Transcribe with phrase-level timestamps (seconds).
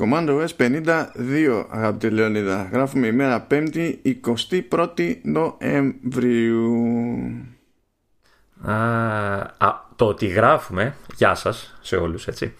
[0.00, 2.68] Commando S52 αγαπητή Λεωνίδα.
[2.72, 3.94] Γράφουμε ημέρα 5η
[4.70, 6.74] 21η Νοεμβρίου.
[8.62, 8.74] Α,
[9.58, 12.54] α, Το ότι γράφουμε Γεια σας σε όλους έτσι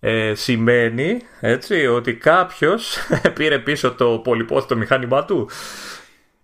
[0.00, 2.98] ε, Σημαίνει έτσι ότι κάποιος
[3.36, 5.48] πήρε πίσω το πολυπόθητο μηχάνημά του.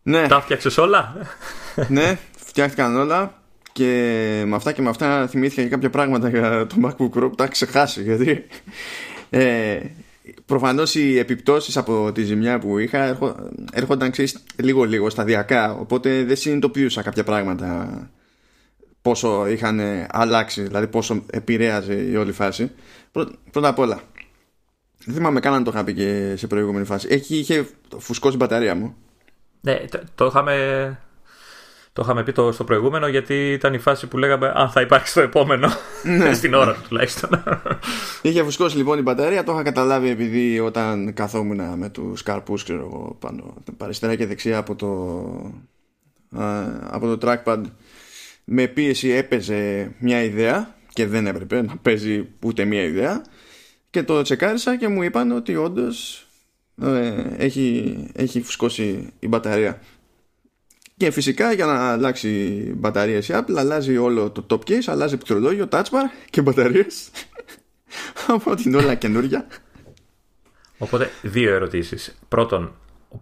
[0.03, 0.27] Ναι.
[0.29, 1.17] Τα φτιάξες όλα;
[1.89, 6.77] Ναι φτιάχτηκαν όλα και με αυτά και με αυτά θυμήθηκα και κάποια πράγματα για το
[6.83, 8.47] MacBook Pro που τα ξεχάσει γιατί
[9.31, 9.81] ε,
[10.47, 13.19] προφανώς οι επιπτώσεις από τη ζημιά που είχα
[13.73, 18.11] έρχονταν ξέρεις, λίγο λίγο σταδιακά οπότε δεν συνειδητοποιούσα κάποια πράγματα
[19.03, 22.71] πόσο είχαν αλλάξει δηλαδή πόσο επηρέαζε η όλη φάση.
[23.51, 24.01] Πρώτα απ' όλα
[25.05, 27.07] δεν θυμάμαι καν αν το είχα πει και σε προηγούμενη φάση.
[27.11, 27.67] Έχει, είχε
[27.99, 28.97] φουσκώσει η μπαταρία μου.
[29.61, 29.85] Ναι,
[30.15, 30.99] το είχαμε
[31.93, 35.11] το είχαμε πει το, στο προηγούμενο γιατί ήταν η φάση που λέγαμε αν θα υπάρξει
[35.11, 35.69] στο επόμενο
[36.03, 36.35] ναι.
[36.39, 37.43] στην ώρα του τουλάχιστον.
[38.23, 42.67] Είχε φουσκώσει λοιπόν η μπαταρία, το είχα καταλάβει επειδή όταν καθόμουν με τους καρπούς
[43.19, 44.91] πάνω αριστερά και δεξιά από το,
[46.91, 47.63] από το trackpad
[48.45, 53.25] με πίεση έπαιζε μια ιδέα και δεν έπρεπε να παίζει ούτε μια ιδέα
[53.91, 56.27] και το τσεκάρισα και μου είπαν ότι όντως
[56.83, 59.81] ε, έχει, έχει φουσκώσει η μπαταρία
[60.97, 62.29] και φυσικά για να αλλάξει
[62.77, 67.11] μπαταρίες η Apple αλλάζει όλο το top case, αλλάζει πληκτρολόγιο, touch bar και μπαταρίες.
[68.37, 69.47] Οπότε είναι όλα καινούργια.
[70.79, 72.19] Οπότε δύο ερωτήσεις.
[72.29, 72.75] Πρώτον,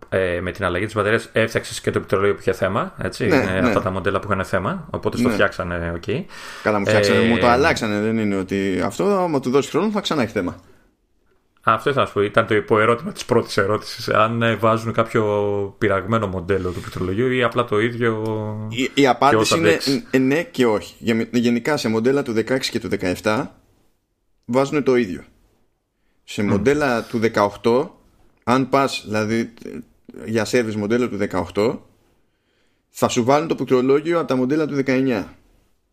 [0.08, 2.94] ε, με την αλλαγή της μπαταρίας έφτιαξες και το πληκτρολόγιο που είχε θέμα.
[2.98, 3.66] Έτσι, ναι, ναι.
[3.66, 4.88] Αυτά τα μοντέλα που είχαν θέμα.
[4.90, 5.22] Οπότε ναι.
[5.22, 6.02] το φτιάξανε, OK.
[6.06, 6.24] Okay.
[6.62, 8.00] Καλά, μου φτιάξανε, ε, μου το αλλάξανε.
[8.00, 10.56] Δεν είναι ότι αυτό, άμα του δώσει χρόνο, θα ξανά έχει θέμα.
[11.72, 12.22] Αυτό ήθελα να σου πω.
[12.22, 14.08] Ήταν το υποερώτημα της πρώτης ερώτησης.
[14.08, 15.24] Αν ε, βάζουν κάποιο
[15.78, 18.24] πειραγμένο μοντέλο του πληκτρολογίου ή απλά το ίδιο.
[18.70, 19.78] Η, η απάντηση είναι
[20.18, 20.94] ναι και όχι.
[21.30, 22.88] Γενικά σε μοντέλα του 16 και του
[23.22, 23.46] 17
[24.44, 25.24] βάζουν το ίδιο.
[26.24, 27.20] Σε μοντέλα του
[27.62, 27.88] 18,
[28.44, 29.52] αν πας δηλαδή
[30.24, 31.18] για service μοντέλο του
[31.54, 31.78] 18,
[32.88, 35.24] θα σου βάλουν το πληκτρολόγιο από τα μοντέλα του 19.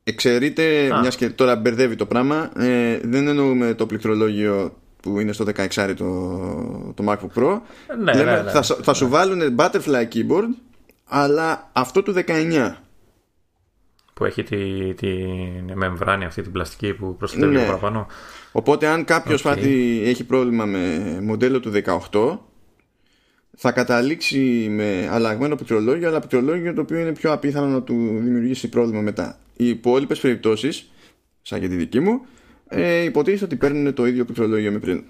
[0.03, 4.77] Εξαιρείται, μιας και τώρα μπερδεύει το πράγμα, ε, δεν εννοούμε το πληκτρολόγιο
[5.07, 7.59] που είναι στο 16 το, το MacBook Pro
[8.03, 10.49] ναι, λέμε, ναι, ναι, θα, θα σου βάλουν butterfly keyboard
[11.05, 12.73] αλλά αυτό του 19
[14.13, 15.07] που έχει τη, τη
[15.73, 17.65] μεμβράνη αυτή την πλαστική που προστατεύει ναι.
[17.65, 18.07] παραπάνω.
[18.51, 20.01] Οπότε αν κάποιος okay.
[20.03, 21.71] έχει πρόβλημα με μοντέλο του
[22.11, 22.37] 18
[23.57, 28.69] θα καταλήξει με αλλαγμένο πληκτρολόγιο αλλά πληκτρολόγιο το οποίο είναι πιο απίθανο να του δημιουργήσει
[28.69, 29.39] πρόβλημα μετά.
[29.57, 30.91] Οι υπόλοιπες περιπτώσεις
[31.41, 32.25] σαν και τη δική μου
[32.69, 35.03] ε, υποτίθεται ότι παίρνουν το ίδιο πληκτρολόγιο με πριν.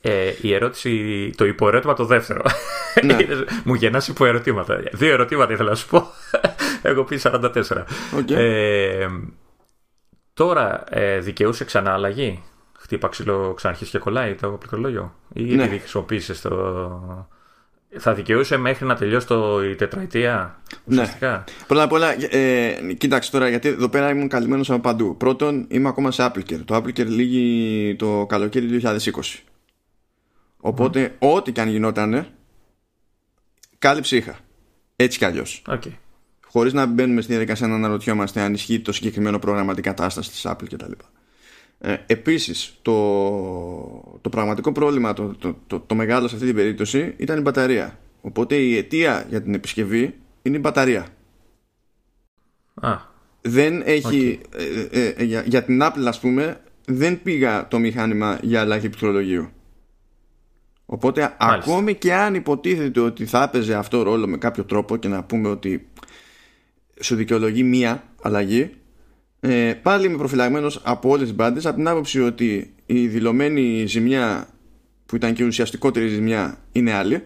[0.00, 2.42] Ε, η ερώτηση, το υποερώτημα το δεύτερο.
[3.02, 3.16] Ναι.
[3.64, 4.82] Μου γεννάς υποερωτήματα.
[4.92, 6.06] Δύο ερωτήματα ήθελα να σου πω.
[6.82, 7.50] Εγώ πει 44.
[7.50, 8.30] Okay.
[8.30, 9.06] Ε,
[10.34, 12.42] τώρα ε, δικαιούσε ξανά αλλαγή;
[12.78, 15.62] Χτύπα ξύλο, ξαναρχίσει και κολλάει το πληκτρολόγιο; Ή ναι.
[15.62, 16.50] επειδή χρησιμοποίησες το,
[17.96, 21.44] θα δικαιούσε μέχρι να τελειώσει το, η τετραετία ουσιαστικά; Ναι.
[21.66, 25.16] Πρώτα απ' όλα, ε, κοίταξε τώρα, γιατί εδώ πέρα ήμουν καλυμμένος από παντού.
[25.16, 26.64] Πρώτον, είμαι ακόμα σε Applecare.
[26.64, 29.42] Το Applecare λύγει το καλοκαίρι 2020.
[30.56, 32.26] Οπότε, ό,τι και αν γινότανε,
[33.78, 34.38] κάλυψη είχα.
[34.96, 35.62] Έτσι κι αλλιώς.
[35.66, 35.92] Okay.
[36.46, 40.68] Χωρίς να μπαίνουμε στη διαδικασία να αναρωτιόμαστε αν ισχύει το συγκεκριμένο πρόγραμμα αντικατάστασης της Apple
[40.70, 40.92] κτλ.
[41.80, 42.92] Ε, επίσης το,
[44.20, 47.98] το πραγματικό πρόβλημα το, το, το, το, μεγάλο σε αυτή την περίπτωση ήταν η μπαταρία.
[48.20, 51.06] Οπότε η αιτία για την επισκευή είναι η μπαταρία.
[52.74, 52.96] Α,
[53.40, 54.40] δεν έχει
[54.90, 59.48] ε, ε, για, για, την Apple ας πούμε δεν πήγα το μηχάνημα για αλλαγή πληκτρολογίου.
[60.86, 65.24] Οπότε ακόμη και αν υποτίθεται ότι θα έπαιζε αυτό ρόλο με κάποιο τρόπο και να
[65.24, 65.88] πούμε ότι
[67.00, 68.77] σου δικαιολογεί μία αλλαγή
[69.40, 74.48] ε, πάλι είμαι προφυλαγμένος από όλες τις μπάντες από την άποψη ότι η δηλωμένη ζημιά
[75.06, 77.22] που ήταν και ουσιαστικότερη ζημιά είναι άλλη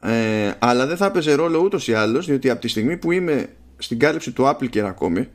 [0.00, 3.46] ε, αλλά δεν θα έπαιζε ρόλο ούτως ή άλλως διότι από τη στιγμή που είμαι
[3.78, 5.28] στην κάλυψη του Apple και ακόμη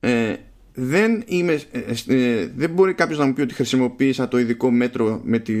[0.00, 0.34] ε,
[0.74, 5.20] δεν, είμαι, ε, ε, δεν μπορεί κάποιος να μου πει ότι χρησιμοποίησα το ειδικό μέτρο
[5.24, 5.54] με τη,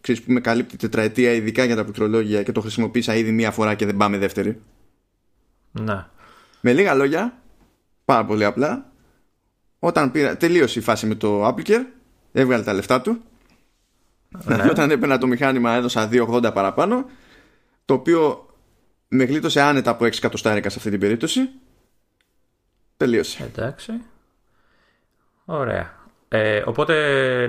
[0.00, 3.74] ξέρεις, που με καλύπτει τετραετία ειδικά για τα πληκτρολόγια και το χρησιμοποίησα ήδη μία φορά
[3.74, 4.60] και δεν πάμε δεύτερη
[5.72, 6.10] να.
[6.60, 7.39] Με λίγα λόγια
[8.10, 8.92] Πάρα πολύ απλά.
[9.78, 11.84] Όταν πήρα, τελείωσε η φάση με το AppleCare,
[12.32, 13.22] έβγαλε τα λεφτά του.
[14.44, 14.64] Ναι.
[14.70, 17.04] όταν έπαιρνα το μηχάνημα έδωσα 2,80 παραπάνω,
[17.84, 18.46] το οποίο
[19.08, 21.40] με γλίτωσε άνετα από 6 εκατοστάρικα σε αυτή την περίπτωση.
[22.96, 23.50] Τελείωσε.
[23.54, 23.92] Εντάξει.
[25.44, 25.94] Ωραία.
[26.28, 26.94] Ε, οπότε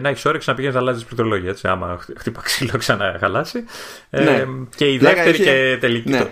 [0.01, 3.65] να έχεις όρεξη να πηγαίνεις να αλλάζεις πληκτρολόγια, έτσι, άμα χτύπα ξύλο ξαναχαλάσει.
[4.09, 4.45] Ε, ναι.
[4.75, 6.09] Και η δεύτερη και τελική.
[6.09, 6.19] Ναι.
[6.19, 6.29] Το...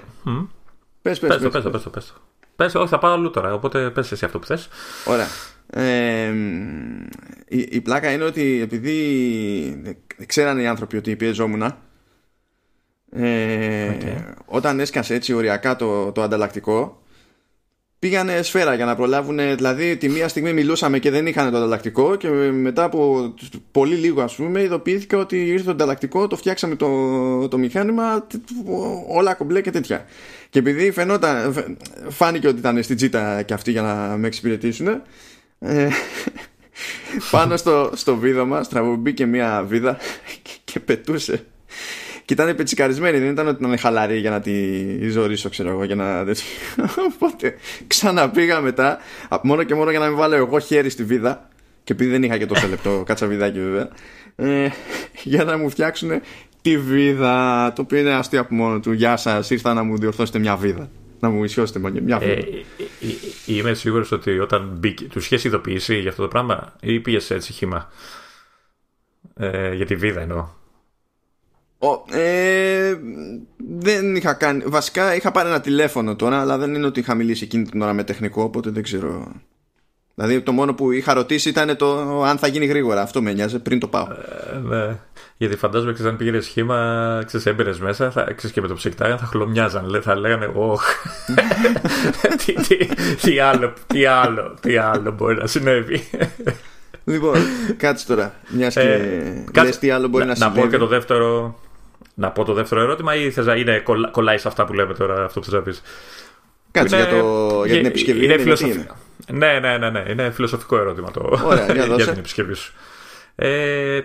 [1.01, 2.13] Πες, πες, πες, πες, πες, πες, πες,
[2.59, 3.53] Πες, όχι, θα πάω αλλού τώρα.
[3.53, 4.67] Οπότε πες εσύ αυτό που θες.
[5.05, 5.27] Ωραία.
[5.69, 6.33] Ε,
[7.47, 11.73] η, η, πλάκα είναι ότι επειδή ξέρανε οι άνθρωποι ότι πιεζόμουν
[13.11, 13.97] ε,
[14.45, 17.01] όταν έσκασε έτσι οριακά το, το ανταλλακτικό
[17.99, 22.15] πήγανε σφαίρα για να προλάβουν δηλαδή τη μία στιγμή μιλούσαμε και δεν είχαν το ανταλλακτικό
[22.15, 23.33] και μετά από
[23.71, 28.27] πολύ λίγο ας πούμε ειδοποιήθηκα ότι ήρθε το ανταλλακτικό το φτιάξαμε το, το μηχάνημα
[29.07, 30.05] όλα κομπλέ και τέτοια.
[30.49, 31.55] Και επειδή φαινόταν,
[32.09, 34.87] φάνηκε ότι ήταν στην τσίτα και αυτοί για να με εξυπηρετήσουν
[35.59, 35.87] ε,
[37.31, 39.97] πάνω στο, στο βίδωμα στραβομπήκε μια βίδα
[40.63, 41.45] και πετούσε
[42.29, 45.95] και ήταν πετσικαρισμένη, δεν ήταν ότι ήταν χαλαρή για να τη ζωήσω, ξέρω εγώ, για
[45.95, 46.25] να.
[47.13, 47.55] Οπότε
[47.87, 48.97] ξαναπήγα μετά,
[49.43, 51.49] μόνο και μόνο για να μην βάλω εγώ χέρι στη βίδα.
[51.83, 53.89] Και επειδή δεν είχα και τόσο λεπτό βιδάκι βέβαια,
[54.35, 54.69] ε,
[55.23, 56.21] για να μου φτιάξουν
[56.61, 57.73] τη βίδα.
[57.75, 58.91] Το οποίο είναι αστείο από μόνο του.
[58.91, 60.89] Γεια σας, ήρθα να μου διορθώσετε μια βίδα.
[61.19, 62.31] Να μου ισιώσετε μια βίδα.
[62.31, 62.45] Ε,
[63.45, 65.05] είμαι σίγουρος ότι όταν μπήκε.
[65.05, 67.91] Του είχες ειδοποιήσει για αυτό το πράγμα ή πήγες έτσι χήμα.
[69.35, 70.58] Ε, για τη βίδα εννοώ.
[71.81, 72.99] Ο, ε,
[73.79, 74.63] δεν είχα κάνει.
[74.65, 77.93] Βασικά είχα πάρει ένα τηλέφωνο τώρα, αλλά δεν είναι ότι είχα μιλήσει εκείνη την ώρα
[77.93, 79.31] με τεχνικό, οπότε δεν ξέρω.
[80.15, 83.01] Δηλαδή το μόνο που είχα ρωτήσει ήταν το αν θα γίνει γρήγορα.
[83.01, 84.07] Αυτό με νοιάζει πριν το πάω.
[84.53, 84.99] Ε, ναι.
[85.37, 89.15] Γιατί φαντάζομαι ότι αν πήγαινε σχήμα, ξέρεις, έμπαινες μέσα, θα, ξέρεις, και με το ψυκτάρι
[89.19, 90.01] θα χλωμιάζαν.
[90.03, 90.83] Θα λέγανε, Ωχ.
[92.45, 92.77] τι, τι,
[93.21, 96.09] τι, άλλο, τι, άλλο, τι άλλο μπορεί να συνέβη.
[97.03, 97.35] Λοιπόν,
[97.77, 98.33] κάτσε τώρα.
[98.49, 100.57] Μιας και ε, λες τι άλλο μπορεί να, να συμβεί.
[100.57, 101.59] Να πω και το δεύτερο
[102.19, 105.23] να πω το δεύτερο ερώτημα ή θες να είναι, κολλάει σε αυτά που λέμε τώρα
[105.23, 105.81] αυτό που θες να πεις;
[106.71, 108.23] Κάτσε είναι, για, το, για την επισκευή.
[108.23, 108.95] Είναι, είναι φιλοσοφικό.
[109.31, 112.73] Ναι, ναι, ναι, ναι, είναι φιλοσοφικό ερώτημα το Ωραία, για, για την επισκευή σου.
[113.35, 114.01] Ε,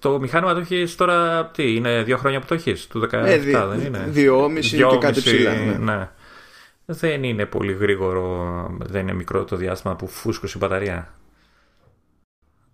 [0.00, 3.36] το μηχάνημα το έχεις τώρα, τι, είναι δύο χρόνια που το έχεις, του 17, ε,
[3.36, 5.52] δι, δεν είναι; Δυόμιση και κάτι ψηλά.
[5.54, 5.92] Ναι.
[5.92, 6.08] ναι.
[6.84, 11.12] Δεν είναι πολύ γρήγορο, δεν είναι μικρό το διάστημα που φούσκωσε η μπαταρία.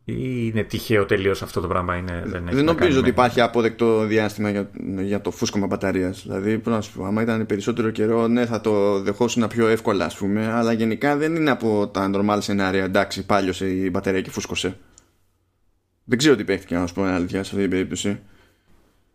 [0.06, 1.96] Ή είναι τυχαίο τελείως αυτό το πράγμα.
[1.96, 4.70] Είναι, δεν δεν νομίζω ότι υπάρχει αποδεκτό διάστημα για,
[5.00, 6.22] για το φούσκωμα μπαταρίας.
[6.22, 10.04] Δηλαδή, πρέπει να σου πω, άμα ήταν περισσότερο καιρό, ναι, θα το δεχόσουν πιο εύκολα,
[10.04, 10.52] ας πούμε.
[10.52, 12.84] Αλλά γενικά δεν είναι από τα normal σενάρια.
[12.84, 14.76] Εντάξει, πάλιωσε η μπαταρία και φούσκωσε.
[16.04, 18.20] Δεν ξέρω τι παίχτηκε, να σου πω αλήθεια, σε αυτή την περίπτωση.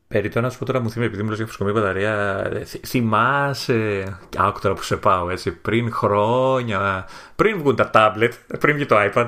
[0.07, 2.43] Περί το να σου πω τώρα μου θυμίζει, επειδή μου για φουσκωμή μπαταρία,
[2.85, 4.03] θυμάσαι.
[4.37, 5.51] Άκου τώρα που σε πάω έτσι.
[5.51, 9.27] Πριν χρόνια, πριν βγουν τα τάμπλετ, πριν βγει το iPad,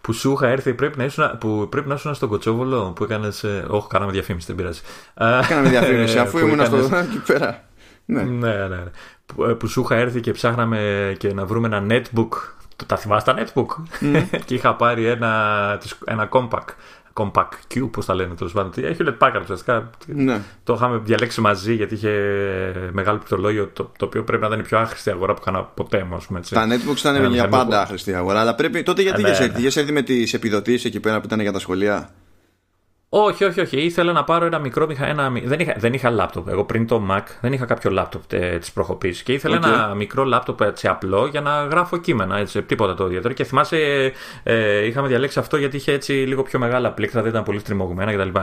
[0.00, 3.44] που σου είχα έρθει, πρέπει να ήσουν, που πρέπει να ήσουν στον Κοτσόβολο που έκανες.
[3.68, 4.80] Όχι, κάναμε διαφήμιση, δεν πειράζει.
[5.48, 7.62] Κάναμε διαφήμιση, αφού ήμουν στο εκεί πέρα.
[8.04, 8.66] Ναι, ναι, ναι.
[8.66, 8.82] ναι.
[9.26, 12.28] Που, ε, που σου είχα έρθει και ψάχναμε και να βρούμε ένα netbook.
[12.86, 13.66] Τα θυμάσαι τα netbook;
[14.00, 14.24] Mm.
[14.46, 16.68] και είχα πάρει ένα, ένα compact
[17.18, 18.72] Compact Q, πώς τα λένε τέλος πάντων.
[18.84, 19.90] Έχει LED Packard ουσιαστικά.
[20.06, 20.40] Ναι.
[20.64, 22.10] Το είχαμε διαλέξει μαζί γιατί είχε
[22.92, 26.04] μεγάλο πληκτρολόγιο το, το οποίο πρέπει να ήταν η πιο άχρηστη αγορά που είχα ποτέ
[26.04, 26.36] μου.
[26.36, 26.54] Έτσι.
[26.54, 28.40] Τα netbooks ήταν για πάντα άχρηστη αγορά.
[28.40, 29.58] Αλλά πρέπει τότε γιατί ε, ναι.
[29.58, 32.10] είχε έρθει με τις επιδοτήσεις εκεί πέρα που ήταν για τα σχολεία;
[33.10, 33.80] Όχι, όχι, όχι.
[33.80, 35.30] Ήθελα να πάρω ένα μικρό ένα...
[35.44, 36.48] Δεν, είχα, δεν είχα λάπτοπ.
[36.48, 38.22] Εγώ πριν το Mac δεν είχα κάποιο λάπτοπ
[38.58, 39.22] της προχωπής.
[39.22, 42.38] Και ήθελα ένα μικρό λάπτοπ έτσι απλό για να γράφω κείμενα.
[42.38, 43.34] Έτσι, τίποτα το ιδιαίτερο.
[43.34, 44.12] Και θυμάσαι,
[44.42, 48.12] ε, είχαμε διαλέξει αυτό γιατί είχε έτσι λίγο πιο μεγάλα πλήκτρα, δεν ήταν πολύ στριμωγμένα
[48.14, 48.38] κτλ.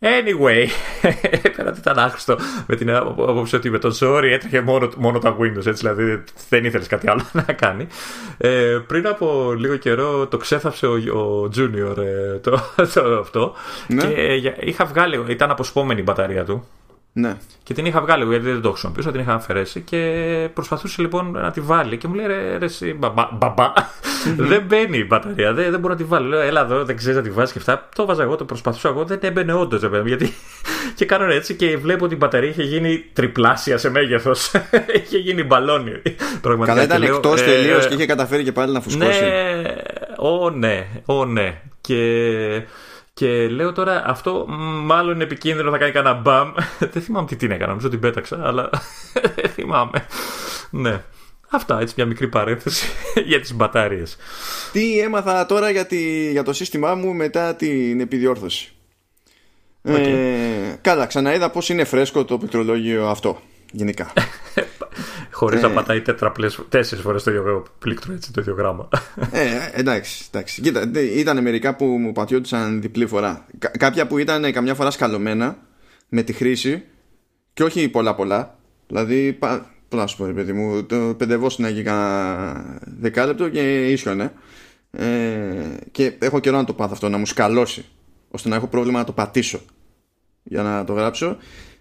[0.00, 0.66] Anyway,
[1.56, 5.36] πέρα ότι ήταν άχρηστο με την άποψη ότι με τον Sorry έτρεχε μόνο, μόνο τα
[5.40, 7.86] Windows, έτσι δηλαδή δεν ήθελες κάτι άλλο να κάνει.
[8.38, 12.60] Ε, πριν από λίγο καιρό το ξέθαψε ο, ο Junior ε, το,
[12.94, 13.54] το, αυτό
[13.86, 14.02] ναι.
[14.02, 16.66] και είχα βγάλει, ήταν αποσπόμενη η μπαταρία του
[17.12, 17.36] ναι.
[17.62, 21.50] Και την είχα βγάλει γιατί δεν το χρησιμοποιούσα, την είχα αφαιρέσει και προσπαθούσε λοιπόν να
[21.50, 21.96] τη βάλει.
[21.96, 23.72] Και μου λέει ρε, ρε εσύ, μπαμπά, μπαμπά.
[24.50, 26.28] δεν μπαίνει η μπαταρία, δεν, δεν μπορώ να τη βάλω.
[26.28, 27.88] Λέω, έλα εδώ, δεν ξέρεις να τη βάζεις και αυτά.
[27.94, 29.80] Το βάζα εγώ, το προσπαθούσα εγώ, δεν έμπαινε όντως.
[30.04, 30.34] Γιατί...
[30.94, 34.50] και κάνω έτσι και βλέπω ότι η μπαταρία είχε γίνει τριπλάσια σε μέγεθος.
[35.04, 36.02] είχε γίνει μπαλόνι.
[36.64, 39.20] Καλά, ήταν εκτός ε, τελείως και είχε καταφέρει και πάλι να φουσκώσει.
[39.20, 39.62] Ναι,
[40.18, 41.60] ο ναι, ο ναι.
[41.80, 41.96] Και
[43.18, 44.44] και λέω τώρα αυτό
[44.84, 46.52] μάλλον είναι επικίνδυνο, θα κάνει κανένα μπαμ.
[46.78, 48.70] Δεν θυμάμαι τι την έκανα, νομίζω την πέταξα, αλλά
[49.34, 50.06] δεν θυμάμαι.
[50.70, 51.02] Ναι.
[51.50, 52.86] Αυτά, έτσι μια μικρή παρένθεση
[53.30, 54.16] για τις μπατάριες.
[54.72, 58.72] Τι έμαθα τώρα για, τη, για το σύστημά μου μετά την επιδιόρθωση.
[59.84, 59.98] Okay.
[59.98, 63.40] Ε, καλά, ξαναείδα πώς είναι φρέσκο το πληκτρολόγιο αυτό,
[63.72, 64.12] γενικά.
[65.30, 66.02] Χωρίς ε, να πατάει
[66.68, 68.88] τέσσερις φορές το ίδιο πλήκτρο, έτσι, το ίδιο γράμμα.
[69.32, 70.60] Ε, εντάξει, εντάξει.
[70.60, 73.46] Κοίτα, ήταν μερικά που μου πατιόντουσαν διπλή φορά.
[73.78, 75.58] κάποια που ήταν καμιά φορά σκαλωμένα
[76.08, 76.84] με τη χρήση
[77.52, 78.58] και όχι πολλά πολλά.
[78.86, 79.38] Δηλαδή,
[79.88, 84.32] πώς να σου πω, παιδί μου, το πεντεβόσουν εκεί κανένα δεκάλεπτο και ίσιονε.
[84.90, 85.06] Ε,
[85.90, 87.84] και έχω καιρό να το πάθω αυτό, να μου σκαλώσει,
[88.30, 89.60] ώστε να έχω πρόβλημα να το πατήσω
[90.42, 91.36] για να το γράψω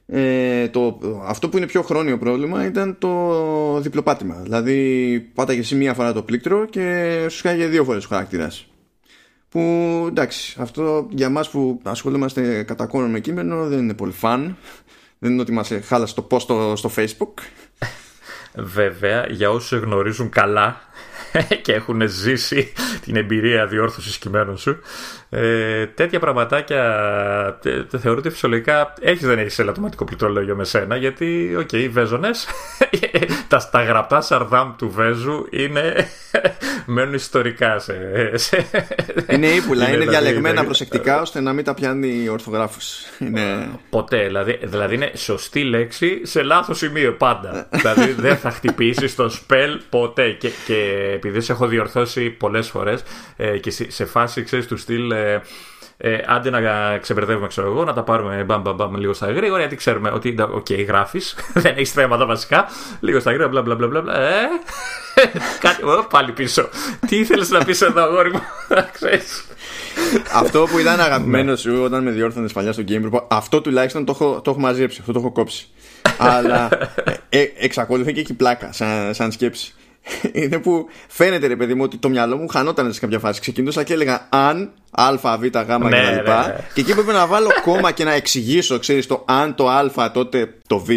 [0.09, 4.35] ε, το, αυτό που είναι πιο χρόνιο πρόβλημα ήταν το διπλοπάτημα.
[4.35, 8.67] Δηλαδή πάταγε εσύ μία φορά το πλήκτρο και σου σκάγε δύο φορές ο χαρακτήρας.
[9.49, 9.59] Που
[10.07, 14.57] εντάξει, αυτό για μας που ασχολούμαστε κατά κόρον με κείμενο δεν είναι πολύ fun.
[15.19, 17.33] Δεν είναι ότι μας χάλασε το post στο, στο facebook.
[18.59, 20.81] Βέβαια, για όσους γνωρίζουν καλά
[21.63, 24.79] και έχουν ζήσει την εμπειρία διόρθωσης κειμένων σου
[25.29, 26.83] ε, τέτοια πραγματάκια
[27.61, 31.89] τε, θεωρώ ότι φυσιολογικά έχεις δεν έχεις ελαττωματικό πληκτρολόγιο με σένα γιατί οκ, okay, οι
[31.89, 32.47] βέζονες
[33.47, 36.07] τα, τα γραπτά σαρδάμ του βέζου είναι
[36.85, 37.93] μένουν ιστορικά σε,
[38.37, 38.65] σε...
[39.29, 43.05] είναι ύπουλα, είναι, είναι δηλαδή, διαλεγμένα δηλαδή, προσεκτικά ώστε να μην τα πιάνει ο ορθογράφος.
[43.19, 43.69] Είναι...
[43.89, 47.67] ποτέ, δηλαδή, δηλαδή είναι σωστή λέξη σε λάθος σημείο πάντα.
[47.71, 50.31] Δηλαδή δεν θα χτυπήσεις το spell ποτέ.
[50.31, 53.03] Και, και επειδή σε έχω διορθώσει πολλές φορές
[53.37, 55.41] ε, και σε, σε φάση ξέρεις του στυλ ε,
[55.99, 56.59] ε, άντε να
[56.97, 60.35] ξεμπερδεύουμε, ξέρω εγώ, να τα πάρουμε μπαμ, μπαμ, μπαμ, λίγο στα γρήγορα, γιατί ξέρουμε ότι,
[60.39, 62.67] οκ, okay, γράφεις, δεν έχεις θέματα βασικά,
[62.99, 64.19] λίγο στα γρήγορα, μπλα μπλα μπλα μπλα.
[64.19, 64.47] Ε,
[65.63, 66.69] κάτι, πάλι πίσω.
[67.07, 68.41] Τι ήθελες να πεις εδώ, αγόρι μου,
[70.33, 74.11] αυτό που ήταν αγαπημένο σου όταν με διόρθωνες παλιά στο Game Report, αυτό τουλάχιστον το
[74.15, 75.67] έχω, το έχω μαζέψει, αυτό το έχω κόψει.
[76.17, 76.69] Αλλά
[77.03, 79.73] ε, ε, εξακολουθεί και έχει πλάκα σαν, σαν σκέψη
[80.41, 83.41] είναι που φαίνεται ρε παιδί μου ότι το μυαλό μου χανόταν σε κάποια φάση.
[83.41, 85.71] Ξεκινούσα και έλεγα αν, α, β, γ κτλ.
[85.71, 86.55] Ναι, ναι, ναι.
[86.73, 90.53] Και εκεί πρέπει να βάλω κόμμα και να εξηγήσω, ξέρεις το αν το α, τότε
[90.67, 90.89] το β.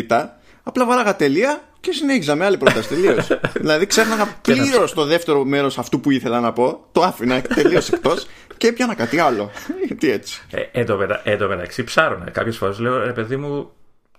[0.62, 3.28] Απλά βάλαγα τελεία και συνέχιζα με άλλη πρόταση τελείως.
[3.60, 6.86] δηλαδή ξέχανα πλήρως το δεύτερο μέρος αυτού που ήθελα να πω.
[6.92, 8.26] Το άφηνα τελείως εκτός
[8.56, 9.50] και έπιανα κάτι άλλο.
[10.00, 10.42] Τι έτσι.
[10.50, 10.80] Ε,
[11.22, 12.30] εν τω μεταξύ ψάρωνα.
[12.30, 13.70] Κάποιες φορές λέω ρε παιδί μου,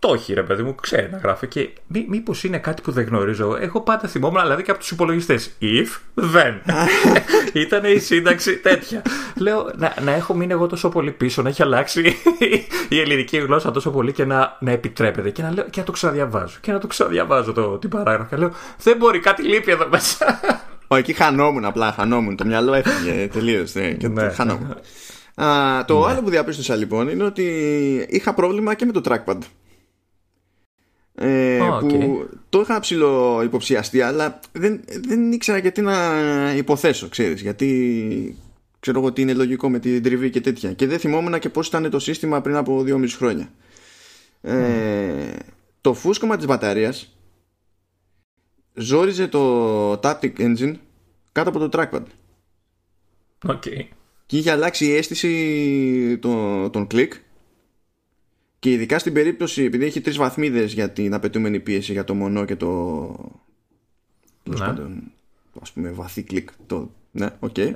[0.01, 3.05] το έχει ρε παιδί μου, ξέρει να γράφει και μή, μήπως είναι κάτι που δεν
[3.05, 3.57] γνωρίζω.
[3.59, 5.51] Εγώ πάντα θυμόμουν, δηλαδή και από τους υπολογιστές.
[5.61, 6.73] If, then.
[7.63, 9.01] Ήταν η σύνταξη τέτοια.
[9.35, 12.15] Λέω να, να έχω μείνει εγώ τόσο πολύ πίσω, να έχει αλλάξει
[12.89, 15.29] η ελληνική γλώσσα τόσο πολύ και να, να επιτρέπεται.
[15.29, 16.57] Και να, λέω, και να το ξαναδιαβάζω.
[16.61, 18.29] Και να το ξαναδιαβάζω το, την παράγραφο.
[18.29, 18.51] Και λέω,
[18.83, 20.39] δεν μπορεί, κάτι λείπει εδώ μέσα.
[20.87, 22.35] Ω, εκεί χανόμουν απλά, χανόμουν.
[22.35, 23.65] Το μυαλό έφυγε τελείω.
[23.73, 24.29] Ναι, και ναι.
[24.29, 24.75] χανόμουν.
[25.35, 26.11] Α, το ναι.
[26.11, 27.45] άλλο που διαπίστωσα λοιπόν είναι ότι
[28.09, 29.37] είχα πρόβλημα και με το trackpad.
[31.23, 35.93] Ε, που το είχα ψηλό υποψιαστεί αλλά δεν, δεν ήξερα γιατί να
[36.55, 38.37] υποθέσω ξέρεις γιατί
[38.81, 40.73] ξέρω εγώ ότι είναι λογικό με την τριβή και τέτοια.
[40.73, 43.51] Και δεν θυμόμουν και πως ήταν το σύστημα πριν από δύο μισή χρόνια.
[44.41, 45.35] Ε,
[45.81, 47.15] το φούσκωμα της μπαταρίας
[48.73, 50.73] ζόριζε το Taptic Engine
[51.31, 52.03] κάτω από το trackpad.
[53.45, 53.85] Okay.
[54.25, 57.13] και είχε αλλάξει η αίσθηση των, των κλικ
[58.61, 62.45] και ειδικά στην περίπτωση, επειδή έχει τρεις βαθμίδες για την απαιτούμενη πίεση για το μονό
[62.45, 62.69] και το.
[64.43, 64.57] Ναι.
[64.57, 65.11] Πάντων,
[65.61, 66.49] ας πούμε βαθύ κλικ.
[66.65, 66.91] Το...
[67.11, 67.53] Ναι, οκ.
[67.57, 67.73] Okay.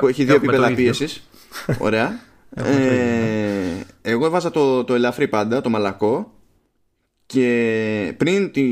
[0.00, 1.28] Που έχει δύο επίπεδα πίεσης.
[1.78, 2.20] Ωραία.
[2.54, 6.32] ε, εγώ έβαζα το, το ελαφρύ πάντα, το μαλακό.
[7.26, 8.62] Και πριν, τη...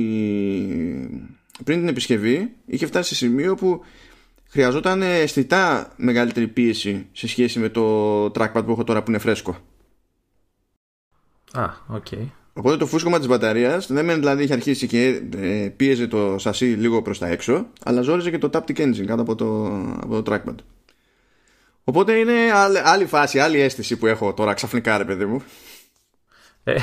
[1.65, 3.85] πριν την επισκευή είχε φτάσει σε σημείο που
[4.49, 9.57] χρειαζόταν αισθητά μεγαλύτερη πίεση σε σχέση με το trackpad που έχω τώρα που είναι φρέσκο.
[11.59, 12.07] Α, οκ.
[12.53, 16.65] Οπότε το φούσκωμα της μπαταρίας δεν μένει δηλαδή είχε αρχίσει και ε, πίεζε το σασί
[16.65, 19.67] λίγο προς τα έξω, αλλά ζόριζε και το Taptic Engine κάτω από το,
[20.03, 20.55] από το trackpad.
[21.85, 25.43] Οπότε είναι άλλη, άλλη φάση, άλλη αίσθηση που έχω τώρα ξαφνικά, ρε παιδί μου.
[26.65, 26.77] Ε,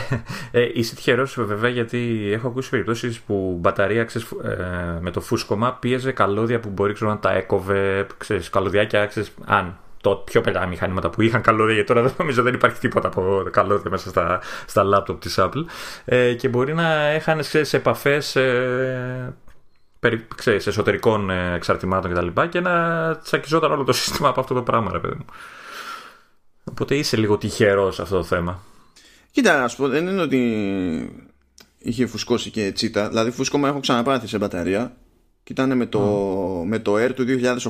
[0.51, 5.73] ε, είσαι τυχερός βέβαια γιατί έχω ακούσει περιπτώσεις που μπαταρία ξέρεις, ε, με το φούσκωμα
[5.73, 10.65] πίεζε καλώδια που μπορεί ξέρω, να τα έκοβε, ξέρεις, καλωδιάκια, ξέρεις, αν το πιο παλιά
[10.65, 14.41] μηχανήματα που είχαν καλώδια, γιατί τώρα δεν νομίζω δεν υπάρχει τίποτα από καλώδια μέσα στα,
[14.65, 15.63] στα laptop της Apple
[16.05, 19.35] ε, και μπορεί να έχανε σε επαφές ε,
[19.99, 22.27] περί, ξέρεις, εσωτερικών ε, εξαρτημάτων κτλ.
[22.27, 25.25] Και, και να τσακιζόταν όλο το σύστημα από αυτό το πράγμα, ρε παιδί μου.
[26.63, 28.61] Οπότε είσαι λίγο τυχερός σε αυτό το θέμα.
[29.31, 31.27] Κοίτα, να σου πω, δεν είναι ότι
[31.77, 33.07] είχε φουσκώσει και τσίτα.
[33.07, 34.95] Δηλαδή, φούσκωμα έχω ξαναπάθει σε μπαταρία
[35.45, 35.99] και ήταν με το,
[36.65, 37.25] με το Air του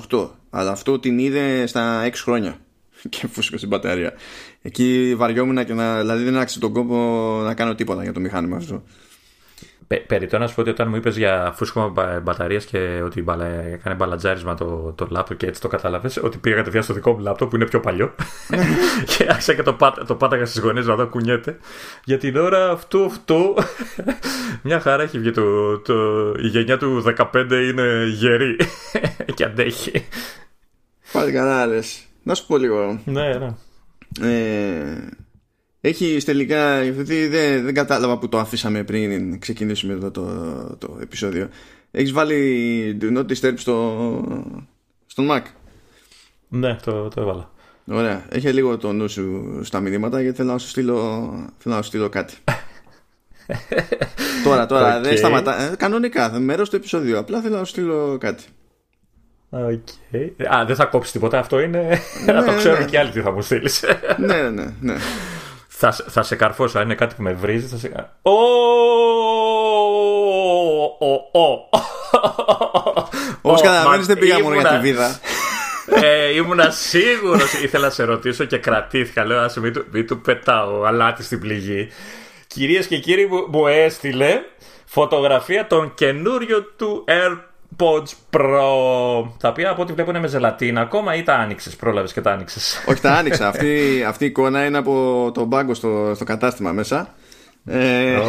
[0.09, 2.57] 2008 αλλά αυτό την είδε στα 6 χρόνια.
[3.09, 4.13] Και φούσκω στην μπαταρία.
[4.61, 6.95] Εκεί βαριόμουν και να, δηλαδή δεν άξιζε τον κόπο
[7.43, 8.83] να κάνω τίποτα για το μηχάνημα αυτό
[9.87, 13.95] Πε, να σου πω ότι όταν μου είπες για φούσκωμα μπαταρία και ότι μπαλα, έκανε
[13.95, 17.49] μπαλατζάρισμα το, το λάπτοπ και έτσι το κατάλαβες, ότι πήγα κατευθείαν στο δικό μου λάπτοπ
[17.49, 18.15] που είναι πιο παλιό
[19.17, 21.57] και άρχισα και το, πάτα, το πάταγα στις γωνίες να δω κουνιέται.
[22.03, 23.55] Για την ώρα αυτό, αυτό
[24.63, 25.31] μια χαρά έχει βγει.
[25.31, 28.57] Το, το, η γενιά του 15 είναι γερή
[29.35, 30.07] και αντέχει.
[31.11, 31.67] Πάλι καλά,
[32.23, 32.99] Να σου πω λίγο.
[33.05, 33.53] Ναι, ναι.
[34.21, 35.09] Ε,
[35.87, 40.25] έχει τελικά, γιατί δεν, δεν κατάλαβα που το αφήσαμε πριν ξεκινήσουμε εδώ το,
[40.77, 41.49] το επεισόδιο.
[41.91, 44.55] Έχεις βάλει Do Not Disturb στο,
[45.05, 45.41] στον Mac;
[46.47, 47.49] Ναι, το, το έβαλα.
[47.87, 48.25] Ωραία.
[48.29, 51.87] Έχεις λίγο το νου σου στα μηνύματα γιατί θέλω να σου στείλω, θέλω να σου
[51.87, 52.33] στείλω κάτι.
[54.43, 55.03] τώρα, τώρα, okay.
[55.03, 55.61] δεν σταματά.
[55.61, 57.17] Ε, κανονικά, μέρος του επεισοδίου.
[57.17, 58.43] Απλά θέλω να σου στείλω κάτι.
[59.51, 60.29] Okay.
[60.55, 61.39] Α, δεν θα κόψεις τίποτα.
[61.39, 61.99] Αυτό είναι.
[62.25, 62.85] Ναι, να το ναι, ξέρουν ναι.
[62.85, 63.83] και άλλοι τι θα μου στείλεις.
[64.17, 64.95] ναι, ναι, ναι.
[65.77, 66.77] Θα, θα σε καρφώσω.
[66.77, 68.09] Αν είναι κάτι που με βρίζει, θα σε.
[73.41, 75.19] Όπως καταλαβαίνεις, δεν πήγα μόνο για τη βίδα.
[76.01, 77.53] ε, ήμουνα σίγουρος.
[77.53, 79.25] Ήθελα να σε ρωτήσω και κρατήθηκα.
[79.25, 81.89] Λέω, άσε μην του, μην του πετάω αλάτι στην πληγή.
[82.47, 84.41] Κυρίες και κύριοι, μου έστειλε
[84.85, 89.29] φωτογραφία των καινούριο του AirPods Pro.
[89.39, 92.31] Τα οποία από ό,τι βλέπω είναι με ζελατίνα ακόμα ή τα άνοιξες, πρόλαβες και τα
[92.31, 92.83] άνοιξες.
[92.87, 93.47] Όχι, τα άνοιξα.
[93.55, 97.13] αυτή, αυτή η εικόνα είναι από τον πάγκο στο, στο κατάστημα μέσα.
[97.67, 98.13] Ε...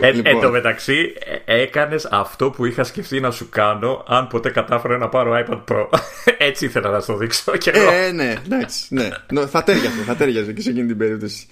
[0.00, 0.34] ε, λοιπόν.
[0.34, 1.12] Εν τω μεταξύ,
[1.44, 5.86] έκανες αυτό που είχα σκεφτεί να σου κάνω αν ποτέ κατάφερα να πάρω iPad Pro.
[6.48, 7.90] Έτσι ήθελα να το δείξω και εγώ.
[7.90, 9.08] Ε, ναι, εντάξει, ναι.
[9.46, 11.46] Θα τέριαζε, θα τέριαζε και σε εκείνη την περίπτωση.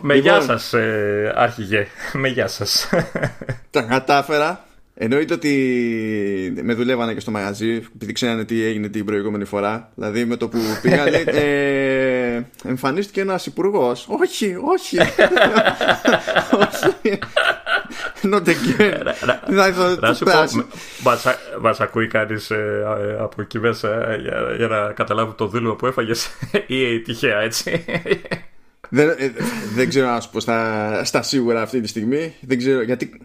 [0.00, 1.86] Με λοιπόν, γεια σας, ε, Άρχιγε.
[2.12, 2.88] Με γεια σας.
[3.70, 4.64] Τα κατάφερα.
[4.98, 9.92] Εννοείται ότι με δουλεύανε και στο μαγαζί επειδή ξέρανε τι έγινε την προηγούμενη φορά.
[9.94, 14.06] Δηλαδή με το που πήγα λέει, ε, εμφανίστηκε ένας υπουργός.
[14.08, 14.98] Όχι, όχι.
[16.66, 17.18] όχι.
[18.22, 19.00] Not again.
[20.00, 21.10] Να σου πω,
[21.60, 22.84] μας ακούει κανείς ε,
[23.20, 24.16] από εκεί μέσα
[24.56, 26.28] για να καταλάβει το δίλημα που έφαγες
[26.66, 27.84] ή τυχαία έτσι.
[28.88, 29.32] Δεν, ε,
[29.74, 32.34] δεν ξέρω να σου πω στα, στα σίγουρα αυτή τη στιγμή.
[32.40, 33.20] Δεν ξέρω γιατί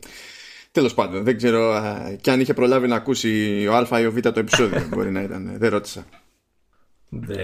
[0.71, 4.11] Τέλος πάντων, δεν ξέρω α, και αν είχε προλάβει να ακούσει ο Α ή ο
[4.11, 4.87] Β το επεισόδιο.
[4.95, 5.51] μπορεί να ήταν.
[5.57, 6.05] Δεν ρώτησα.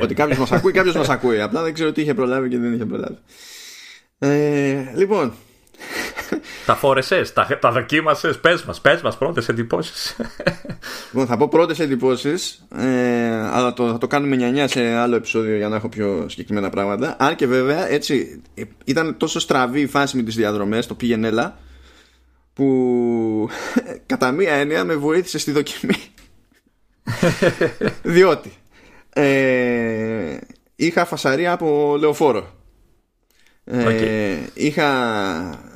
[0.01, 1.41] Ότι κάποιος μας ακούει, κάποιος μας ακούει.
[1.41, 3.17] Απλά δεν ξέρω τι είχε προλάβει και δεν είχε προλάβει.
[4.19, 5.33] Ε, λοιπόν.
[6.65, 8.39] Τα φόρεσες, τα, τα δοκίμασες.
[8.39, 10.15] Πες μας, πες μας πρώτες εντυπώσεις.
[11.11, 12.85] Λοιπόν, θα πω πρώτες εντυπώσεις, ε,
[13.51, 17.15] αλλά το, θα το κάνουμε νιανιά σε άλλο επεισόδιο για να έχω πιο συγκεκριμένα πράγματα.
[17.19, 18.41] Αν και βέβαια έτσι
[18.83, 21.57] ήταν τόσο στραβή η φάση με τις διαδρομές, το πήγαινε έλα,
[22.57, 23.49] που
[24.05, 25.95] κατά μία έννοια με βοήθησε στη δοκιμή.
[28.13, 28.51] Διότι
[29.13, 30.37] ε,
[30.75, 32.55] είχα φασαρία από λεωφόρο.
[33.63, 34.89] Ε, είχα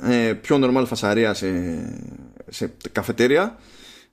[0.02, 1.48] ε, πιο normal φασαρία σε,
[2.48, 3.58] σε καφετέρια.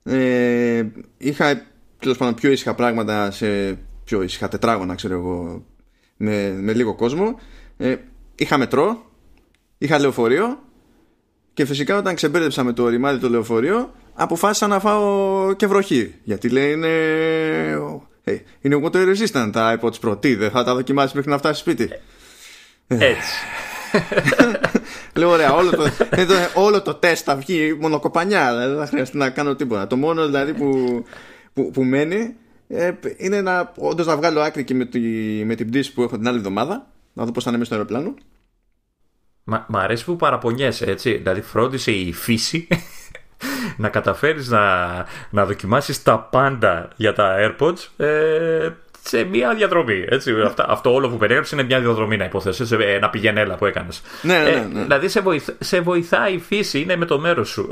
[0.02, 0.84] Ε,
[1.18, 1.66] είχα
[1.98, 5.64] τέλος πάντων πιο ήσυχα πράγματα σε πιο ήσυχα τετράγωνα ξέρω εγώ
[6.16, 7.40] με, με λίγο κόσμο.
[7.76, 7.96] Ε,
[8.34, 9.10] είχα μετρό
[9.78, 10.58] είχα λεωφορείο
[11.60, 16.14] και φυσικά όταν ξεμπέρδεψα με το ρημάδι το λεωφορείο, αποφάσισα να φάω και βροχή.
[16.24, 16.88] Γιατί λέει είναι.
[18.24, 20.20] Hey, είναι water resistant τα iPods Pro.
[20.20, 21.88] Τι, δεν θα τα δοκιμάσεις μέχρι να φτάσεις σπίτι;
[22.86, 23.32] Έτσι.
[25.18, 25.86] Λέω ωραία, όλο το,
[26.54, 28.50] όλο το τεστ θα βγει μονοκοπανιά.
[28.50, 29.86] Δηλαδή δεν θα χρειαστεί να κάνω τίποτα.
[29.86, 31.02] Το μόνο δηλαδή που,
[31.52, 32.36] που, που μένει
[32.68, 35.00] ε, είναι να όντως να βγάλω άκρη και με, τη,
[35.44, 36.90] με την πτήση που έχω την άλλη εβδομάδα.
[37.12, 38.14] Να δω πώς θα είναι μέσα στο αεροπλάνο.
[39.66, 41.12] Μ' αρέσει που παραπονιέσαι, έτσι.
[41.16, 42.68] Δηλαδή φρόντισε η φύση
[43.76, 44.86] να καταφέρεις να,
[45.30, 48.68] να δοκιμάσεις τα πάντα για τα AirPods ε,
[49.02, 50.04] σε μια διαδρομή.
[50.08, 50.34] Έτσι.
[50.56, 54.02] αυτό όλο που περιέγραψες είναι μια διαδρομή να υποθέσεις, σε ένα πηγενέλα που έκανες.
[54.22, 54.82] Ναι, ναι, ε, ναι.
[54.82, 55.22] δηλαδή σε,
[55.58, 57.68] σε βοηθάει η φύση, είναι με το μέρος σου.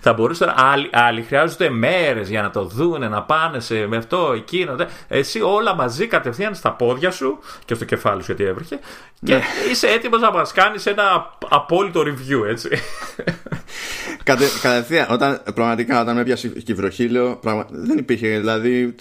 [0.00, 4.32] Θα μπορούσαν άλλοι, άλλοι χρειάζονται μέρες για να το δούνε, να πάνε σε, με αυτό,
[4.34, 4.76] εκείνο.
[5.08, 8.78] Εσύ όλα μαζί κατευθείαν στα πόδια σου και στο κεφάλι σου γιατί έβρεχε
[9.24, 9.42] και ναι.
[9.70, 12.68] είσαι έτοιμος να μας κάνεις ένα απόλυτο review, έτσι.
[14.22, 18.94] Κατε, κατευθείαν, όταν, πραγματικά όταν με πιάσει η βροχή, λέω, πραγμα, δεν υπήρχε, δηλαδή.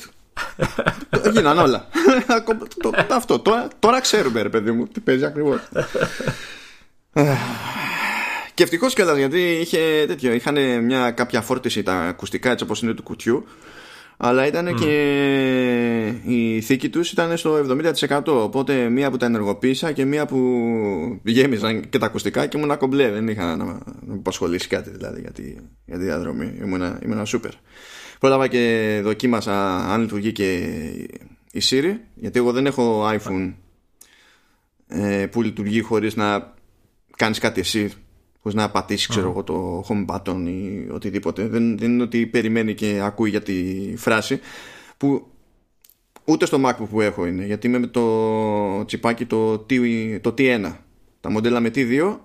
[1.32, 1.88] Γίναν όλα.
[3.10, 3.40] αυτό.
[3.40, 5.60] Τώρα, τώρα ξέρουμε, ρε παιδί μου, τι παίζει ακριβώς.
[8.56, 12.94] Και ευτυχώς κιόλας γιατί είχε τέτοιο, είχαν μια κάποια φόρτιση τα ακουστικά έτσι όπως είναι
[12.94, 13.46] του κουτιού.
[14.18, 14.94] Αλλά ήταν και
[16.26, 17.66] η θήκη τους ήταν στο
[18.10, 20.40] 70% οπότε μία που τα ενεργοποίησα και μία που
[21.24, 25.22] γέμιζαν και τα ακουστικά και ήμουν κομπλέ δεν είχα να, να μου απασχολήσει κάτι δηλαδή
[25.22, 26.54] για τη, για τη διαδρομή.
[26.62, 27.52] Ήμουν, ήμουν σούπερ.
[28.20, 30.54] Πρόλαβα και δοκίμασα αν λειτουργεί και
[31.52, 33.54] η Siri γιατί εγώ δεν έχω iPhone
[34.88, 36.54] ε, που λειτουργεί χωρίς να
[37.16, 37.92] κάνεις κάτι εσύ
[38.46, 41.48] χωρίς να πατήσει ξέρω εγώ το home button ή οτιδήποτε.
[41.48, 43.54] Δεν, δεν είναι ότι περιμένει και ακούει για τη
[43.98, 44.40] φράση
[44.98, 45.28] που
[46.26, 49.74] ούτε στο MacBook που έχω είναι γιατί είμαι με το τσιπάκι το, T,
[50.22, 50.74] το T1
[51.22, 52.18] τα μοντέλα με T2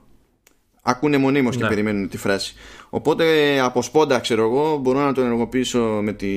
[0.83, 1.69] ακούνε μονίμως και ναι.
[1.69, 2.55] περιμένουν τη φράση.
[2.91, 6.29] Οπότε από σπόντα ξέρω εγώ μπορώ να το ενεργοποιήσω με τη,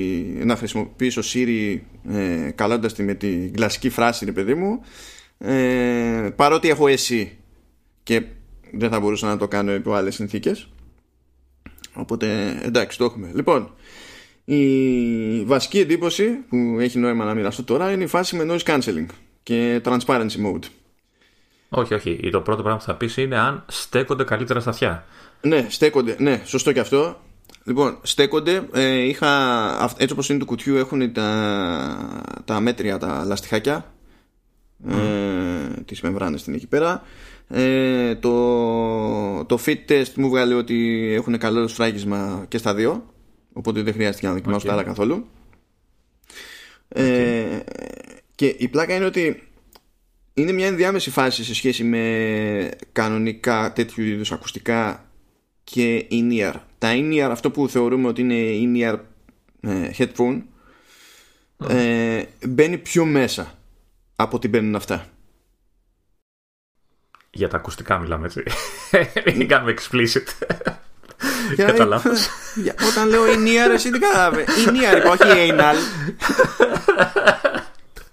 [0.44, 1.78] να χρησιμοποιήσω Siri
[2.10, 4.82] ε, καλώντας τη με τη κλασική φράση παιδί μου
[5.38, 7.38] ε, παρότι έχω εσύ
[8.04, 8.24] και
[8.74, 10.68] δεν θα μπορούσα να το κάνω υπό άλλες συνθήκες
[11.94, 13.72] οπότε εντάξει το έχουμε λοιπόν
[14.46, 19.06] η βασική εντύπωση που έχει νόημα να μοιραστώ τώρα είναι η φάση με noise cancelling
[19.44, 20.64] και transparency mode
[21.70, 22.30] Όχι, όχι.
[22.32, 25.06] Το πρώτο πράγμα που θα πεις είναι αν στέκονται καλύτερα στα αυτιά.
[25.42, 26.16] Ναι, στέκονται.
[26.20, 27.22] Ναι, σωστό και αυτό.
[27.64, 28.68] Λοιπόν, στέκονται.
[28.74, 29.30] Ε, είχα,
[29.98, 33.94] έτσι όπως είναι του κουτιού έχουν τα, τα μέτρια, τα λαστιχάκια
[34.88, 34.92] mm.
[34.92, 37.04] ε, τις μεμβράνες στην εκεί πέρα.
[37.56, 43.14] Ε, το, το fit test μου βγάλε ότι έχουν καλό σφράγισμα και στα δύο.
[43.54, 44.68] Οπότε δεν χρειάστηκε να δοκιμάσω okay.
[44.68, 45.28] τα άλλα καθόλου.
[46.88, 47.60] Ε,
[48.36, 49.44] και η πλάκα είναι ότι
[50.34, 55.10] είναι μια ενδιάμεση φάση σε σχέση με κανονικά τέτοιου είδους ακουστικά
[55.64, 56.54] και in-ear.
[56.78, 59.00] Τα in-ear, αυτό που θεωρούμε ότι είναι in-ear
[59.62, 60.42] ε, headphone,
[61.70, 63.60] ε, μπαίνει πιο μέσα
[64.16, 65.13] από ό,τι μπαίνουν αυτά.
[67.36, 68.44] Για τα ακουστικά μιλάμε έτσι.
[69.38, 70.48] Δεν κάνουμε explicit.
[71.56, 72.10] Κατά λάθο.
[72.90, 74.44] Όταν λέω in-ear, εσύ τι κατάλαβε.
[74.66, 75.76] In-ear, όχι anal.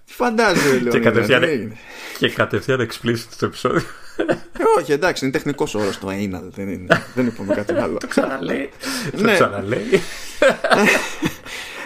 [0.05, 0.91] Φαντάζομαι, λέω.
[0.91, 1.77] Και κατευθείαν,
[2.17, 3.81] και κατευθείαν explicit στο επεισόδιο.
[4.17, 6.49] Ε, όχι, εντάξει, είναι τεχνικός όρος το anal.
[6.55, 7.97] Δεν, είναι, δεν είπαμε κάτι άλλο.
[7.97, 8.69] Το ξαναλέει.
[9.11, 9.33] Το ναι.
[9.33, 10.01] ξαναλέει.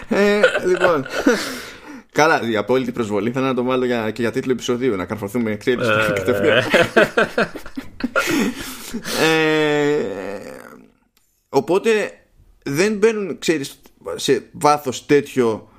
[0.09, 1.05] ε, λοιπόν.
[2.15, 5.05] Καλά, η απόλυτη προσβολή θα είναι να το βάλω για, και για τίτλο επεισοδίου, να
[5.05, 6.63] καρφωθούμε κρύψη ε, κατευθείαν.
[9.21, 9.97] ε,
[11.49, 12.11] οπότε
[12.63, 13.81] δεν μπαίνουν, ξέρεις,
[14.15, 15.69] σε βάθος τέτοιο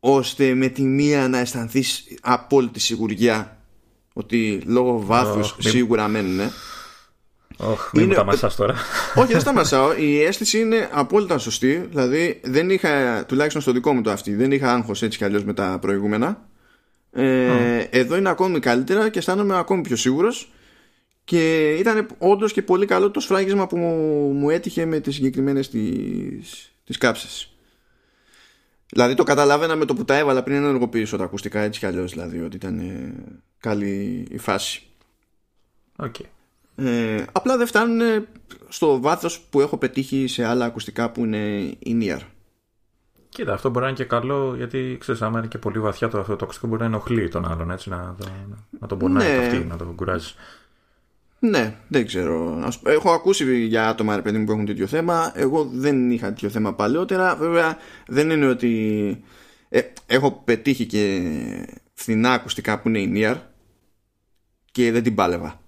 [0.00, 3.58] ώστε με τη μία να αισθανθείς απόλυτη σιγουριά
[4.12, 6.50] ότι λόγω βάθους σίγουρα μένουν
[7.62, 8.24] Oh, μην είναι...
[8.24, 8.74] μου τα τώρα.
[9.14, 9.92] Όχι, δεν σταματάω.
[9.96, 11.86] Η αίσθηση είναι απόλυτα σωστή.
[11.90, 15.44] Δηλαδή, δεν είχα, τουλάχιστον στο δικό μου το αυτή, δεν είχα άγχος έτσι κι αλλιώς
[15.44, 16.48] με τα προηγούμενα.
[17.12, 20.52] Ε, Εδώ είναι ακόμη καλύτερα και αισθάνομαι ακόμη πιο σίγουρος.
[21.24, 25.70] Και ήταν όντως και πολύ καλό το σφράγισμα που μου, έτυχε με τις συγκεκριμένες
[26.84, 27.52] τις κάψεις.
[28.86, 32.10] Δηλαδή το καταλάβαινα με το που τα έβαλα πριν ενεργοποιήσω τα ακουστικά έτσι κι αλλιώς.
[32.12, 32.82] Δηλαδή ότι ήταν
[33.60, 34.82] καλή η φάση.
[36.02, 36.24] Okay.
[36.80, 38.26] Ε, απλά δεν φτάνουν
[38.68, 42.20] στο βάθος που έχω πετύχει σε άλλα ακουστικά που είναι in-ear.
[43.28, 46.18] Κοίτα, αυτό μπορεί να είναι και καλό γιατί ξέρεις, άμα είναι και πολύ βαθιά το,
[46.18, 48.26] αυτό το ακουστικό μπορεί να ενοχλεί τον άλλον έτσι, να, το,
[48.80, 49.44] να τον πονάει ναι.
[49.44, 50.34] αυτή, να τον κουράζεις.
[51.38, 52.68] Ναι, δεν ξέρω.
[52.84, 55.32] Έχω ακούσει για άτομα ρε παιδί μου που έχουν τέτοιο θέμα.
[55.34, 57.36] Εγώ δεν είχα τέτοιο θέμα παλαιότερα.
[57.36, 59.24] Βέβαια δεν είναι ότι.
[59.68, 61.20] Ε, έχω πετύχει και
[61.94, 63.36] φθηνά ακουστικά που είναι in-ear
[64.70, 65.60] και δεν την πάλευα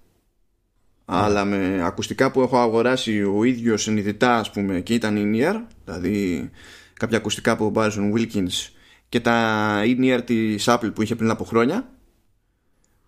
[1.05, 6.49] αλλά με ακουστικά που έχω αγοράσει ο ίδιος συνειδητά ας πούμε και ήταν in-ear δηλαδή
[6.93, 8.71] κάποια ακουστικά που Barson Wilkins
[9.09, 11.87] και τα in-ear της Apple που είχε πριν από χρόνια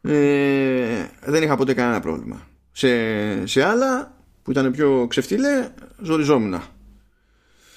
[0.01, 2.47] ε, δεν είχα ποτέ κανένα πρόβλημα.
[2.71, 5.69] Σε, σε άλλα που ήταν πιο ξεφτύλε
[6.01, 6.61] ζοριζόμουν.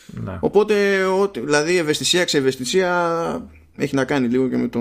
[0.07, 0.38] Ναι.
[0.40, 1.04] οπότε
[1.44, 4.81] δηλαδή ευαισθησία ξευαισθησία έχει να κάνει λίγο και με το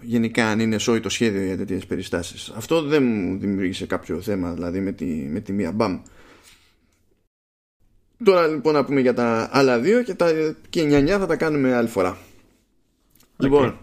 [0.00, 2.52] γενικά αν είναι σόι το σχέδιο για τέτοιες περιστάσεις.
[2.56, 6.00] Αυτό δεν μου δημιούργησε κάποιο θέμα δηλαδή με τη, με τη μία μπαμ.
[8.24, 11.74] Τώρα λοιπόν να πούμε για τα άλλα δύο και τα και 9 θα τα κάνουμε
[11.74, 12.18] άλλη φορά.
[13.36, 13.78] Λοιπόν,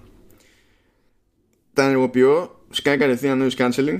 [1.73, 3.99] τα ενεργοποιώ, σκάει κατευθείαν noise cancelling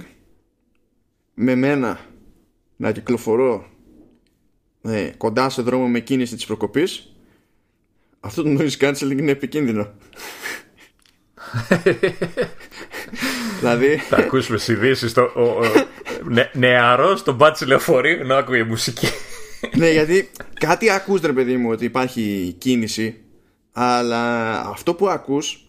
[1.33, 1.99] με μένα
[2.75, 3.69] να κυκλοφορώ
[4.81, 7.15] ε, κοντά σε δρόμο με κίνηση της προκοπής
[8.25, 9.93] αυτό το noise cancelling είναι επικίνδυνο.
[13.59, 13.97] Δηλαδή.
[13.97, 15.13] Θα ακούσουμε ειδήσει.
[15.13, 15.31] Το,
[16.23, 19.07] νε, νεαρός στο μπάτσι λεωφορείο να ακούει μουσική.
[19.77, 23.23] ναι, γιατί κάτι ακούς ρε παιδί μου ότι υπάρχει κίνηση,
[23.71, 25.59] αλλά αυτό που ακούς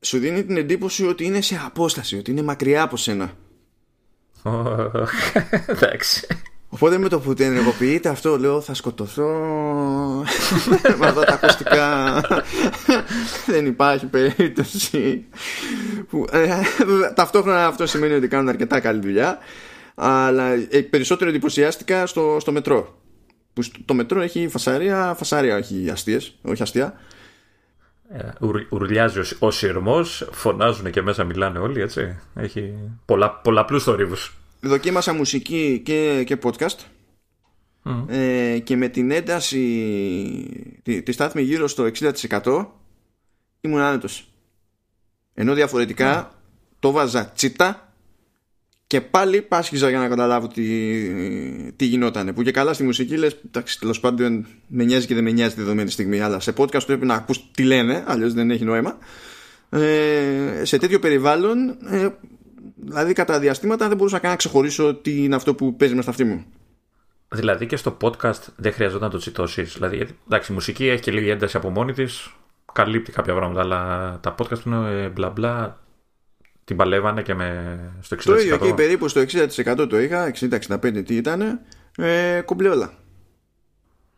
[0.00, 3.32] σου δίνει την εντύπωση ότι είναι σε απόσταση, ότι είναι μακριά από σένα.
[5.66, 6.26] Εντάξει.
[6.72, 9.28] Οπότε με το που την ενεργοποιείται αυτό λέω θα σκοτωθώ.
[10.98, 12.20] Με αυτά τα ακουστικά.
[13.46, 15.24] Δεν υπάρχει περίπτωση
[16.08, 16.48] που, ε,
[17.14, 19.38] ταυτόχρονα αυτό σημαίνει ότι κάνουν αρκετά καλή δουλειά
[19.94, 22.98] αλλά ε, περισσότερο εντυπωσιάστηκα στο, στο μετρό.
[23.52, 27.00] Που το μετρό έχει φασαρία φασάρια όχι αστείες όχι αστεία.
[28.12, 32.18] Ε, ουρλιάζει ο, ο σειρμός φωνάζουν και μέσα μιλάνε όλοι έτσι.
[32.34, 36.78] Έχει πολλά, πολλαπλούς θορύβους δοκίμασα μουσική και, και podcast.
[38.08, 39.62] Ε, και με την ένταση
[40.82, 41.90] τη, τη στάθμη γύρω στο
[42.42, 42.66] 60%
[43.60, 44.28] ήμουν άνετος.
[45.34, 46.34] Ενώ διαφορετικά
[46.78, 47.94] το βάζα τσίτα
[48.86, 50.62] και πάλι πάσχιζα για να καταλάβω τι,
[51.70, 55.24] τι γινόταν που και καλά στη μουσική λες εντάξει τέλος πάντων με νοιάζει και δεν
[55.24, 58.50] με νοιάζει τη δεδομένη στιγμή αλλά σε podcast πρέπει να ακούς τι λένε αλλιώς δεν
[58.50, 58.98] έχει νόημα.
[59.70, 62.08] Ε, σε τέτοιο περιβάλλον ε,
[62.82, 66.10] Δηλαδή κατά διαστήματα δεν μπορούσα καν να ξεχωρίσω τι είναι αυτό που παίζει με στα
[66.10, 66.44] αυτή μου.
[67.28, 69.72] Δηλαδή και στο podcast δεν χρειαζόταν να το τσιτώσεις.
[69.72, 72.34] Δηλαδή, εντάξει, η μουσική έχει και λίγη ένταση από μόνη της,
[72.72, 75.78] καλύπτει κάποια πράγματα, αλλά τα podcast είναι μπλα μπλα.
[76.64, 78.22] την παλεύανε και με στο 60%.
[78.24, 81.60] Το ίδιο εκεί περίπου στο 60% το είχα, 60-65% τι ήταν,
[81.96, 82.92] ε, κομπλέ όλα.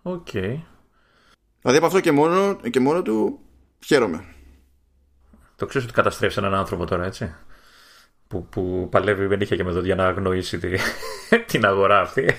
[0.02, 0.26] Οκ.
[0.32, 0.60] Okay.
[1.60, 3.38] Δηλαδή από αυτό και μόνο, και μόνο του
[3.84, 4.24] χαίρομαι.
[5.56, 7.34] Το ξέρεις ότι καταστρέφεις έναν άνθρωπο τώρα, έτσι;
[8.32, 10.68] Που, που παλεύει με νύχια και με δόντια να αγνοήσει τη,
[11.50, 12.36] την αγορά αυτή.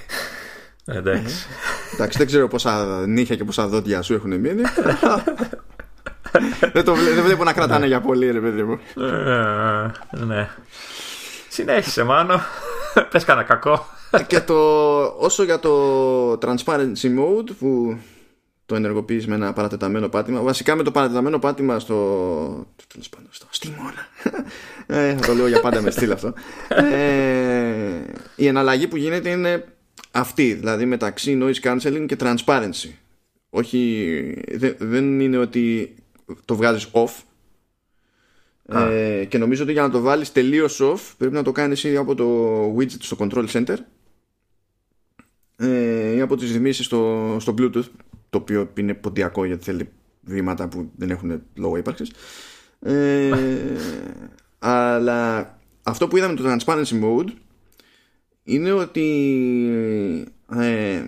[0.86, 1.46] Εντάξει.
[1.92, 4.62] Ε, εντάξει, δεν ξέρω πόσα νύχια και πόσα δόντια σου έχουν μείνει.
[6.74, 8.80] δεν, το δεν βλέπω να κρατάνε για πολύ, ρε παιδί μου.
[9.04, 9.92] Ε,
[10.26, 10.50] ναι.
[11.50, 12.42] Συνέχισε, μάνο.
[13.12, 13.86] Πες κανένα κακό.
[14.28, 14.56] και το,
[15.04, 17.98] όσο για το transparency mode που
[18.66, 20.42] το ενεργοποιείς με ένα παρατεταμένο πάτημα.
[20.42, 21.96] Βασικά με το παρατεταμένο πάτημα στο.
[22.88, 23.46] Τέλος πάντων, στο.
[23.50, 24.08] Στη μόνα.
[24.86, 26.34] ε, θα το λέω για πάντα με στυλ αυτό.
[26.70, 28.02] Ε,
[28.36, 29.66] η εναλλαγή που γίνεται είναι
[30.12, 32.90] αυτή, δηλαδή μεταξύ noise cancelling και transparency.
[33.50, 34.44] Όχι,
[34.78, 35.96] δεν είναι ότι
[36.46, 37.12] το βγάζεις off.
[38.66, 41.96] Ε, και νομίζω ότι για να το βάλεις τελείως off πρέπει να το κάνεις ήδη
[41.96, 43.76] από το widget στο control center
[45.58, 47.88] ε, ή από τις ρυθμίσεις στο, στο bluetooth
[48.34, 49.90] το οποίο είναι ποντιακό γιατί θέλει
[50.22, 52.12] βήματα που δεν έχουν λόγο ύπαρξης.
[52.80, 53.32] Ε,
[54.60, 57.30] αλλά αυτό που είδαμε το transparency mode
[58.44, 59.08] είναι ότι
[60.60, 61.02] ε,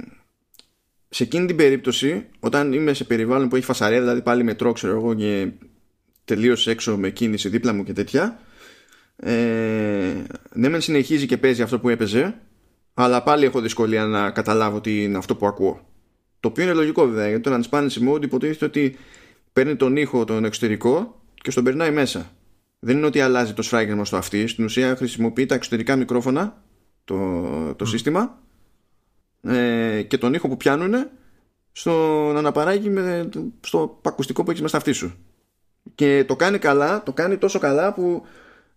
[1.10, 4.96] σε εκείνη την περίπτωση όταν είμαι σε περιβάλλον που έχει φασαρία δηλαδή πάλι μετρό ξέρω
[4.96, 5.52] εγώ και
[6.26, 8.40] τελείως έξω με κίνηση δίπλα μου και τέτοια
[9.16, 10.14] ε,
[10.54, 12.40] ναι μεν συνεχίζει και παίζει αυτό που έπαιζε
[12.94, 15.95] αλλά πάλι έχω δυσκολία να καταλάβω τι είναι αυτό που ακούω
[16.46, 18.98] το οποίο είναι λογικό βέβαια γιατί το transparency mode υποτίθεται ότι
[19.54, 22.32] παίρνει τον ήχο τον εξωτερικό και στον περνάει μέσα.
[22.80, 24.48] Δεν είναι ότι αλλάζει το σφράγγισμα στο αυτή.
[24.48, 26.64] Στην ουσία χρησιμοποιεί τα εξωτερικά μικρόφωνα
[27.04, 28.42] το, το σύστημα
[29.42, 30.94] ε, και τον ήχο που πιάνουν
[31.72, 31.92] στο,
[32.34, 33.30] να αναπαράγει με,
[33.60, 35.16] στο ακουστικό που έχεις μέσα στα αυτή σου.
[35.96, 38.26] Και το κάνει καλά, το κάνει τόσο καλά που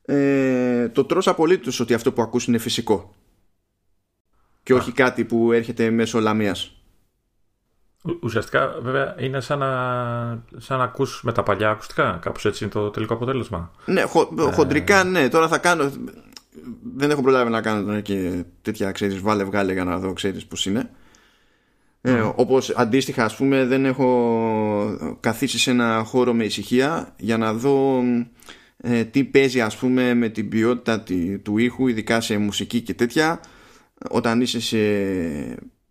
[0.04, 3.14] ε, το τρως απολύτως ότι αυτό που ακούς είναι φυσικό.
[4.62, 6.77] Και όχι κάτι που έρχεται μέσω λαμίας.
[8.22, 9.68] Ουσιαστικά, βέβαια, είναι σαν να,
[10.56, 12.18] σαν να ακούς με τα παλιά ακουστικά.
[12.22, 13.72] Κάπως έτσι είναι το τελικό αποτέλεσμα.
[13.84, 14.52] Ναι, χο, ε...
[14.52, 15.28] χοντρικά ναι.
[15.28, 15.90] Τώρα θα κάνω...
[16.96, 20.66] Δεν έχω προλάβει να κάνω και τέτοια, ξέρεις, βάλε βγάλε για να δω, ξέρεις πώς
[20.66, 20.90] είναι.
[22.00, 27.52] Ε, όπως αντίστοιχα, ας πούμε, δεν έχω καθίσει σε ένα χώρο με ησυχία για να
[27.52, 28.02] δω
[28.76, 31.04] ε, τι παίζει, ας πούμε, με την ποιότητα
[31.42, 33.40] του ήχου, ειδικά σε μουσική και τέτοια,
[34.10, 34.78] όταν είσαι σε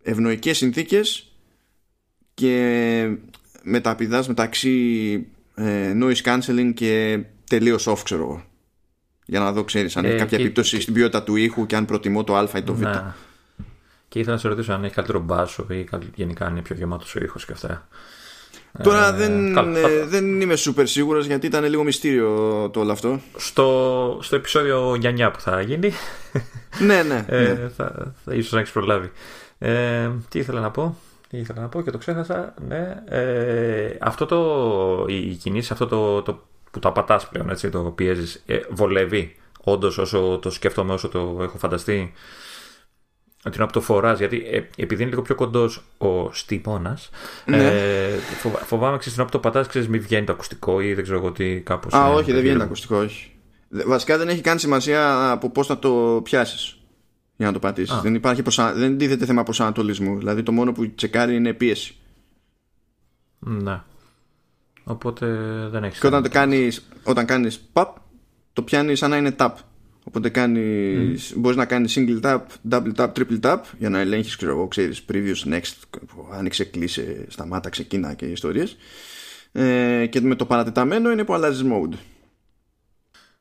[0.02, 1.27] ευνοϊκές συνθήκες
[2.38, 3.16] και
[3.62, 8.42] μεταπηδάς μεταξύ ε, noise cancelling και τελείως off ξέρω εγώ
[9.24, 10.44] για να δω ξέρεις αν ε, έχει κάποια και...
[10.44, 13.16] επίπτωση στην ποιότητα του ήχου και αν προτιμώ το α ή το β να.
[14.08, 17.14] και ήθελα να σε ρωτήσω αν έχει καλύτερο μπάσο ή γενικά αν είναι πιο γεμάτος
[17.14, 17.88] ο ήχος και αυτά
[18.82, 22.30] Τώρα ε, δεν, ε, δεν είμαι super σίγουρος γιατί ήταν λίγο μυστήριο
[22.72, 23.20] το όλο αυτό.
[23.36, 25.92] Στο, στο επεισόδιο Γιάννια που θα γίνει.
[26.86, 27.24] ναι, ναι.
[27.28, 27.68] Ε, ναι.
[27.76, 29.10] Θα, θα, ίσως να έχεις προλάβει.
[29.58, 32.54] Ε, τι ήθελα να πω τι ήθελα να πω και το ξέχασα.
[32.68, 33.02] Ναι.
[33.04, 38.42] Ε, αυτό το, η, κινήση, αυτό το, το που το απατάς πλέον, έτσι, το πιέζεις,
[38.46, 42.12] ε, βολεύει όντως όσο το σκέφτομαι, όσο το έχω φανταστεί
[43.44, 47.10] ότι είναι από το φοράς, γιατί ε, επειδή είναι λίγο πιο κοντός ο στιμώνας,
[47.44, 47.56] ναι.
[47.56, 48.18] ε,
[48.64, 51.60] φοβάμαι ξέρεις από το πατάς, ξέρεις, μην βγαίνει το ακουστικό ή δεν ξέρω εγώ τι
[51.60, 51.94] κάπως.
[51.94, 53.32] Α, όχι, δεν βγαίνει το ακουστικό, όχι.
[53.68, 56.77] Βασικά δεν έχει καν σημασία από πώς θα το πιάσεις
[57.38, 58.00] για να το πατήσεις.
[58.00, 58.72] Δεν, υπάρχει προσα...
[58.72, 60.18] δεν τίθεται θέμα προσανατολισμού.
[60.18, 61.96] Δηλαδή το μόνο που τσεκάρει είναι πίεση.
[63.38, 63.80] Ναι.
[64.84, 65.26] Οπότε
[65.70, 65.98] δεν έχεις.
[65.98, 67.86] Και όταν, το κάνεις, όταν κάνεις pop,
[68.52, 69.52] το πιάνεις σαν να είναι tap.
[70.04, 71.38] Οπότε κάνεις, mm.
[71.38, 75.04] μπορείς να κάνεις single tap, double tap, triple tap για να ελέγχεις, ξέρω εγώ, ξέρεις,
[75.12, 76.00] previous, next,
[76.32, 78.76] άνοιξε, κλείσε, σταμάτα, ξεκίνα και ιστορίες.
[79.52, 81.94] Ε, και με το παρατεταμένο είναι που αλλάζεις mode.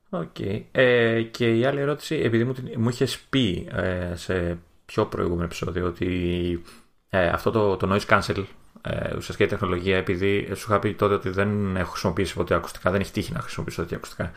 [0.09, 0.35] Οκ.
[0.39, 0.63] Okay.
[0.71, 5.85] Ε, και η άλλη ερώτηση, επειδή μου, μου είχες πει ε, σε πιο προηγούμενο επεισόδιο
[5.85, 6.61] ότι
[7.09, 8.43] ε, αυτό το, το noise cancel,
[8.81, 12.91] ε, ουσιαστικά η τεχνολογία, επειδή σου είχα πει τότε ότι δεν έχω χρησιμοποιήσει ποτέ ακουστικά,
[12.91, 14.31] δεν έχει τύχει να χρησιμοποιήσω τέτοια ακουστικά.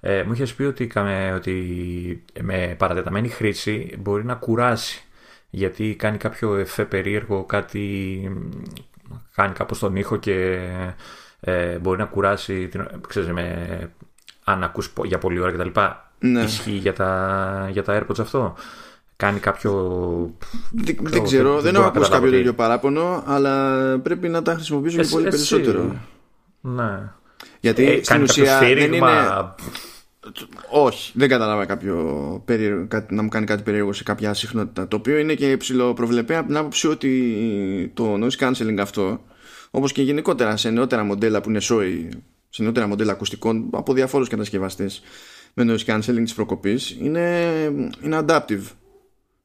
[0.00, 0.92] Ε, μου είχες πει ότι,
[1.34, 5.04] ότι με παρατεταμένη χρήση μπορεί να κουράσει
[5.50, 8.22] γιατί κάνει κάποιο εφέ περίεργο, κάτι
[9.34, 10.68] κάνει κάπως τον ήχο και
[11.40, 12.68] ε, μπορεί να κουράσει
[13.08, 13.90] ξέρεις, με
[14.50, 15.80] αν ακούς για πολλή ώρα κτλ.
[16.18, 16.42] Ναι.
[16.42, 18.54] Ισχύει για τα, για τα AirPods αυτό;
[19.20, 20.34] Κάνει κάποιο.
[20.70, 25.08] Δεν, δεν ξέρω, δεν έχω ακούσει κάποιο τέτοιο παράπονο, αλλά πρέπει να τα χρησιμοποιήσω και
[25.08, 25.96] πολύ περισσότερο.
[26.60, 27.12] Ναι.
[27.60, 29.00] Γιατί ε, στην ουσία δεν είναι.
[30.70, 31.96] Όχι, δεν κατάλαβα κάποιο
[32.44, 34.88] περίεργο, να μου κάνει κάτι περίεργο σε κάποια συχνότητα.
[34.88, 39.24] Το οποίο είναι και ψηλοπροβλεπέ από την άποψη ότι το noise cancelling αυτό,
[39.70, 42.08] όπως και γενικότερα σε νεότερα μοντέλα που είναι SOI
[42.50, 45.02] σε νεότερα μοντέλα ακουστικών από διαφόρους κατασκευαστές.
[45.54, 46.96] Με noise cancelling της προκοπής.
[47.00, 47.44] Είναι,
[48.04, 48.62] είναι adaptive.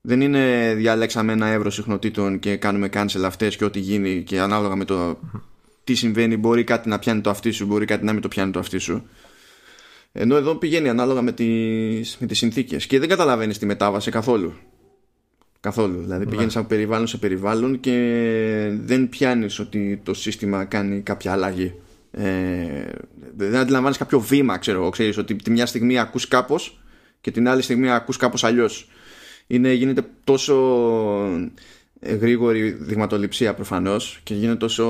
[0.01, 4.75] Δεν είναι διαλέξαμε ένα εύρο συχνοτήτων και κάνουμε cancel αυτές και ό,τι γίνει και ανάλογα
[4.75, 5.19] με το
[5.83, 8.51] τι συμβαίνει μπορεί κάτι να πιάνει το αυτί σου μπορεί κάτι να μην το πιάνει
[8.51, 9.07] το αυτί σου.
[10.11, 14.53] Ενώ εδώ πηγαίνει ανάλογα με τις, με τις συνθήκες και δεν καταλαβαίνεις τη μετάβαση καθόλου.
[15.59, 16.01] Καθόλου.
[16.01, 16.29] Δηλαδή ναι.
[16.29, 21.73] πηγαίνεις από περιβάλλον σε περιβάλλον και δεν πιάνεις ότι το σύστημα κάνει κάποια αλλαγή
[22.17, 22.91] ε,
[23.35, 26.79] δεν αντιλαμβάνεις κάποιο βήμα ξέρω εγώ ξέρεις ότι τη μια στιγμή ακούς κάπως
[27.21, 28.89] και την άλλη στιγμή ακούς κάπως αλλιώς
[29.47, 30.55] είναι, γίνεται τόσο
[32.01, 34.85] γρήγορη δειγματοληψία προφανώς και γίνεται τόσο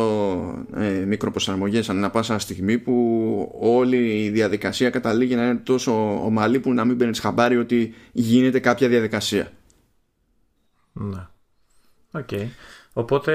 [0.76, 6.74] ε, μικροπροσαρμογές ανά πάσα στιγμή που όλη η διαδικασία καταλήγει να είναι τόσο ομαλή που
[6.74, 9.52] να μην παίρνεις χαμπάρι ότι γίνεται κάποια διαδικασία.
[10.94, 11.28] Ναι.
[12.12, 12.28] Οκ.
[12.32, 12.48] Okay.
[12.98, 13.34] Οπότε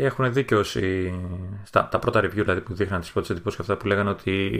[0.00, 1.14] έχουν δίκιο όσοι,
[1.64, 4.52] στα, τα πρώτα review δηλαδή που δείχναν τις πρώτες εντυπώσεις και αυτά που λέγανε ότι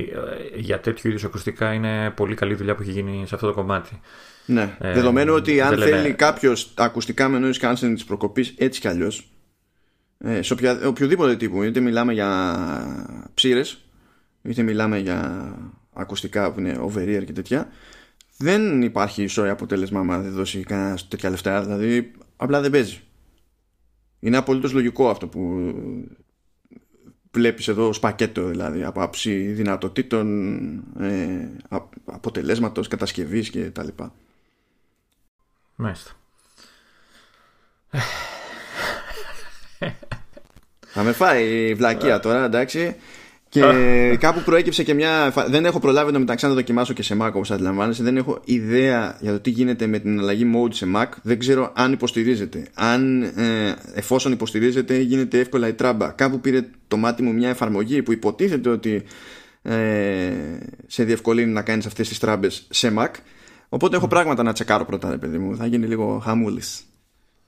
[0.54, 3.52] ε, για τέτοιου είδους ακουστικά είναι πολύ καλή δουλειά που έχει γίνει σε αυτό το
[3.52, 4.00] κομμάτι.
[4.46, 4.76] Ναι.
[4.80, 6.09] Ε, Δεδομένου ότι αν θέλει λέμε...
[6.09, 9.33] κάποιος ακουστικά με noise cancelling της προκοπής έτσι κι αλλιώς,
[10.18, 13.78] ε, σε οποια, οποιοδήποτε τύπου, είτε μιλάμε για ψήρες,
[14.42, 15.50] είτε μιλάμε για
[15.92, 17.68] ακουστικά που είναι over ear και τέτοια,
[18.37, 21.62] δεν υπάρχει ισόη αποτέλεσμα άμα δεν δώσει κανένα τέτοια λεφτά.
[21.62, 22.98] Δηλαδή, απλά δεν παίζει.
[24.25, 25.75] Είναι απολύτως λογικό αυτό που
[27.33, 31.49] βλέπεις εδώ ως πακέτο δηλαδή από άψη δυνατοτήτων ε,
[32.05, 34.15] αποτελέσματος, κατασκευής και τα λοιπά.
[35.75, 36.11] Μάλιστα.
[40.87, 42.97] Θα με φάει η βλακεία τώρα, εντάξει.
[43.61, 45.33] Και κάπου προέκυψε και μια.
[45.49, 48.03] Δεν έχω προλάβει να μεταξύ να το δοκιμάσω και σε Mac όπως αντιλαμβάνεσαι.
[48.03, 51.07] Δεν έχω ιδέα για το τι γίνεται με την αλλαγή mode σε Mac.
[51.23, 52.67] Δεν ξέρω αν υποστηρίζεται.
[52.75, 56.11] Αν ε, εφόσον υποστηρίζεται, γίνεται εύκολα η τράμπα.
[56.11, 59.05] Κάπου πήρε το μάτι μου μια εφαρμογή που υποτίθεται ότι
[59.62, 60.33] ε,
[60.87, 63.11] σε διευκολύνει να κάνεις αυτές τις τράμπες σε Mac.
[63.69, 65.57] Οπότε έχω πράγματα να τσεκάρω πρώτα, ρε παιδί μου.
[65.57, 66.83] Θα γίνει λίγο χαμούλης.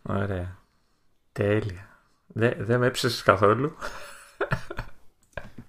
[0.03, 0.59] Ωραία.
[1.33, 1.89] Τέλεια.
[2.27, 3.77] Δεν δε με έψεσαι καθόλου.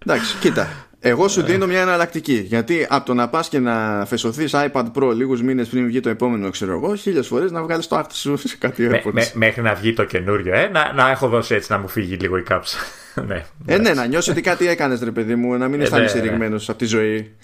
[0.05, 0.88] Εντάξει, κοίτα.
[0.99, 2.33] Εγώ σου δίνω μια εναλλακτική.
[2.33, 6.10] Γιατί από το να πας και να φεσωθείς iPad Pro λίγους μήνες πριν βγει το
[6.10, 9.62] επόμενο, ξέρω εγώ, χίλιες φορές να βγάλεις το άκρη σου σε κάτι με, με, Μέχρι
[9.62, 12.43] να βγει το καινούριο, ε, να, να έχω δώσει έτσι να μου φύγει λίγο η
[12.43, 12.77] κάψα.
[13.27, 16.19] ναι, ε, ναι, να νιώσεις ότι κάτι έκανες, ρε παιδί μου, να μην ε, αισθάνεσαι
[16.19, 16.55] ναι, ναι.
[16.67, 17.36] από τη ζωή.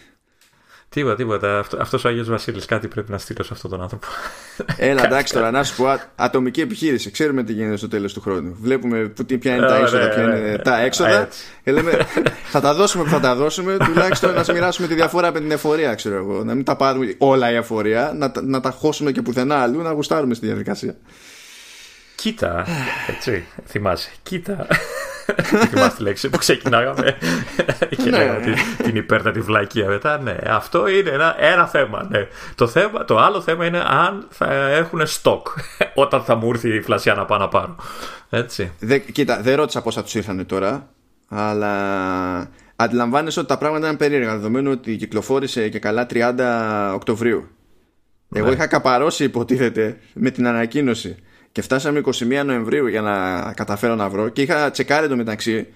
[0.93, 1.59] Τίποτα, τίποτα.
[1.59, 4.07] Αυτό αυτός ο Άγιος Βασίλης κάτι πρέπει να στείλω σε αυτόν τον άνθρωπο.
[4.77, 7.11] Έλα, εντάξει τώρα, να σου πω ατομική επιχείρηση.
[7.11, 8.57] Ξέρουμε τι γίνεται στο τέλος του χρόνου.
[8.61, 11.27] Βλέπουμε που, ποια είναι τα έξοδα, ποια είναι τα έξοδα.
[11.63, 12.07] Και λέμε,
[12.43, 15.95] θα τα δώσουμε που θα τα δώσουμε, τουλάχιστον να μοιράσουμε τη διαφορά με την εφορία,
[15.95, 16.43] ξέρω εγώ.
[16.43, 19.91] Να μην τα πάρουμε όλα η εφορία, να, να τα χώσουμε και πουθενά αλλού, να
[19.91, 20.95] γουστάρουμε στη διαδικασία.
[22.15, 22.65] Κοίτα,
[23.07, 24.67] έτσι, θυμάσαι, κοίτα.
[25.67, 27.17] Θυμάστε τη λέξη που ξεκινάγαμε;
[27.89, 28.17] Και ναι.
[28.17, 30.19] λέγαμε την υπέρτατη βλακία μετά.
[30.21, 32.27] Ναι, αυτό είναι ένα, ένα θέμα, ναι.
[32.55, 33.05] το θέμα.
[33.05, 35.47] Το άλλο θέμα είναι αν θα έχουν στόκ
[35.93, 37.75] όταν θα μου έρθει η φλασιά να πάω να πάρω.
[38.29, 38.71] Έτσι.
[38.79, 40.87] Δε, κοίτα, δεν ρώτησα πώ θα τους ήρθαν τώρα,
[41.29, 41.73] αλλά
[42.75, 47.47] αντιλαμβάνεσαι ότι τα πράγματα είναι περίεργα δεδομένου ότι κυκλοφόρησε και καλά 30 Οκτωβρίου.
[48.35, 48.53] Εγώ ναι.
[48.53, 51.15] είχα καπαρώσει υποτίθεται με την ανακοίνωση
[51.53, 55.67] και φτάσαμε 21 Νοεμβρίου για να καταφέρω να βρω και είχα τσεκάρει το μεταξύ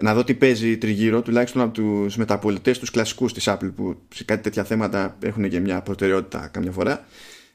[0.00, 4.24] να δω τι παίζει τριγύρω, τουλάχιστον από τους μεταπολιτές, τους κλασικούς της Apple, που σε
[4.24, 7.04] κάτι τέτοια θέματα έχουν και μια προτεραιότητα καμιά φορά.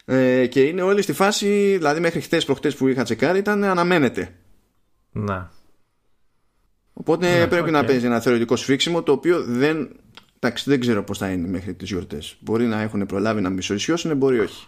[0.06, 4.36] Ε, και είναι όλοι στη φάση, δηλαδή μέχρι χθες προχτές που είχα τσεκάρει, ήταν αναμένεται.
[5.12, 5.52] Να.
[6.94, 9.90] Οπότε πρέπει να παίζει ένα θεωρητικό σφίξιμο το οποίο δεν.
[10.40, 12.38] Εντάξει, δεν ξέρω πώς θα είναι μέχρι τις γιορτές.
[12.40, 14.68] Μπορεί να έχουν προλάβει να μισορισιώσουν, μπορεί όχι.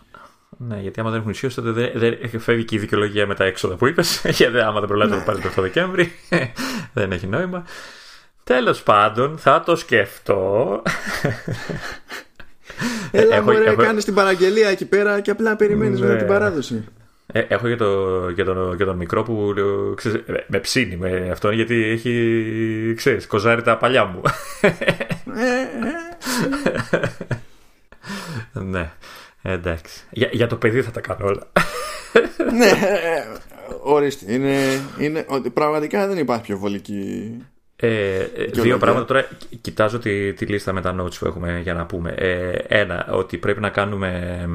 [0.57, 3.43] Ναι, γιατί άμα δεν έχουν ισχύσει, τότε δεν, δεν φεύγει και η δικαιολογία με τα
[3.43, 4.21] έξοδα που είπες.
[4.37, 6.11] Γιατί άμα δεν προλάβει να το πάρει το Δεκέμβρη,
[6.93, 7.65] δεν έχει νόημα.
[8.43, 10.71] Τέλος πάντων, θα το σκεφτώ.
[13.11, 13.81] Έλα έχω, μωρέ, έχω...
[13.81, 16.15] κάνεις την παραγγελία εκεί πέρα και απλά περιμένεις ναι.
[16.15, 16.83] την παράδοση.
[17.33, 19.53] Ε, έχω για, το, για, τον, για τον μικρό που
[19.95, 24.21] ξέρεις, με ψήνει με αυτό γιατί έχει, ξέρεις, κοζάρει τα παλιά μου.
[24.61, 24.67] Ε,
[28.53, 28.91] ε, ναι.
[29.41, 30.06] Εντάξει.
[30.12, 31.47] Για, για το παιδί θα τα κάνω όλα.
[32.60, 32.71] ναι,
[33.84, 34.34] ορίστε.
[34.34, 34.56] Είναι,
[34.99, 37.38] είναι, πραγματικά δεν υπάρχει πιο βολική.
[37.76, 39.28] Ε, δύο πράγματα τώρα.
[39.61, 42.13] Κοιτάζω τη, τη λίστα με τα notes που έχουμε για να πούμε.
[42.18, 44.45] Ε, ένα, ότι πρέπει να κάνουμε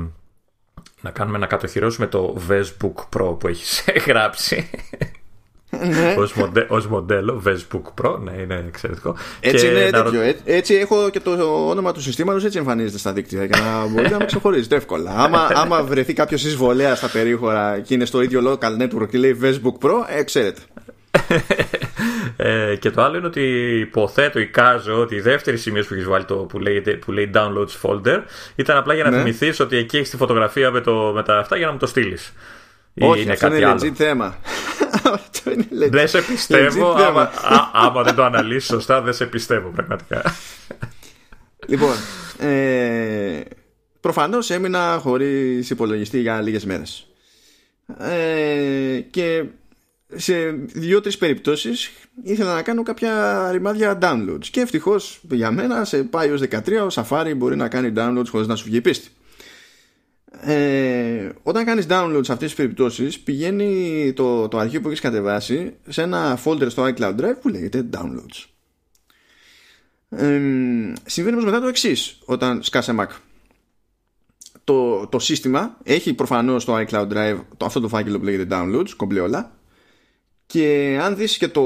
[1.00, 4.70] να κάνουμε να κατοχυρώσουμε το Facebook Pro που έχεις γράψει
[5.80, 6.14] ναι.
[6.18, 11.10] ως, μοντέ, ως μοντέλο Facebook Pro ναι είναι εξαιρετικό έτσι είναι τέτοιο ε, έτσι έχω
[11.10, 11.30] και το
[11.68, 15.48] όνομα του συστήματος έτσι εμφανίζεται στα δίκτυα για να μπορείτε να με ξεχωρίζετε εύκολα άμα,
[15.54, 19.86] άμα βρεθεί κάποιος εισβολέας στα περίχωρα και είναι στο ίδιο local network και λέει Facebook
[19.86, 20.60] Pro ε, ξέρετε
[22.36, 26.24] Ε, και το άλλο είναι ότι υποθέτω, εικάζω ότι η δεύτερη σημεία που έχεις βάλει
[26.24, 28.22] το, που, λέει, που λέει downloads folder
[28.56, 29.16] ήταν απλά για να ναι.
[29.16, 31.86] θυμηθείς ότι εκεί έχεις τη φωτογραφία με, το, με τα αυτά για να μου το
[31.86, 32.32] στείλεις.
[33.00, 34.38] Όχι, είναι αυτό κάτι είναι legit θέμα.
[35.90, 36.92] δεν σε πιστεύω.
[36.92, 37.30] άμα,
[37.72, 40.22] άμα δεν το αναλύσεις σωστά, δεν σε πιστεύω πραγματικά.
[41.66, 41.94] λοιπόν,
[42.38, 43.40] ε,
[44.00, 47.06] προφανώς έμεινα χωρίς υπολογιστή για λίγες μέρες.
[47.98, 49.44] Ε, και
[50.14, 51.90] σε δύο-τρεις περιπτώσεις
[52.22, 54.46] ήθελα να κάνω κάποια ρημάδια downloads.
[54.50, 58.56] Και ευτυχώς για μένα σε iOS 13 ο Safari μπορεί να κάνει downloads χωρίς να
[58.56, 59.08] σου βγει πίστη.
[60.40, 65.76] Ε, όταν κάνεις download σε αυτές τις περιπτώσεις πηγαίνει το, το αρχείο που έχεις κατεβάσει
[65.88, 68.44] σε ένα folder στο iCloud Drive που λέγεται downloads.
[70.08, 70.40] Ε,
[71.04, 73.06] συμβαίνει όμως μετά το εξής όταν σκάσε Mac.
[74.64, 78.90] Το, το σύστημα έχει προφανώς στο iCloud Drive το, αυτό το φάκελο που λέγεται downloads
[78.96, 79.56] κομπλέ όλα.
[80.46, 81.62] Και αν δεις και το,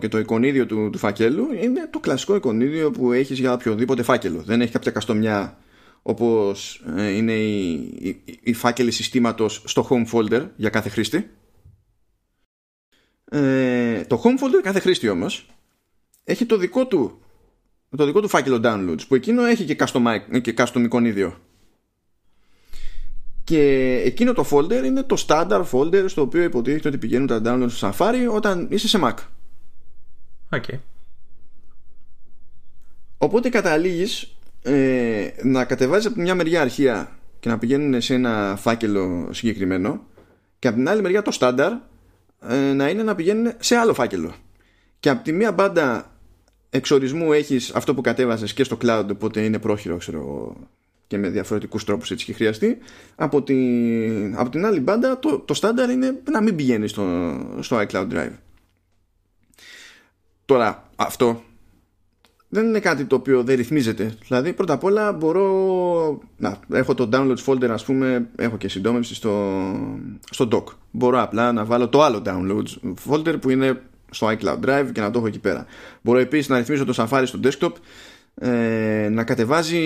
[0.00, 4.42] και το εικονίδιο του, του φακέλου είναι το κλασικό εικονίδιο που έχεις για οποιοδήποτε φάκελο.
[4.42, 5.58] Δεν έχει κάποια καστομιά
[6.02, 11.30] όπως ε, είναι η, η, η φάκελη συστήματος στο home folder για κάθε χρήστη
[13.24, 15.46] ε, το home folder κάθε χρήστη όμως
[16.24, 17.20] έχει το δικό του
[17.96, 21.38] το δικό του φάκελο downloads που εκείνο έχει και custom, και custom εικονίδιο
[23.48, 27.70] και εκείνο το folder είναι το standard folder στο οποίο υποτίθεται ότι πηγαίνουν τα downloads
[27.70, 29.14] στο Safari όταν είσαι σε Mac.
[30.50, 30.78] Okay.
[33.18, 34.37] Οπότε καταλήγεις
[34.68, 40.06] ε, να κατεβάζεις από μια μεριά αρχεία και να πηγαίνουν σε ένα φάκελο συγκεκριμένο
[40.58, 41.72] και από την άλλη μεριά το στάνταρ
[42.48, 44.34] ε, να είναι να πηγαίνουν σε άλλο φάκελο.
[45.00, 46.12] Και από τη μία μπάντα
[46.70, 50.56] εξορισμού έχεις αυτό που κατέβασες και στο cloud οπότε είναι πρόχειρο ξέρω
[51.06, 52.78] και με διαφορετικούς τρόπους έτσι και χρειαστεί
[53.16, 57.86] από την, από την άλλη μπάντα το, το στάνταρ είναι να μην πηγαίνεις στο, στο
[57.88, 58.32] iCloud Drive
[60.44, 61.42] τώρα αυτό
[62.48, 64.14] δεν είναι κάτι το οποίο δεν ρυθμίζεται.
[64.26, 69.14] Δηλαδή, πρώτα απ' όλα μπορώ να έχω το downloads folder, ας πούμε, έχω και συντόμευση
[69.14, 69.64] στο,
[70.30, 70.64] στο dock.
[70.90, 73.80] Μπορώ απλά να βάλω το άλλο downloads folder που είναι
[74.10, 75.66] στο iCloud Drive και να το έχω εκεί πέρα.
[76.02, 77.72] Μπορώ επίσης να ρυθμίζω το Safari στο desktop
[78.34, 79.78] ε, να κατεβάζει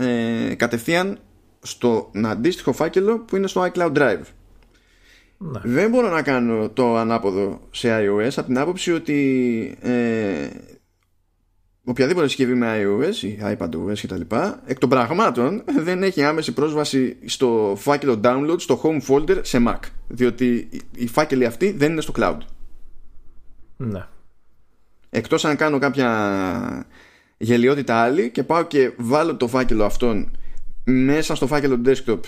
[0.00, 1.18] ε, κατευθείαν
[1.62, 4.22] στο αντίστοιχο φάκελο που είναι στο iCloud Drive.
[5.38, 5.60] Ναι.
[5.62, 10.48] Δεν μπορώ να κάνω το ανάποδο σε iOS από την άποψη ότι ε,
[11.84, 14.20] οποιαδήποτε συσκευή με iOS ή iPadOS κτλ.
[14.66, 19.78] εκ των πραγμάτων δεν έχει άμεση πρόσβαση στο φάκελο download στο home folder σε Mac.
[20.08, 22.38] Διότι οι φάκελοι αυτοί δεν είναι στο cloud.
[23.76, 24.06] Ναι.
[25.10, 26.86] Εκτός αν κάνω κάποια
[27.36, 30.36] γελιότητα άλλη και πάω και βάλω το φάκελο αυτόν
[30.84, 32.20] μέσα στο φάκελο desktop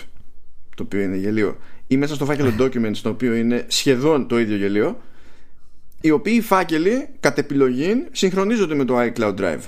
[0.75, 4.55] το οποίο είναι γελίο ή μέσα στο φάκελο documents το οποίο είναι σχεδόν το ίδιο
[4.55, 5.01] γελίο
[6.07, 9.61] οι οποίοι φάκελοι κατ' επιλογή συγχρονίζονται με το iCloud Drive.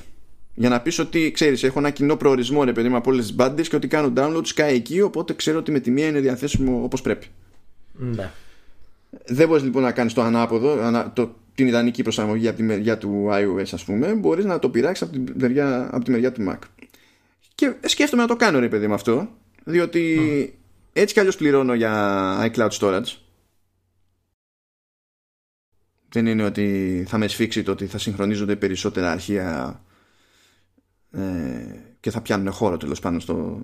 [0.54, 3.68] Για να πεις ότι ξέρεις, έχω ένα κοινό προορισμό ρε παιδί από όλες τις μπάντες
[3.70, 7.02] και ότι κάνω download sky εκεί, οπότε ξέρω ότι με τη μία είναι διαθέσιμο όπως
[7.02, 7.28] πρέπει.
[7.92, 8.32] Ναι.
[9.26, 10.78] Δεν μπορείς λοιπόν να κάνεις το ανάποδο,
[11.14, 15.08] το, την ιδανική προσαρμογή από τη μεριά του iOS, ας πούμε, μπορείς να το πειράξεις
[15.08, 16.58] από, τη μεριά, από τη μεριά του Mac.
[17.56, 19.30] Και σκέφτομαι να το κάνω ρε παιδί με αυτό,
[19.64, 20.20] διότι
[20.94, 23.29] έτσι κι αλλιώς πληρώνω για iCloud storage
[26.10, 29.82] δεν είναι ότι θα με σφίξει το ότι θα συγχρονίζονται περισσότερα αρχεία
[31.12, 33.62] ε, και θα πιάνουν χώρο τέλος πάνω στο,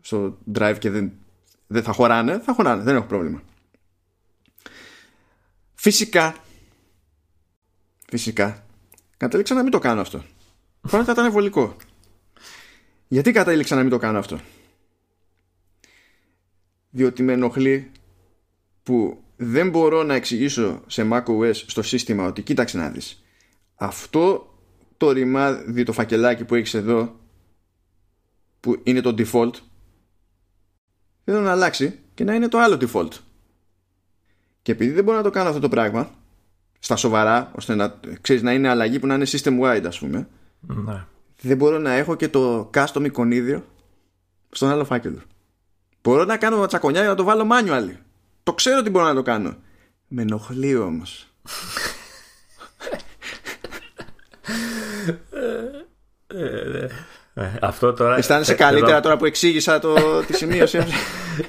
[0.00, 1.12] στο drive και δεν,
[1.66, 2.38] δεν θα χωράνε.
[2.38, 3.42] Θα χωράνε, δεν έχω πρόβλημα.
[5.74, 6.36] Φυσικά,
[8.08, 8.66] φυσικά,
[9.16, 10.24] κατέληξα να μην το κάνω αυτό.
[10.80, 11.76] Πρώτα θα ήταν βολικό.
[13.08, 14.40] Γιατί κατέληξα να μην το κάνω αυτό;
[16.90, 17.90] Διότι με ενοχλεί
[18.82, 23.22] που δεν μπορώ να εξηγήσω σε macOS στο σύστημα ότι κοίταξε να δεις
[23.74, 24.54] αυτό
[24.96, 27.16] το ρημάδι το φακελάκι που έχεις εδώ
[28.60, 29.52] που είναι το default
[31.24, 33.12] θέλω να αλλάξει και να είναι το άλλο default.
[34.62, 36.10] Και επειδή δεν μπορώ να το κάνω αυτό το πράγμα
[36.78, 40.28] στα σοβαρά ώστε να, ξέρεις, να είναι αλλαγή που να είναι system wide ας πούμε
[40.60, 41.04] ναι.
[41.40, 43.64] δεν μπορώ να έχω και το custom εικονίδιο
[44.50, 45.20] στον άλλο φάκελο.
[46.02, 48.07] Μπορώ να κάνω τσακονιά για να το βάλω manual
[48.48, 49.56] το ξέρω ότι μπορώ να το κάνω.
[50.08, 51.26] Με ενοχλεί όμως.
[56.26, 56.88] Ε,
[57.60, 58.16] αυτό τώρα.
[58.16, 59.94] Αισθάνεσαι καλύτερα τώρα που εξήγησα το,
[60.26, 60.78] τη σημείωση.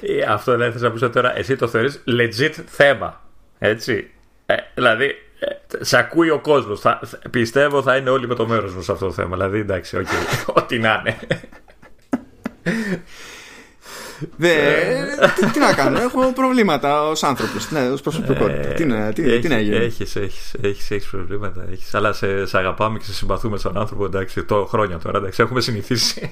[0.00, 1.36] Ε, αυτό δεν θες να πεις τώρα.
[1.36, 3.20] Εσύ το θεωρείς legit θέμα.
[3.58, 4.10] Έτσι;
[4.46, 5.04] Ε, δηλαδή,
[5.38, 6.82] ε, σε ακούει ο κόσμος.
[7.30, 9.36] Πιστεύω θα είναι όλοι με το μέρος μου σε αυτό το θέμα.
[9.36, 11.18] Δηλαδή, εντάξει, okay, ό,τι να είναι.
[14.36, 14.54] Δε,
[15.34, 17.70] τι, τι, να κάνω, έχω προβλήματα ως άνθρωπος.
[17.70, 18.68] Ναι, ως προσωπικότητα.
[18.68, 21.66] τι, να, τι, τι να γίνει; Έχεις έχεις, έχεις, έχεις προβλήματα.
[21.70, 24.04] Έχεις, αλλά σε, σε αγαπάμε και σε συμπαθούμε σαν άνθρωπο.
[24.04, 25.18] Εντάξει, το χρόνια τώρα.
[25.18, 26.30] Εντάξει, έχουμε συνηθίσει.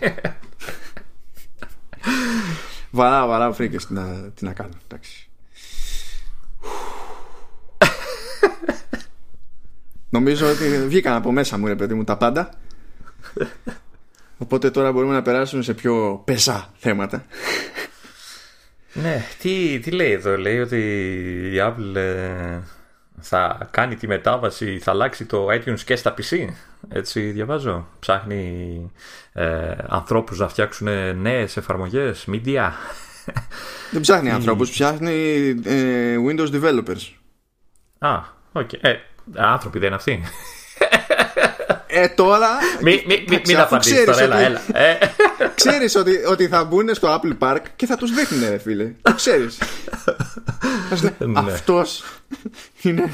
[2.91, 3.86] βαρά, βαρά φρίκες.
[3.86, 4.03] Τι, να,
[4.34, 4.72] τι να κάνω.
[4.89, 5.28] Εντάξει.
[10.11, 12.51] Νομίζω ότι βγήκαν από μέσα μου, ρε παιδί μου, τα πάντα.
[14.39, 17.24] Οπότε τώρα μπορούμε να περάσουμε σε πιο πεζά θέματα.
[18.93, 20.78] Ναι, τι, τι λέει εδώ, λέει ότι
[21.53, 22.59] η Apple ε,
[23.20, 26.47] θα κάνει τη μετάβαση, θα αλλάξει το iTunes και στα PC.
[26.89, 27.89] Έτσι διαβάζω.
[27.99, 28.91] Ψάχνει
[29.32, 30.89] ε, ανθρώπους να φτιάξουν
[31.20, 32.70] νέες εφαρμογές, media.
[33.93, 37.12] Δεν ψάχνει ανθρώπους, ψάχνει ε, Windows developers.
[37.99, 38.18] Α,
[38.53, 38.68] οκ.
[38.72, 38.78] Okay.
[38.80, 38.95] Ε,
[39.34, 40.22] άνθρωποι δεν είναι αυτοί.
[42.03, 42.49] Ε, τώρα.
[42.83, 44.61] Μην μη, μη, μη απαντήσει τώρα, έλα, έλα.
[44.73, 44.99] Ε.
[45.55, 48.93] Ξέρεις ότι, ότι θα μπουν στο Apple Park και θα τους δείχνουν, ρε φίλε.
[49.03, 49.59] Το ξέρεις.
[51.19, 51.39] Ναι.
[51.39, 52.05] Αυτός
[52.83, 53.13] είναι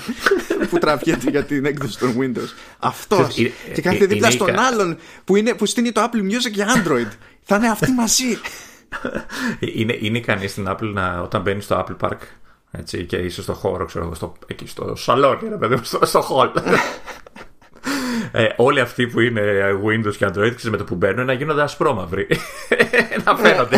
[0.70, 2.48] που τραβιέται για την έκδοση των Windows.
[2.78, 3.34] Αυτός.
[3.74, 7.08] Και κάθεται δίπλα στον άλλον που, είναι, που στείνει το Apple Music για Android.
[7.42, 8.38] Θα είναι αυτοί μαζί.
[9.58, 12.18] Είναι, είναι ικανή στην Apple να, όταν μπαίνει στο Apple Park
[12.78, 16.62] έτσι, και είσαι στο χώρο, ξέρω στο, εκεί στο σαλόνι, ρε παιδί στο, στο hall.
[18.36, 19.42] Ε, όλοι αυτοί που είναι
[19.84, 22.26] Windows και Android, ξέρεις, με το που μπαίνουν να γίνονται ασπρόμαυροι.
[23.24, 23.76] να φαίνονται.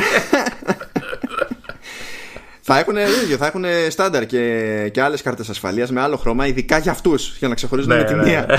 [2.60, 6.78] Θα έχουν ίδιο, θα έχουν στάνταρ και, και άλλες κάρτες ασφαλείας με άλλο χρώμα, ειδικά
[6.78, 8.46] για αυτούς, για να ξεχωρίζουν ναι, με τη ναι, μία.
[8.48, 8.56] Ναι.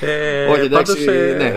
[0.00, 1.56] Ε, Όχι, εντάξει, πάντως, ε, ναι.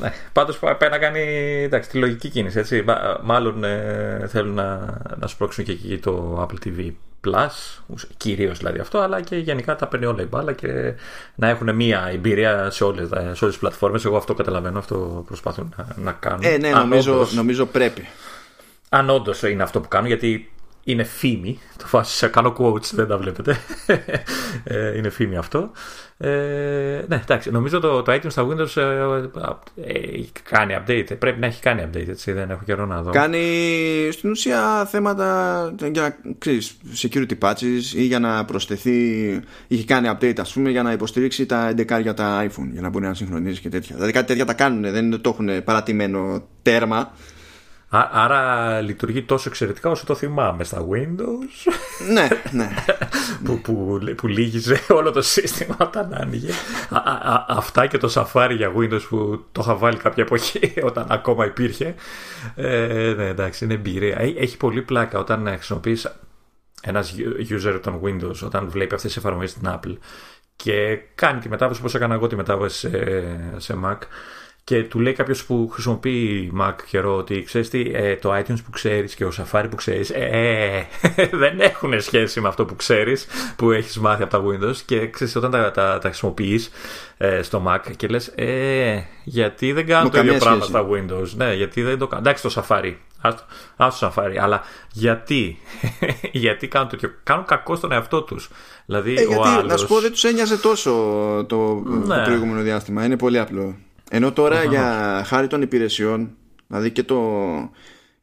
[0.00, 0.12] ναι.
[0.32, 1.20] Πάντως πάει να κάνει
[1.62, 2.58] εντάξει, τη λογική κίνηση.
[2.58, 2.84] Έτσι.
[3.22, 6.92] Μάλλον ε, θέλουν να, να σπρώξουν και εκεί το Apple TV
[7.26, 7.82] Plus,
[8.16, 10.94] κυρίως δηλαδή αυτό, αλλά και γενικά τα παίρνει όλα η μπάλα και
[11.34, 14.04] να έχουν μία εμπειρία σε όλες σε όλες τις πλατφόρμες.
[14.04, 16.40] Εγώ αυτό καταλαβαίνω, αυτό προσπαθούν να, να κάνουν.
[16.44, 18.08] Ε, ναι, νομίζω, νομίζω πρέπει.
[18.88, 20.50] Αν όντως είναι αυτό που κάνουν, γιατί
[20.88, 21.58] είναι φήμη.
[21.76, 23.56] Το φάση κάνω quotes, δεν τα βλέπετε.
[24.64, 25.70] Ε, είναι φήμη αυτό.
[26.18, 26.28] Ε,
[27.08, 29.02] ναι, εντάξει, νομίζω το, το iTunes στα Windows ε,
[29.82, 31.18] ε, κάνει update.
[31.18, 33.10] Πρέπει να έχει κάνει update, έτσι, δεν έχω καιρό να δω.
[33.10, 33.38] Κάνει
[34.12, 39.40] στην ουσία θέματα για ξέρεις, security patches ή για να προσθεθεί.
[39.68, 42.88] Είχε κάνει update, ας πούμε, για να υποστηρίξει τα 11 για τα iPhone, για να
[42.88, 43.94] μπορεί να συγχρονίζει και τέτοια.
[43.94, 47.12] Δηλαδή κάτι τέτοια τα κάνουν, δεν το έχουν παρατημένο τέρμα.
[47.90, 51.72] Άρα λειτουργεί τόσο εξαιρετικά όσο το θυμάμαι στα Windows.
[52.12, 52.74] ναι, ναι.
[53.44, 56.52] που, που, που λύγιζε όλο το σύστημα όταν άνοιγε.
[57.48, 61.94] αυτά και το Safari για Windows που το είχα βάλει κάποια εποχή όταν ακόμα υπήρχε.
[62.54, 64.18] Ε, ναι, εντάξει, είναι εμπειρία.
[64.18, 66.12] Έχει πολύ πλάκα όταν χρησιμοποιείς
[66.82, 67.14] ένας
[67.50, 69.96] user των Windows όταν βλέπει αυτές τις εφαρμογές στην Apple
[70.56, 72.90] και κάνει τη μετάβαση όπως έκανα εγώ τη μετάβαση σε,
[73.56, 73.98] σε Mac
[74.68, 78.70] και του λέει κάποιος που χρησιμοποιεί Mac καιρό ότι ξέρεις τι, ε, το iTunes που
[78.70, 80.86] ξέρεις και ο Safari που ξέρεις ε,
[81.42, 84.76] δεν έχουν σχέση με αυτό που ξέρεις, που έχεις μάθει από τα Windows.
[84.86, 86.70] Και ξέρεις, όταν τα, τα, τα χρησιμοποιείς
[87.16, 91.28] ε, στο Mac και λες, ε, γιατί δεν κάνω το ίδιο πράγμα στα Windows.
[91.36, 92.22] Ναι, γιατί δεν το κάνω.
[92.22, 92.94] Εντάξει, το Safari.
[93.76, 94.36] Άστο το Safari.
[94.40, 94.62] Αλλά
[94.92, 95.58] γιατί,
[96.32, 97.10] γιατί κάνουν τέτοιο.
[97.22, 98.50] Κάνουν κακό στον εαυτό τους.
[98.86, 99.70] Δηλαδή, ε, γιατί, άλλος...
[99.70, 100.90] Να σου πω, δεν τους ένοιαζε τόσο
[101.48, 102.14] το, ναι.
[102.14, 103.04] το προηγούμενο διάστημα.
[103.04, 103.76] Είναι πολύ απλό.
[104.10, 106.36] Ενώ τώρα για χάρη των υπηρεσιών,
[106.66, 107.20] δηλαδή και, το,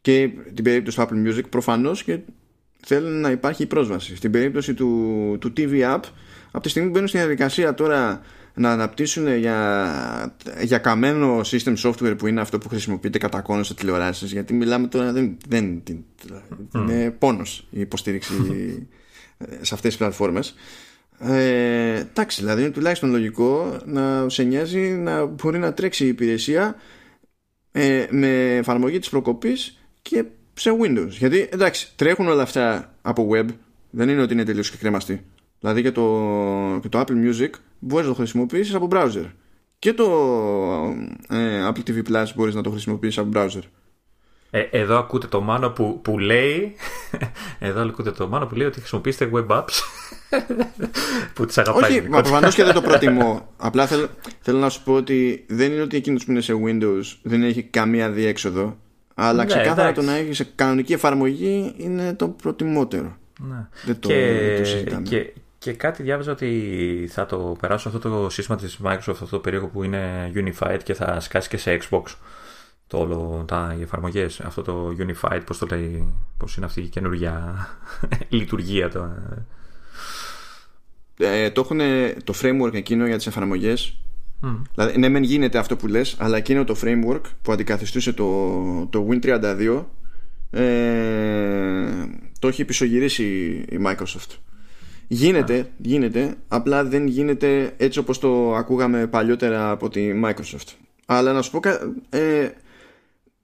[0.01, 2.19] και την περίπτωση του Apple Music, προφανώς και
[2.86, 4.15] θέλουν να υπάρχει πρόσβαση.
[4.15, 5.99] Στην περίπτωση του, του TV App,
[6.51, 8.21] από τη στιγμή που μπαίνουν στην διαδικασία τώρα
[8.53, 13.73] να αναπτύσσουν για, για καμένο system software που είναι αυτό που χρησιμοποιείται κατά κόνος σε
[13.73, 15.83] τηλεοράσεις γιατί μιλάμε τώρα δεν, δεν
[16.75, 18.33] είναι πόνος η υποστήριξη
[19.61, 20.49] σε αυτές τις πλατφόρμες.
[20.49, 20.55] ε,
[21.20, 26.76] εντάξει, δηλαδή είναι τουλάχιστον λογικό να σε νοιάζει να μπορεί να τρέξει η υπηρεσία
[27.72, 31.09] ε, με εφαρμογή της προκοπής και σε Windows.
[31.09, 33.45] Γιατί εντάξει, τρέχουν όλα αυτά από web,
[33.89, 35.22] δεν είναι ότι είναι τελείως και κρέμαστοι.
[35.59, 37.49] Δηλαδή και το, και το Apple Music
[37.80, 39.26] μπορείς να το χρησιμοποιήσεις από browser.
[39.80, 40.05] Και το
[41.30, 43.63] ε, Apple TV Plus μπορείς να το χρησιμοποιήσεις από browser.
[44.56, 46.76] Ε, εδώ ακούτε το μάνο που, που λέει
[47.60, 49.84] εδώ ακούτε το μάνο που λέει ότι χρησιμοποιήστε web apps
[51.36, 51.91] που τις αγαπάει.
[51.91, 53.49] Όχι, μα προφανώς και δεν το προτιμώ.
[53.58, 54.08] Απλά θέλω,
[54.41, 57.64] θέλω να σου πω ότι δεν είναι ότι εκείνος που είναι σε Windows δεν έχει
[57.64, 58.78] καμία διέξοδο
[59.14, 63.18] αλλά ναι, ξεκάθαρα το να έχει σε κανονική εφαρμογή είναι το προτιμότερο.
[63.39, 63.68] Ναι.
[63.86, 68.58] δεν το, και, το και, και κάτι διάβαζα ότι θα το περάσω αυτό το σύστημα
[68.58, 72.03] της Microsoft αυτό το περίεργο που είναι Unified και θα σκάσει και σε Xbox
[72.88, 76.88] το όλο, τα, οι εφαρμογές, αυτό το Unified, πώς το λέει, πώς είναι αυτή η
[76.88, 77.67] καινούργια
[78.29, 78.89] λειτουργία.
[78.89, 79.09] Το,
[81.17, 81.79] ε, το έχουν
[82.23, 83.97] το framework εκείνο για τις εφαρμογές
[84.43, 84.61] Mm.
[84.75, 89.07] Δηλαδή, ναι, μεν γίνεται αυτό που λες, αλλά εκείνο το framework που αντικαθιστούσε το, το
[89.09, 89.83] Win32
[90.51, 91.89] ε,
[92.39, 93.23] το έχει πισωγυρίσει
[93.69, 94.38] η Microsoft.
[95.07, 100.73] Γίνεται, γίνεται, απλά δεν γίνεται έτσι όπως το ακούγαμε παλιότερα από τη Microsoft.
[101.05, 101.69] Αλλά να σου πω,
[102.09, 102.49] ε,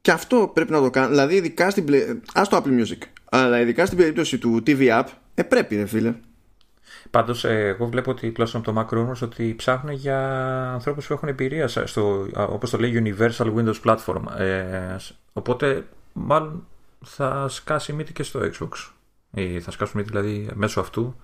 [0.01, 1.07] και αυτό πρέπει να το κάνει.
[1.07, 1.85] Δηλαδή, ειδικά στην.
[2.33, 3.01] Ας το Apple Music.
[3.29, 6.15] Αλλά ειδικά στην περίπτωση του TV App, ε, πρέπει, ρε φίλε.
[7.09, 10.19] Πάντως, ε, εγώ βλέπω ότι τουλάχιστον το Macron ότι ψάχνουν για
[10.71, 14.21] ανθρώπους που έχουν εμπειρία στο, όπως το λέει, Universal Windows Platform.
[14.37, 14.95] Ε,
[15.33, 16.67] οπότε, μάλλον
[17.05, 18.91] θα σκάσει μύτη και στο Xbox.
[19.33, 21.15] Ή θα σκάσουν μύτη δηλαδή μέσω αυτού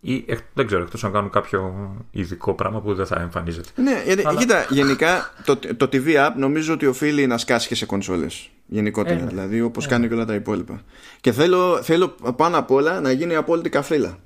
[0.00, 0.24] ή
[0.54, 3.68] δεν ξέρω, εκτός αν κάνουν κάποιο ειδικό πράγμα που δεν θα εμφανίζεται.
[3.74, 4.38] Ναι, γιατί, Αλλά...
[4.38, 8.50] κοίτα, γενικά το, το TV App νομίζω ότι οφείλει να σκάσει και σε κονσόλες.
[8.66, 9.28] Γενικότερα, ε, ναι.
[9.28, 9.88] δηλαδή όπως ε.
[9.88, 10.82] κάνει και όλα τα υπόλοιπα.
[11.20, 14.18] Και θέλω, θέλω πάνω απ' όλα να γίνει απόλυτη καφρίλα.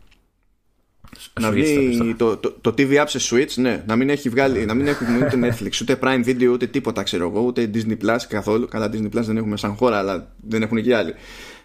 [1.41, 4.75] Να βγει το, το, το, TV App σε Switch, ναι, να μην έχει βγάλει, να
[4.75, 8.69] μην έχουμε ούτε Netflix, ούτε Prime Video, ούτε τίποτα ξέρω εγώ, ούτε Disney Plus καθόλου.
[8.69, 11.15] Καλά, Disney Plus δεν έχουμε σαν χώρα, αλλά δεν έχουν και άλλοι.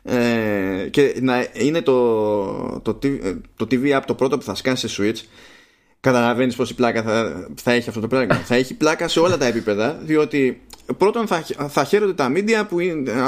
[0.04, 3.00] Ε, και να είναι το, το,
[3.56, 5.28] το TV App το πρώτο που θα σκάσει σε Switch
[6.00, 8.36] καταλαβαίνεις η πλάκα θα, θα έχει αυτό το πράγμα.
[8.36, 10.62] θα έχει πλάκα σε όλα τα επίπεδα, διότι
[10.97, 12.78] πρώτον θα, θα χαίρονται τα media που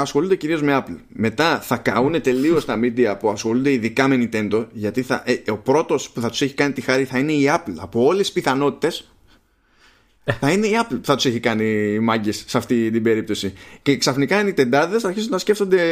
[0.00, 0.96] ασχολούνται κυρίως με Apple.
[1.08, 5.56] Μετά θα καούν τελείως τα media που ασχολούνται ειδικά με Nintendo, γιατί θα, ε, ο
[5.56, 7.74] πρώτος που θα τους έχει κάνει τη χάρη θα είναι η Apple.
[7.78, 9.12] Από όλες τις πιθανότητες
[10.24, 13.52] θα είναι η Apple που θα τους έχει κάνει οι μάγκες σε αυτή την περίπτωση.
[13.82, 15.82] Και ξαφνικά οι Nintendάδε θα αρχίσουν να σκέφτονται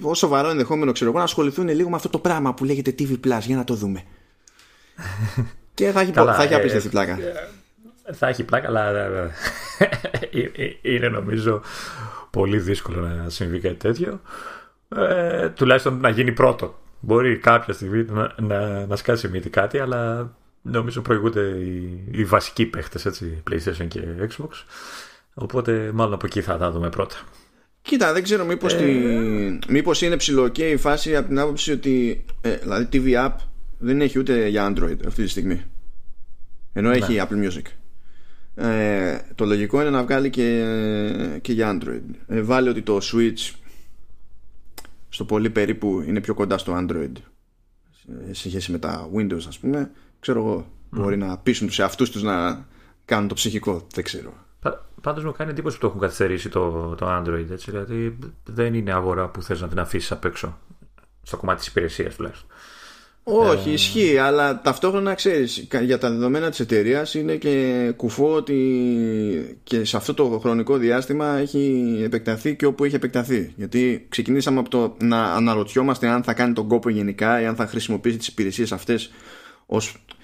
[0.00, 3.10] ως σοβαρό ενδεχόμενο ξέρω εγώ να ασχοληθούν λίγο με αυτό το πράγμα που λέγεται TV
[3.10, 4.02] Plus για να το δούμε.
[5.74, 7.18] και θα έχει, Καλά, θα έχει ε, απίστευτη πλάκα.
[8.04, 9.30] Ε, θα έχει πλάκα, αλλά ε,
[10.82, 11.62] είναι νομίζω
[12.30, 14.20] πολύ δύσκολο να συμβεί κάτι τέτοιο.
[14.88, 16.78] Ε, τουλάχιστον να γίνει πρώτο.
[17.00, 20.32] Μπορεί κάποια στιγμή να, να, να σκάσει μύτη κάτι, αλλά
[20.70, 24.50] νομίζω προηγούνται οι, οι βασικοί παίχτες έτσι, PlayStation και Xbox.
[25.34, 27.16] Οπότε μάλλον από εκεί θα τα δούμε πρώτα.
[27.82, 28.76] Κοίτα, δεν ξέρω μήπως, ε...
[28.76, 29.72] τη...
[29.72, 33.34] μήπως είναι ψηλοκέ η φάση από την άποψη ότι ε, δηλαδή TV App
[33.78, 35.64] δεν έχει ούτε για Android αυτή τη στιγμή.
[36.72, 37.26] Ενώ έχει ναι.
[37.28, 37.64] Apple Music.
[38.64, 40.64] Ε, το λογικό είναι να βγάλει και,
[41.42, 42.14] και για Android.
[42.28, 43.54] Ε, βάλει ότι το Switch
[45.08, 47.12] στο πολύ περίπου είναι πιο κοντά στο Android
[48.30, 49.90] σε σχέση με τα Windows ας πούμε
[50.26, 52.66] ξέρω εγώ, μπορεί να πείσουν τους εαυτούς τους να
[53.04, 54.32] κάνουν το ψυχικό, δεν ξέρω.
[55.00, 58.92] Πάντως μου κάνει εντύπωση που το έχουν καθυστερήσει το, το Android, έτσι, δηλαδή δεν είναι
[58.92, 60.58] αγορά που θες να την αφήσεις απ' έξω,
[61.22, 62.48] στο κομμάτι της υπηρεσίας τουλάχιστον.
[63.22, 63.72] Όχι, ε...
[63.72, 69.96] ισχύει, αλλά ταυτόχρονα ξέρεις, για τα δεδομένα της εταιρείας είναι και κουφό ότι και σε
[69.96, 73.52] αυτό το χρονικό διάστημα έχει επεκταθεί και όπου έχει επεκταθεί.
[73.56, 77.66] Γιατί ξεκινήσαμε από το να αναρωτιόμαστε αν θα κάνει τον κόπο γενικά ή αν θα
[77.66, 79.10] χρησιμοποιήσει τις υπηρεσίες αυτές
[79.66, 80.15] ως ε,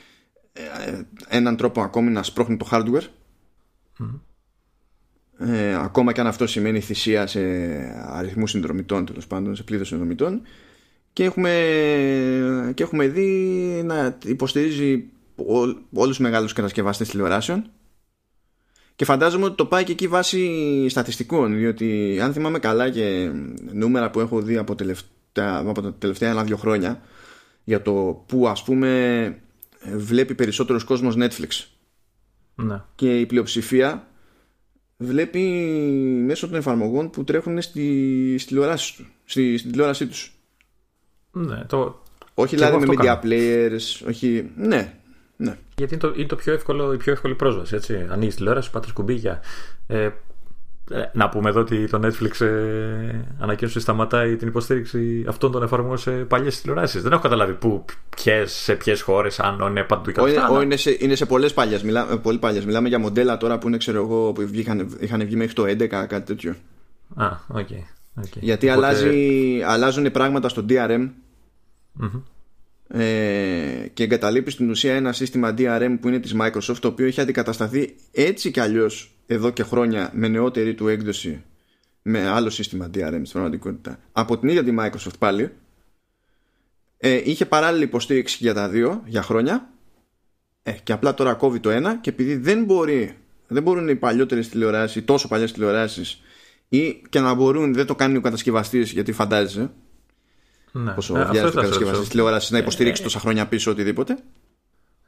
[1.29, 3.07] έναν τρόπο ακόμη να σπρώχνει το hardware.
[5.39, 7.41] Ε, ακόμα και αν αυτό σημαίνει θυσία σε
[8.11, 10.43] αριθμούς συνδρομητών τέλος πάντων, σε πλήθος συνδρομητών.
[11.13, 11.51] Και έχουμε,
[12.75, 13.31] και έχουμε δει
[13.85, 15.05] να υποστηρίζει
[15.37, 15.59] ό,
[15.93, 17.71] όλους τους μεγάλους κατασκευαστές τηλεοράσεων.
[18.97, 23.31] Και φαντάζομαι ότι το πάει και εκεί βάσει στατιστικών διότι αν θυμάμαι καλά και
[23.73, 27.03] νούμερα που έχω δει από, τελευταία, από τα τελευταία ένα-δύο χρόνια
[27.65, 29.42] για το που ας πούμε
[29.97, 31.67] βλέπει περισσότερος κόσμος Netflix
[32.55, 32.83] ναι.
[32.95, 34.07] και η πλειοψηφία
[34.97, 35.41] βλέπει
[36.27, 40.37] μέσω των εφαρμογών που τρέχουν στη, στη τηλεόραση του, στη, στην τηλεόρασή τους
[41.33, 42.03] ναι, το...
[42.35, 44.95] όχι δηλαδή με media players όχι, ναι,
[45.43, 45.59] ναι.
[45.77, 47.75] Γιατί είναι, το, είναι το πιο εύκολο, η πιο εύκολη πρόσβαση.
[47.75, 48.07] Έτσι.
[48.11, 49.39] Ανοίγεις τηλεόραση, πάτε σκουμπί Ε,
[49.87, 50.11] ε,
[51.13, 56.11] να πούμε εδώ ότι το Netflix ε, ανακοίνωσε σταματάει την υποστήριξη αυτών των εφαρμογών σε
[56.11, 57.03] παλιές τηλεοράσεις.
[57.03, 57.85] Δεν έχω καταλάβει πού,
[58.17, 60.33] ποιες, σε ποιες χώρες, αν είναι παντού ή κάτι
[60.63, 61.83] είναι, σε, είναι σε πολλές παλιές.
[61.83, 62.65] Μιλά, ε, πολύ παλιές.
[62.65, 65.87] Μιλάμε για μοντέλα τώρα που είναι, ξέρω εγώ, που βγήκαν, είχαν βγει μέχρι το 11,
[65.87, 66.55] κάτι τέτοιο.
[67.15, 67.67] Α, οκ.
[67.71, 68.41] Okay, okay.
[68.41, 68.87] Γιατί Οπότε...
[68.87, 71.09] αλλάζει, αλλάζουν πράγματα στο DRM.
[72.03, 72.23] Mm-hmm.
[72.95, 77.21] Ε, και εγκαταλείπει στην ουσία ένα σύστημα DRM που είναι της Microsoft το οποίο έχει
[77.21, 81.43] αντικατασταθεί έτσι κι αλλιώς εδώ και χρόνια με νεότερη του έκδοση
[82.03, 83.99] με άλλο σύστημα DRM στην πραγματικότητα.
[84.13, 85.53] Από την ίδια τη Microsoft πάλι
[86.97, 89.71] ε, είχε παράλληλη υποστήριξη για τα δύο για χρόνια.
[90.63, 93.17] Ε, και απλά τώρα κόβει το ένα και επειδή δεν μπορεί
[93.47, 96.23] δεν μπορούν οι παλιότερες τηλεοράσεις τόσο παλιές τηλεοράσεις
[96.69, 99.71] ή και να μπορούν δεν το κάνει ο κατασκευαστής γιατί φαντάζεσαι
[100.73, 100.93] ναι.
[100.93, 104.19] πόσο ε, βιάζει ο κατασκευαστής τηλεόραση να υποστηρίξει ε, τόσα χρόνια πίσω οτιδήποτε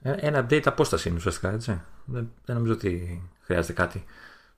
[0.03, 4.05] ε, ένα update απόσταση είναι ουσιαστικά έτσι δεν, δεν νομίζω ότι χρειάζεται κάτι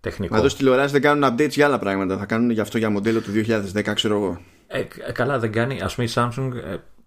[0.00, 0.36] τεχνικό.
[0.36, 2.18] Εδώ στις τηλεοράσεις δεν κάνουν updates για άλλα πράγματα.
[2.18, 3.30] Θα κάνουν γι' αυτό για μοντέλο του
[3.74, 4.40] 2010, ξέρω εγώ.
[4.66, 4.82] Ε,
[5.12, 5.80] καλά, δεν κάνει.
[5.80, 6.50] Α πούμε η Samsung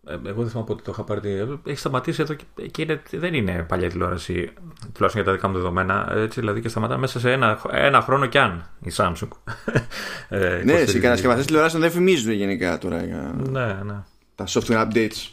[0.05, 1.59] εγώ δεν θυμάμαι πότε το είχα πάρει.
[1.65, 2.33] Έχει σταματήσει εδώ
[2.71, 4.53] και, είναι, δεν είναι παλιά τηλεόραση,
[4.93, 6.11] τουλάχιστον για τα δικά μου δεδομένα.
[6.15, 9.27] Έτσι, δηλαδή και σταματά μέσα σε ένα, ένα χρόνο κι αν η Samsung.
[10.29, 14.03] ε, ναι, οι κατασκευαστέ τηλεοράσεων δεν φημίζουν γενικά τώρα για ναι, ναι.
[14.35, 15.29] τα software updates.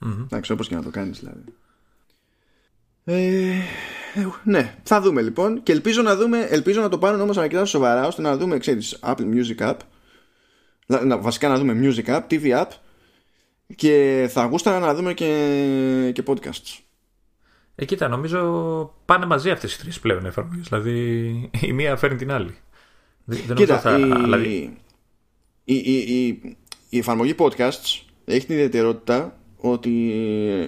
[0.00, 0.24] Mm-hmm.
[0.24, 1.44] Εντάξει, όπω και να το κάνεις δηλαδή.
[3.04, 3.48] Ε,
[4.14, 7.64] ε, ναι, θα δούμε λοιπόν και ελπίζω να, δούμε, ελπίζω να το πάρουν όμως αρκετά
[7.64, 9.76] σοβαρά ώστε να δούμε, ξέρεις, Apple Music App
[10.86, 12.66] να, βασικά να δούμε Music App, TV App
[13.76, 16.78] και θα γούσταρα να δούμε και, και podcasts.
[17.74, 20.68] Ε, κοίτα, νομίζω πάνε μαζί αυτές οι τρεις πλέον εφαρμογές.
[20.68, 22.54] Δηλαδή η μία φέρνει την άλλη.
[23.24, 24.76] Δεν κοίτα, θα, η, δηλαδή...
[25.64, 26.56] η, η, η,
[26.88, 29.90] η εφαρμογή podcasts έχει την ιδιαιτερότητα ότι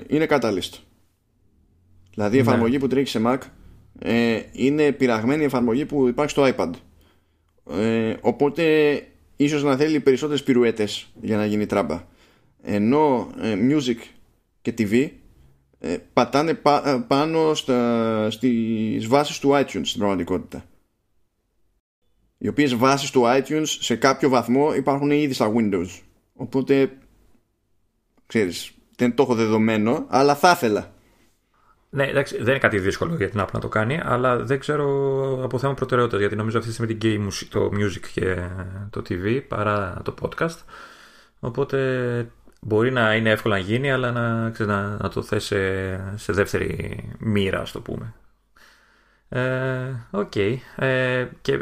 [0.08, 0.78] είναι catalyst.
[2.14, 2.48] Δηλαδή η ναι.
[2.48, 3.38] εφαρμογή που τρέχει σε Mac
[3.98, 6.70] ε, είναι πειραγμένη εφαρμογή που υπάρχει στο iPad.
[7.70, 8.94] Ε, οπότε
[9.36, 12.04] ίσως να θέλει περισσότερες πυρουέτες για να γίνει τράμπα.
[12.62, 13.96] Ενώ ε, music
[14.62, 15.10] και TV
[15.78, 16.50] ε, πατάνε
[16.84, 20.64] ε, πάνω στα, στις βάσεις του iTunes στην πραγματικότητα.
[22.38, 25.88] Οι οποίες βάσεις του iTunes σε κάποιο βαθμό υπάρχουν ήδη στα Windows.
[26.32, 26.98] Οπότε,
[28.26, 30.92] ξέρεις, δεν το έχω δεδομένο, αλλά θα ήθελα.
[31.90, 34.86] Ναι, εντάξει, δεν είναι κάτι δύσκολο για την Apple να το κάνει, αλλά δεν ξέρω
[35.44, 38.36] από θέμα προτεραιότητας γιατί νομίζω αυτή τη στιγμή την καίει το music και
[38.90, 40.56] το TV παρά το podcast.
[41.40, 41.78] Οπότε
[42.60, 46.32] μπορεί να είναι εύκολο να γίνει, αλλά να, ξέρεις, να, να το θέσει σε, σε,
[46.32, 48.14] δεύτερη μοίρα, ας το πούμε.
[49.28, 49.40] Ε,
[50.10, 50.36] οκ.
[50.36, 51.58] Ε, ε, και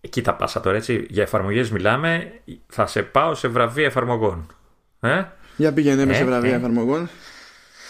[0.00, 1.06] εκεί τα πάσα τώρα, έτσι.
[1.10, 2.32] Για εφαρμογές μιλάμε.
[2.66, 4.54] Θα σε πάω σε βραβεία εφαρμογών.
[5.00, 5.24] Ε;
[5.56, 7.08] Για πήγαινε σε βραβεία εφαρμογών.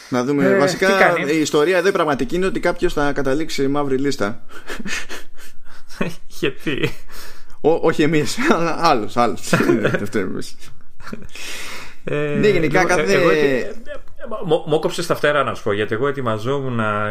[0.09, 0.45] Να δούμε.
[0.45, 4.43] Ε, Βασικά η ιστορία εδώ η πραγματική είναι ότι κάποιος θα καταλήξει μαύρη λίστα.
[6.41, 6.91] Γιατί;
[7.61, 9.17] όχι εμείς, αλλά άλλος.
[12.11, 12.21] Άλλο.
[12.21, 13.75] Ε, ναι, γενικά λοιπόν, κάθε.
[14.67, 17.09] Μου κόψε τα φτερά να σου πω, γιατί εγώ ετοιμαζόμουν να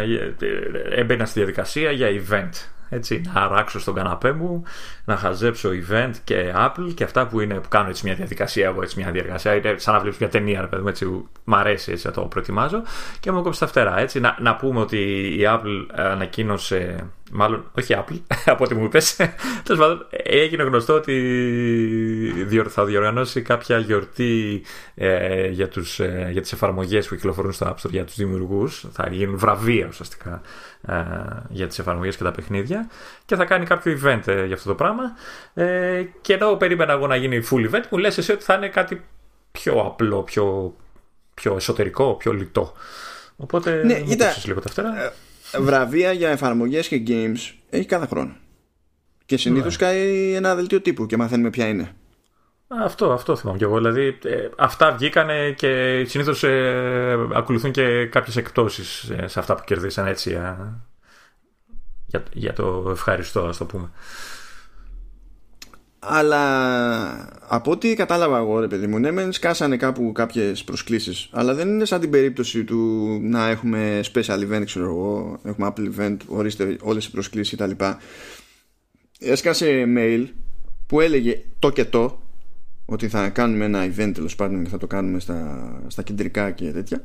[0.90, 4.64] έμπαινα στη διαδικασία για event έτσι, να αράξω στον καναπέ μου,
[5.10, 8.82] να χαζέψω event και Apple και αυτά που είναι που κάνω έτσι μια διαδικασία εγώ,
[8.82, 9.56] έτσι μια διαδικασία.
[9.56, 11.06] Είναι σαν να βλέπεις μια ταινία, ρε παιδί μου, έτσι,
[11.44, 12.82] μ' αρέσει έτσι να το προετοιμάζω
[13.20, 14.00] και μου κόψει τα φτερά.
[14.00, 14.20] Έτσι.
[14.20, 14.98] Να, να πούμε ότι
[15.40, 18.20] η Apple ανακοίνωσε μάλλον όχι Apple,
[18.54, 19.16] από ό,τι μου είπες.
[19.64, 24.62] Τέλος πάντων, έγινε γνωστό ότι θα διοργανώσει κάποια γιορτή
[24.96, 28.86] ε, για, τους, ε, για τις εφαρμογές που κυκλοφορούν στο App Store για τους δημιουργούς.
[28.92, 30.42] Θα γίνουν βραβεία ουσιαστικά
[30.88, 30.94] ε,
[31.50, 32.90] για τις εφαρμογές και τα παιχνίδια
[33.30, 35.04] και θα κάνει κάποιο event ε, για αυτό το πράγμα.
[35.54, 38.70] Ε, και ενώ περίμενα εγώ να γίνει full event, μου λες εσύ ότι θα είναι
[38.70, 39.06] κάτι
[39.52, 40.76] πιο απλό, πιο,
[41.34, 42.74] πιο εσωτερικό, πιο λιτό.
[43.36, 44.16] Οπότε ναι, μου
[44.46, 45.04] λίγο τα φτερά.
[45.04, 45.12] Ε,
[45.60, 48.36] βραβεία για εφαρμογές και games έχει κάθε χρόνο.
[49.26, 49.86] Και συνήθως ναι.
[49.86, 51.96] κάνει ένα δελτίο τύπου και μαθαίνουμε ποια είναι.
[52.68, 53.78] Αυτό, αυτό θυμάμαι και εγώ.
[53.78, 59.64] Δηλαδή, ε, αυτά βγήκανε και συνήθως ε, ακολουθούν και κάποιες εκπτώσει ε, σε αυτά που
[59.66, 60.38] κερδίσαν έτσι.
[62.12, 63.90] Ε, για, για το ευχαριστώ, ας το πούμε.
[66.00, 71.30] Αλλά από ό,τι κατάλαβα εγώ, ρε παιδί μου, ναι, μεν σκάσανε κάπου κάποιες προσκλήσεις.
[71.32, 72.78] Αλλά δεν είναι σαν την περίπτωση του
[73.22, 77.86] να έχουμε special event, ξέρω εγώ, έχουμε Apple event, ορίστε όλες οι προσκλήσεις κτλ.
[79.20, 80.28] Έσκασε mail
[80.88, 82.22] που έλεγε το και το
[82.86, 86.72] ότι θα κάνουμε ένα event τέλος πάντων και θα το κάνουμε στα, στα κεντρικά και
[86.72, 87.04] τέτοια.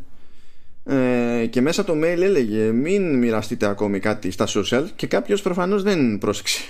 [0.87, 5.83] Ε, και μέσα το mail έλεγε μην μοιραστείτε ακόμη κάτι στα social και κάποιος προφανώς
[5.83, 6.61] δεν πρόσεξε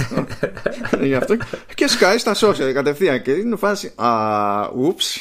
[1.02, 1.36] γι' αυτό
[1.74, 4.10] και σκάει στα social κατευθείαν και είναι φάση α,
[4.74, 5.18] ούψ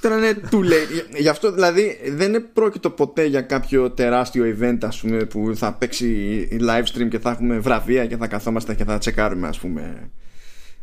[0.00, 1.18] Τώρα είναι too late.
[1.18, 5.72] Γι' αυτό δηλαδή δεν είναι πρόκειτο ποτέ για κάποιο τεράστιο event ας πούμε, που θα
[5.72, 10.10] παίξει live stream και θα έχουμε βραβεία και θα καθόμαστε και θα τσεκάρουμε ας πούμε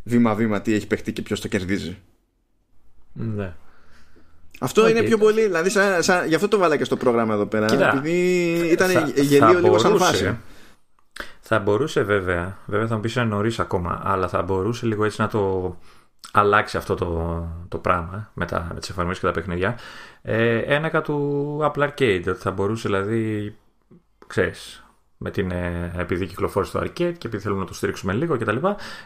[0.03, 1.97] βήμα-βήμα τι έχει παιχτεί και ποιος το κερδίζει.
[3.13, 3.53] Ναι.
[4.59, 4.89] Αυτό okay.
[4.89, 7.65] είναι πιο πολύ, δηλαδή σαν, σαν, γι' αυτό το βάλα και στο πρόγραμμα εδώ πέρα.
[7.65, 10.37] Κοίτα, επειδή ήταν θα, γελίο λίγο σαν φάση.
[11.41, 15.21] Θα μπορούσε βέβαια, βέβαια θα μου πεις είναι νωρίς ακόμα, αλλά θα μπορούσε λίγο έτσι
[15.21, 15.75] να το
[16.31, 19.77] αλλάξει αυτό το, το πράγμα με, τα, με τις εφαρμογές και τα παιχνίδια.
[20.21, 23.55] Ε, ένα του Apple Arcade, θα μπορούσε δηλαδή,
[24.27, 24.83] ξέρεις,
[25.17, 28.57] με την, ε, επειδή κυκλοφόρησε το arcade και επειδή θέλουμε να το στηρίξουμε λίγο κτλ.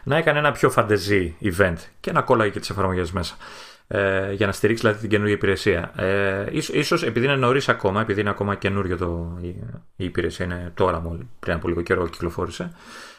[0.04, 3.36] Να έκανε ένα πιο fantasy event και να κόλλαγε και τις εφαρμογές μέσα.
[3.94, 5.92] Ε, για να στηρίξει δηλαδή την καινούργια υπηρεσία.
[5.96, 9.48] Ε, ίσως, επειδή είναι νωρίς ακόμα, επειδή είναι ακόμα καινούριο το, η,
[9.96, 12.72] η υπηρεσία, είναι τώρα μόλι, πριν από λίγο καιρό κυκλοφόρησε,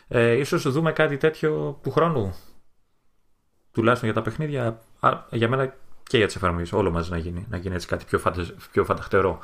[0.09, 2.35] ε, ίσως δούμε κάτι τέτοιο του χρόνου.
[3.73, 4.81] Τουλάχιστον για τα παιχνίδια,
[5.31, 6.73] για μένα και για τις εφαρμογές.
[6.73, 8.21] Όλο μαζί να γίνει, να γίνει έτσι κάτι πιο,
[8.73, 9.41] πιο φανταχτερό.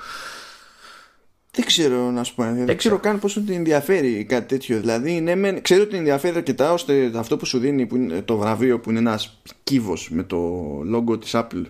[1.59, 2.43] Δεν ξέρω να σου πω.
[2.65, 4.81] Δεν, ξέρω καν πόσο την ενδιαφέρει κάτι τέτοιο.
[4.81, 8.23] Δηλαδή, ναι, με, ξέρω ότι την ενδιαφέρει αρκετά ώστε αυτό που σου δίνει που είναι
[8.23, 11.63] το βραβείο που είναι ένας κύβος με το logo της Apple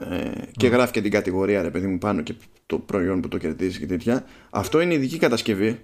[0.00, 2.34] ε, και γράφει και την κατηγορία ρε παιδί μου πάνω και
[2.66, 5.80] το προϊόν που το κερδίζει και τέτοια αυτό είναι ειδική κατασκευή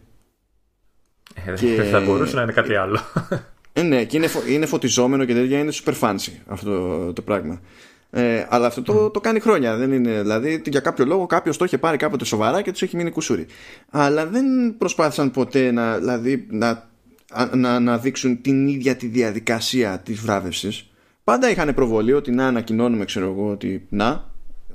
[1.46, 1.82] ε, και...
[1.90, 3.00] θα μπορούσε να είναι κάτι άλλο
[3.72, 7.60] ε, ναι και είναι, είναι φωτιζόμενο και τέτοια είναι super fancy αυτό το πράγμα
[8.10, 9.76] ε, αλλά αυτό το, το κάνει χρόνια.
[9.76, 12.96] Δεν είναι, δηλαδή για κάποιο λόγο κάποιος το είχε πάρει κάποτε σοβαρά και τους έχει
[12.96, 13.46] μείνει κουσούρι.
[13.90, 14.44] Αλλά δεν
[14.78, 16.88] προσπάθησαν ποτέ να, δηλαδή, να,
[17.54, 20.90] να, να δείξουν την ίδια τη διαδικασία της βράβευσης.
[21.24, 24.30] Πάντα είχαν προβολή ότι να ανακοινώνουμε, ξέρω εγώ, ότι να,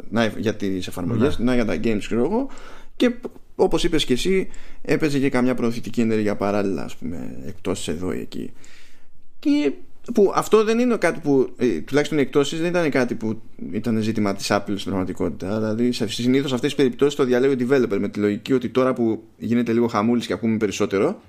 [0.10, 1.46] να για τις εφαρμογές, ναι.
[1.46, 2.50] να για τα games, ξέρω εγώ.
[2.96, 3.12] Και
[3.56, 4.48] όπως είπες και εσύ,
[4.82, 8.52] έπαιζε και καμιά προωθητική ενέργεια παράλληλα, ας πούμε, εκτός εδώ ή εκεί.
[9.40, 9.72] Και
[10.14, 13.42] που αυτό δεν είναι κάτι που ε, τουλάχιστον οι εκτόσεις δεν ήταν κάτι που
[13.72, 15.60] ήταν ζήτημα της Apple στην πραγματικότητα.
[15.60, 18.94] Δηλαδή, συνήθως σε αυτές τις περιπτώσεις το διαλέγει ο developer με τη λογική ότι τώρα
[18.94, 21.22] που γίνεται λίγο χαμούλης και ακούμε περισσότερο,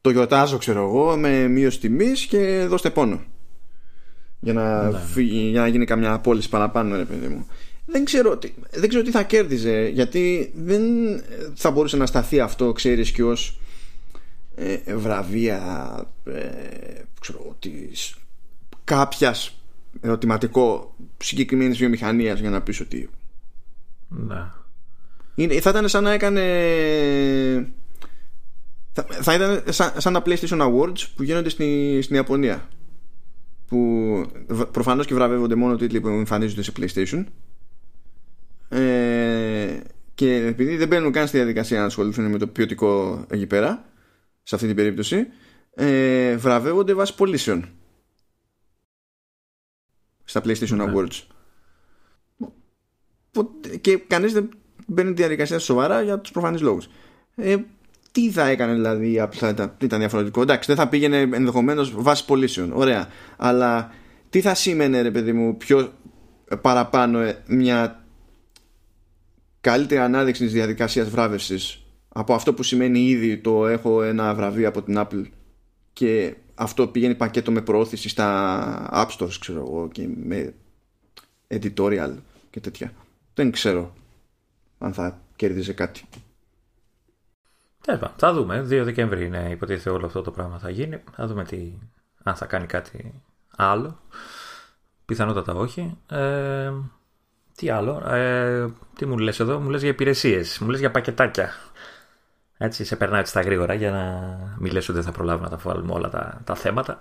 [0.00, 3.24] το γιορτάζω, ξέρω εγώ, με μείωση τιμής και δώστε πόνο.
[4.40, 5.22] Για να, ναι.
[5.22, 7.46] για να γίνει καμιά απόλυση παραπάνω, ρε παιδί μου.
[7.86, 10.82] Δεν ξέρω, τι, δεν ξέρω τι θα κέρδιζε, γιατί δεν
[11.54, 13.58] θα μπορούσε να σταθεί αυτό, ξέρεις, και ως
[14.58, 15.60] ε, βραβεία
[16.24, 18.16] ε, ξέρω, της
[18.84, 19.60] κάποιας
[20.00, 23.10] ερωτηματικό συγκεκριμένης βιομηχανίας για να πεις ότι
[24.08, 24.44] ναι.
[25.34, 26.42] Είναι, θα ήταν σαν να έκανε
[28.92, 32.68] θα, θα ήταν σαν, σαν τα PlayStation Awards που γίνονται στη, στην Ιαπωνία
[33.66, 34.30] που
[34.70, 37.24] προφανώς και βραβεύονται μόνο τίτλοι που εμφανίζονται σε PlayStation
[38.68, 39.80] ε,
[40.14, 43.84] και επειδή δεν μπαίνουν καν στη διαδικασία να ασχοληθούν με το ποιοτικό εκεί πέρα
[44.46, 45.26] σε αυτή την περίπτωση
[45.74, 47.68] ε, βραβεύονται βάσει πωλήσεων.
[50.24, 50.84] Στα PlayStation ναι.
[50.94, 51.22] Awards.
[53.80, 54.48] Και κανείς δεν
[54.86, 56.88] μπαίνει τη διαδικασία σοβαρά για τους προφανείς λόγους.
[57.34, 57.56] Ε,
[58.12, 60.42] τι θα έκανε δηλαδή η Apple ήταν, ήταν διαφορετικό.
[60.42, 62.72] Εντάξει δεν θα πήγαινε ενδεχομένως βάσει πωλήσεων.
[62.72, 63.08] Ωραία.
[63.36, 63.92] Αλλά
[64.30, 65.92] τι θα σήμαινε ρε παιδί μου πιο
[66.60, 68.04] παραπάνω ε, μια
[69.60, 71.85] καλύτερη ανάδειξη της διαδικασίας βράβευσης
[72.18, 75.24] από αυτό που σημαίνει ήδη το έχω ένα βραβείο από την Apple
[75.92, 80.54] και αυτό πηγαίνει πακέτο με προώθηση στα App Stores ξέρω εγώ και με
[81.48, 82.14] editorial
[82.50, 82.92] και τέτοια.
[83.34, 83.92] Δεν ξέρω
[84.78, 86.04] αν θα κέρδιζε κάτι.
[87.80, 88.60] Τέλος θα δούμε.
[88.60, 91.02] 2 Δεκεμβρίου είναι υποτίθεται όλο αυτό το πράγμα θα γίνει.
[91.12, 91.72] Θα δούμε τι,
[92.22, 93.22] αν θα κάνει κάτι
[93.56, 94.00] άλλο.
[95.06, 95.98] Πιθανότατα όχι.
[96.10, 96.72] Ε,
[97.54, 100.58] τι άλλο; Ε, τι μου λες εδώ; Μου λες για υπηρεσίες.
[100.58, 101.50] Μου λες για πακετάκια
[102.58, 105.56] έτσι, σε περνάει έτσι στα γρήγορα για να μην λες ότι δεν θα προλάβουμε να
[105.56, 107.00] τα βάλουμε όλα τα, τα θέματα.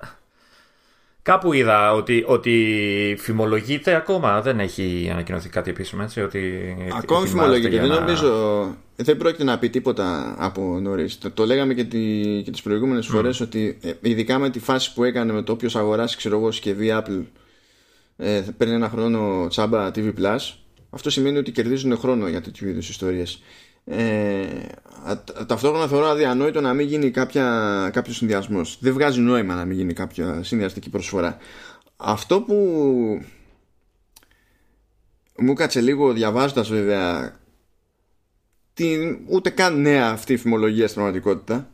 [1.22, 7.80] Κάπου είδα ότι, ότι φημολογείται ακόμα, δεν έχει ανακοινωθεί κάτι επίσημο έτσι, ότι Ακόμη φημολογείται,
[7.80, 11.18] δεν νομίζω, δεν πρόκειται να πει τίποτα από νωρίς.
[11.18, 13.12] Το, το, λέγαμε και, τη, και τις προηγούμενες mm.
[13.12, 16.52] φορές ότι ε, ειδικά με τη φάση που έκανε με το όποιος αγοράσει ξέρω εγώ
[16.52, 17.24] συσκευή Apple
[18.18, 20.54] ε, παίρνει ένα χρόνο τσάμπα TV Plus
[20.96, 23.42] αυτό σημαίνει ότι κερδίζουν χρόνο για τέτοιου είδους ιστορίες
[23.86, 24.46] ε,
[25.48, 28.78] ταυτόχρονα θεωρώ αδιανόητο να μην γίνει κάποια, κάποιος συνδυασμός.
[28.82, 31.38] Δεν βγάζει νόημα να μην γίνει κάποια συνδυαστική προσφορά.
[31.98, 32.56] Αυτό που
[35.38, 37.40] μου κάτσε λίγο διαβάζοντας βέβαια
[38.74, 41.70] την, ούτε καν νέα αυτή η φημολογία στην πραγματικότητα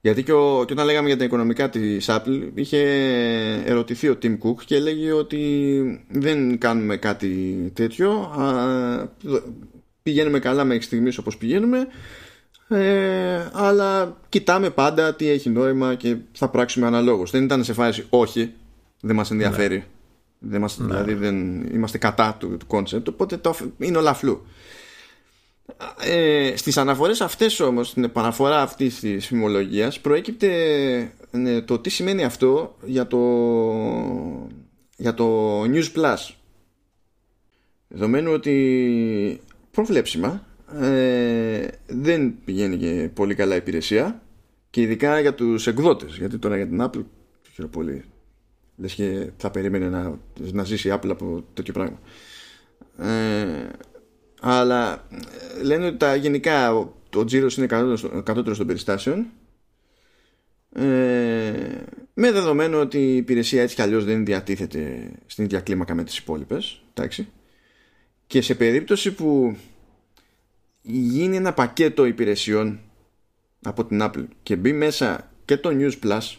[0.00, 2.78] γιατί και, ο, και όταν λέγαμε για τα οικονομικά της Apple είχε
[3.66, 8.30] ερωτηθεί ο Tim Cook και έλεγε ότι δεν κάνουμε κάτι τέτοιο
[10.02, 11.86] πηγαίνουμε καλά μέχρι στιγμής όπως πηγαίνουμε
[12.68, 18.06] ε, αλλά κοιτάμε πάντα τι έχει νόημα και θα πράξουμε αναλόγως δεν ήταν σε φάση
[18.10, 18.52] όχι
[19.00, 19.84] δεν μας ενδιαφέρει ναι.
[20.38, 20.86] δεν μας, ναι.
[20.86, 24.46] δηλαδή δεν είμαστε κατά του, του concept οπότε το, είναι όλα φλού
[26.04, 32.24] ε, στις αναφορές αυτές όμως στην επαναφορά αυτής της φημολογίας προέκυπτε ναι, το τι σημαίνει
[32.24, 33.18] αυτό για το
[34.96, 36.34] για το News Plus
[37.88, 39.40] δεδομένου ότι
[39.72, 40.46] προβλέψιμα.
[40.80, 44.22] Ε, δεν πηγαίνει και πολύ καλά η υπηρεσία.
[44.70, 46.16] Και ειδικά για τους εκδότες.
[46.16, 47.04] Γιατί τώρα για την Apple
[47.52, 48.04] ξέρω πολύ.
[48.76, 50.18] Λες και θα περίμενε να,
[50.52, 51.98] να ζήσει η Apple από τέτοιο πράγμα.
[52.98, 53.68] Ε,
[54.40, 55.06] αλλά
[55.58, 56.74] ε, λένε ότι τα γενικά
[57.16, 57.66] ο τζίρος είναι
[58.24, 59.26] κατώτερο των περιστάσεων.
[60.74, 60.82] Ε,
[62.14, 66.18] με δεδομένο ότι η υπηρεσία έτσι κι αλλιώς δεν διατίθεται στην ίδια κλίμακα με τις
[66.18, 67.28] υπόλοιπες εντάξει
[68.32, 69.56] και σε περίπτωση που
[70.82, 72.80] γίνει ένα πακέτο υπηρεσιών
[73.62, 76.36] από την Apple και μπει μέσα και το News Plus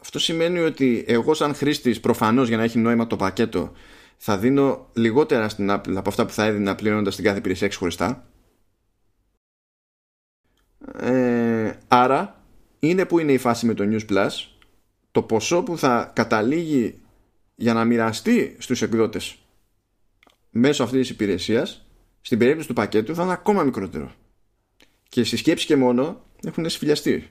[0.00, 3.72] αυτό σημαίνει ότι εγώ σαν χρήστης προφανώς για να έχει νόημα το πακέτο
[4.16, 8.28] θα δίνω λιγότερα στην Apple από αυτά που θα έδινα πληρώνοντας την κάθε υπηρεσία ξεχωριστά.
[10.98, 12.44] Ε, άρα
[12.78, 14.30] είναι που είναι η φάση με το News Plus
[15.10, 17.00] το ποσό που θα καταλήγει
[17.54, 19.39] για να μοιραστεί στους εκδότες
[20.50, 21.86] μέσω αυτής της υπηρεσίας
[22.20, 24.12] στην περίπτωση του πακέτου θα είναι ακόμα μικρότερο.
[25.08, 27.28] Και στη σκέψη και μόνο έχουν σφυλιαστεί.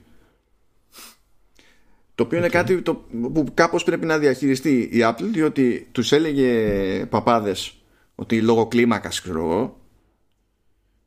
[2.14, 7.06] Το οποίο είναι κάτι το, που κάπως πρέπει να διαχειριστεί η Apple διότι τους έλεγε
[7.06, 7.74] παπάδες
[8.14, 9.80] ότι λόγω κλίμακας ξέρω εγώ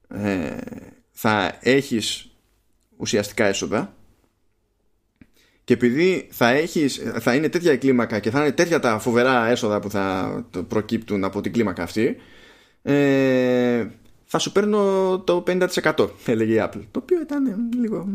[0.08, 0.58] ε,
[1.12, 2.32] θα έχεις
[2.98, 3.96] ουσιαστικά έσοδα
[5.64, 9.48] και επειδή θα, έχεις, θα είναι τέτοια η κλίμακα και θα είναι τέτοια τα φοβερά
[9.48, 12.16] έσοδα που θα προκύπτουν από την κλίμακα αυτή
[12.82, 13.86] ε,
[14.26, 14.80] θα σου παίρνω
[15.20, 16.82] το 50% έλεγε η Apple.
[16.92, 18.08] Το οποίο ήταν λίγο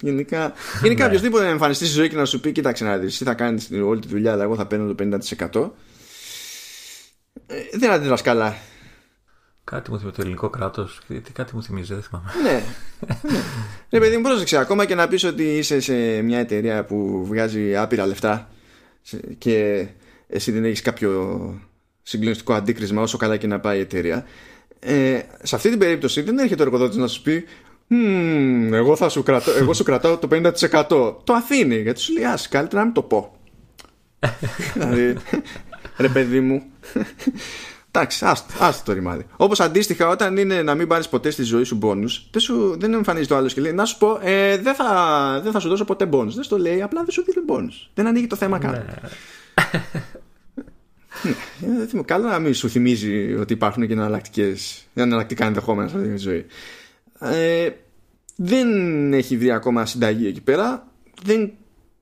[0.00, 0.52] γενικά
[0.82, 1.10] γενικά ναι.
[1.10, 4.00] οποιοδήποτε εμφανιστεί στη ζωή και να σου πει κοίταξε να δεις τι θα κάνεις όλη
[4.00, 5.18] τη δουλειά αλλά εγώ θα παίρνω το
[5.52, 5.70] 50%
[7.46, 8.56] ε, δεν αντιδράς καλά
[9.64, 11.00] Κάτι μου θυμίζει το ελληνικό κράτος.
[11.06, 12.30] Τι κάτι μου θυμίζει, δεν θυμάμαι.
[12.42, 12.62] Ναι.
[13.90, 14.56] ναι, παιδί μου, πρόσεξε.
[14.56, 18.48] Ακόμα και να πεις ότι είσαι σε μια εταιρεία που βγάζει άπειρα λεφτά
[19.38, 19.86] και
[20.26, 21.60] εσύ δεν έχεις κάποιο
[22.02, 24.26] συγκλονιστικό αντίκρισμα, όσο καλά και να πάει η εταιρεία.
[24.78, 27.44] Ε, σε αυτή την περίπτωση δεν έρχεται ο εργοδότης να σου πει
[28.72, 31.16] εγώ, θα σου κρατώ, εγώ σου κρατάω το 50%.
[31.24, 33.36] Το αφήνει γιατί σου λέει Ας καλύτερα να μην το πω.
[34.74, 35.16] δηλαδή,
[35.96, 36.62] ρε παιδί μου,
[37.96, 38.24] Εντάξει,
[38.58, 39.26] άστο το ρημάδι.
[39.36, 42.42] Όπως αντίστοιχα, όταν είναι να μην πάρεις ποτέ στη ζωή σου μπόνου, δεν,
[42.78, 45.68] δεν εμφανίζει το άλλος και λέει Να σου πω, ε, δεν, θα, δεν θα σου
[45.68, 46.30] δώσω ποτέ μπόνου.
[46.30, 47.72] Δεν στο λέει, απλά δεν σου δίνει μπόνου.
[47.94, 48.70] Δεν ανοίγει το θέμα καν.
[48.72, 48.84] Ναι.
[51.92, 52.02] ναι.
[52.02, 53.92] Καλό να μην σου θυμίζει ότι υπάρχουν και
[54.94, 56.46] εναλλακτικά ενδεχόμενα σε αυτή τη ζωή.
[57.20, 57.68] Ε,
[58.36, 60.86] δεν έχει βρει ακόμα συνταγή εκεί πέρα.
[61.22, 61.52] Δεν,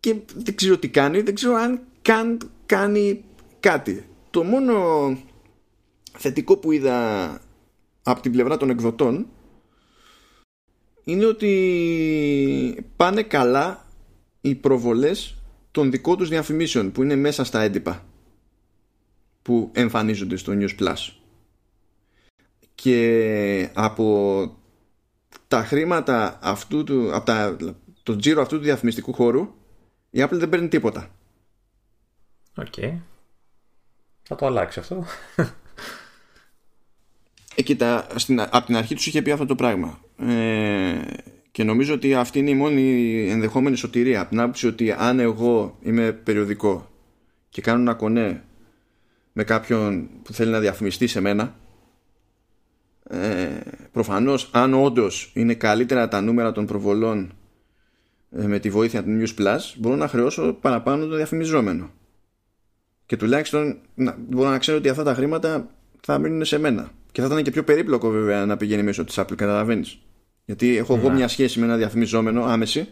[0.00, 1.20] και δεν ξέρω τι κάνει.
[1.20, 3.24] Δεν ξέρω αν καν κάνει
[3.60, 4.04] κάτι.
[4.30, 4.74] Το μόνο
[6.18, 7.40] θετικό που είδα
[8.02, 9.26] από την πλευρά των εκδοτών
[11.04, 13.86] είναι ότι πάνε καλά
[14.40, 15.36] οι προβολές
[15.70, 18.04] των δικών τους διαφημίσεων που είναι μέσα στα έντυπα
[19.42, 21.12] που εμφανίζονται στο News Plus.
[22.74, 24.56] Και από
[25.48, 27.56] τα χρήματα αυτού του από τα,
[28.02, 29.54] το τζίρο αυτού του διαφημιστικού χώρου
[30.10, 31.10] η Apple δεν παίρνει τίποτα.
[32.56, 32.74] Οκ.
[34.22, 35.04] Θα το αλλάξει αυτό
[37.54, 40.00] ε, κοίτα, στην, από την αρχή τους είχε πει αυτό το πράγμα.
[40.18, 41.00] Ε,
[41.50, 44.20] και νομίζω ότι αυτή είναι η μόνη ενδεχόμενη σωτηρία.
[44.20, 46.90] Από την άποψη ότι αν εγώ είμαι περιοδικό
[47.48, 48.42] και κάνω ένα κονέ
[49.32, 51.56] με κάποιον που θέλει να διαφημιστεί σε μένα,
[53.08, 53.60] ε,
[53.92, 57.32] προφανώς αν όντως είναι καλύτερα τα νούμερα των προβολών
[58.30, 61.90] ε, με τη βοήθεια του News Plus, μπορώ να χρεώσω παραπάνω το διαφημιζόμενο.
[63.06, 66.90] Και τουλάχιστον να, μπορώ να ξέρω ότι αυτά τα χρήματα θα μείνουν σε μένα.
[67.12, 69.98] Και θα ήταν και πιο περίπλοκο βέβαια να πηγαίνει μέσω της Apple, καταλαβαίνεις.
[70.44, 71.14] Γιατί έχω εγώ ναι.
[71.14, 72.88] μια σχέση με ένα διαφημιζόμενο άμεση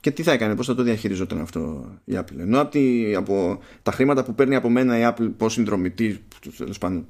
[0.00, 2.38] και τι θα έκανε, πώς θα το διαχειριζόταν αυτό η Apple.
[2.38, 2.78] Ενώ από,
[3.16, 6.24] από τα χρήματα που παίρνει από μένα η Apple ω συνδρομητή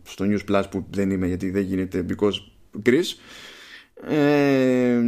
[0.02, 2.32] στο News Plus που δεν είμαι γιατί δεν γίνεται because
[2.86, 3.16] Greece
[4.08, 5.00] ε,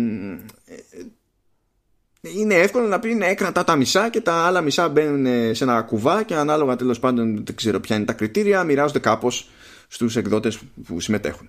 [2.21, 5.83] είναι εύκολο να πει ναι, κρατά τα μισά και τα άλλα μισά μπαίνουν σε ένα
[5.83, 9.51] κουβά και ανάλογα τέλος πάντων δεν ξέρω ποια είναι τα κριτήρια, μοιράζονται κάπως
[9.93, 11.49] στους εκδότες που συμμετέχουν.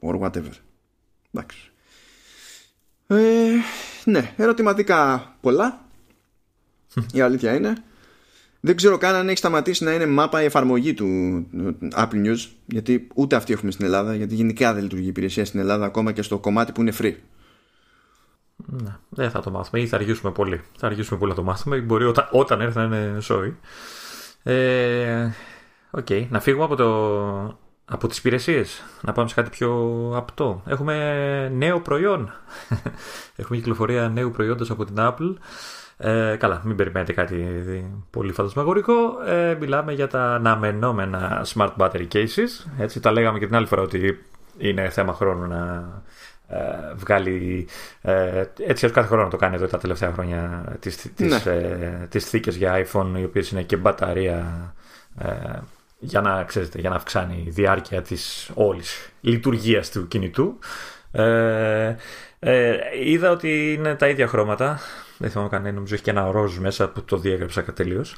[0.00, 0.52] Or whatever.
[1.32, 1.70] Εντάξει.
[3.06, 3.50] Ε,
[4.04, 5.86] ναι, ερωτηματικά πολλά.
[7.12, 7.72] Η αλήθεια είναι.
[8.60, 11.06] Δεν ξέρω καν αν έχει σταματήσει να είναι μάπα η εφαρμογή του
[11.94, 15.60] Apple News, γιατί ούτε αυτή έχουμε στην Ελλάδα, γιατί γενικά δεν λειτουργεί η υπηρεσία στην
[15.60, 17.14] Ελλάδα ακόμα και στο κομμάτι που είναι free.
[18.66, 20.62] Ναι, δεν θα το μάθουμε ή θα αργήσουμε πολύ.
[20.76, 21.80] Θα αργήσουμε πολύ να το μάθουμε.
[21.80, 23.52] Μπορεί όταν, όταν έρθει να είναι sorry.
[24.42, 25.30] Ε,
[25.90, 26.06] Οκ.
[26.08, 26.26] Okay.
[26.30, 27.58] Να φύγουμε από, το...
[27.84, 28.82] από τις υπηρεσίες.
[29.00, 29.70] Να πάμε σε κάτι πιο
[30.16, 30.62] απτό.
[30.66, 32.32] Έχουμε νέο προϊόν.
[33.36, 35.34] Έχουμε κυκλοφορία νέου προϊόντος από την Apple.
[35.96, 37.46] Ε, καλά, μην περιμένετε κάτι
[38.10, 39.22] πολύ φαντασμαγορικό.
[39.26, 42.70] Ε, μιλάμε για τα αναμενόμενα smart battery cases.
[42.78, 44.24] Έτσι, τα λέγαμε και την άλλη φορά ότι
[44.58, 45.92] είναι θέμα χρόνου να
[46.48, 47.68] ε, βγάλει
[48.02, 51.52] ε, έτσι ως κάθε χρόνο το κάνει εδώ τα τελευταία χρόνια τις, τις, ναι.
[51.52, 54.74] ε, τις θήκες για iPhone οι οποίες είναι και μπαταρία
[55.18, 55.58] ε,
[55.98, 60.58] για να, ξέρετε, για να αυξάνει η διάρκεια της όλης λειτουργίας του κινητού.
[61.12, 61.96] Ε,
[62.38, 64.80] ε, είδα ότι είναι τα ίδια χρώματα.
[65.18, 68.16] Δεν θυμάμαι κανένα, νομίζω έχει και ένα ροζ μέσα που το διέγραψα τελείως.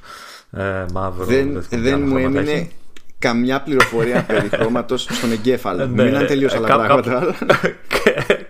[0.51, 1.25] Ε, μαύρο.
[1.25, 2.69] Δεν, δεν μου έμεινε
[3.19, 5.87] καμιά πληροφορία περί χρώματος στον εγκέφαλο.
[5.87, 7.35] Ναι, Μείναν τελείως άλλα πράγματα.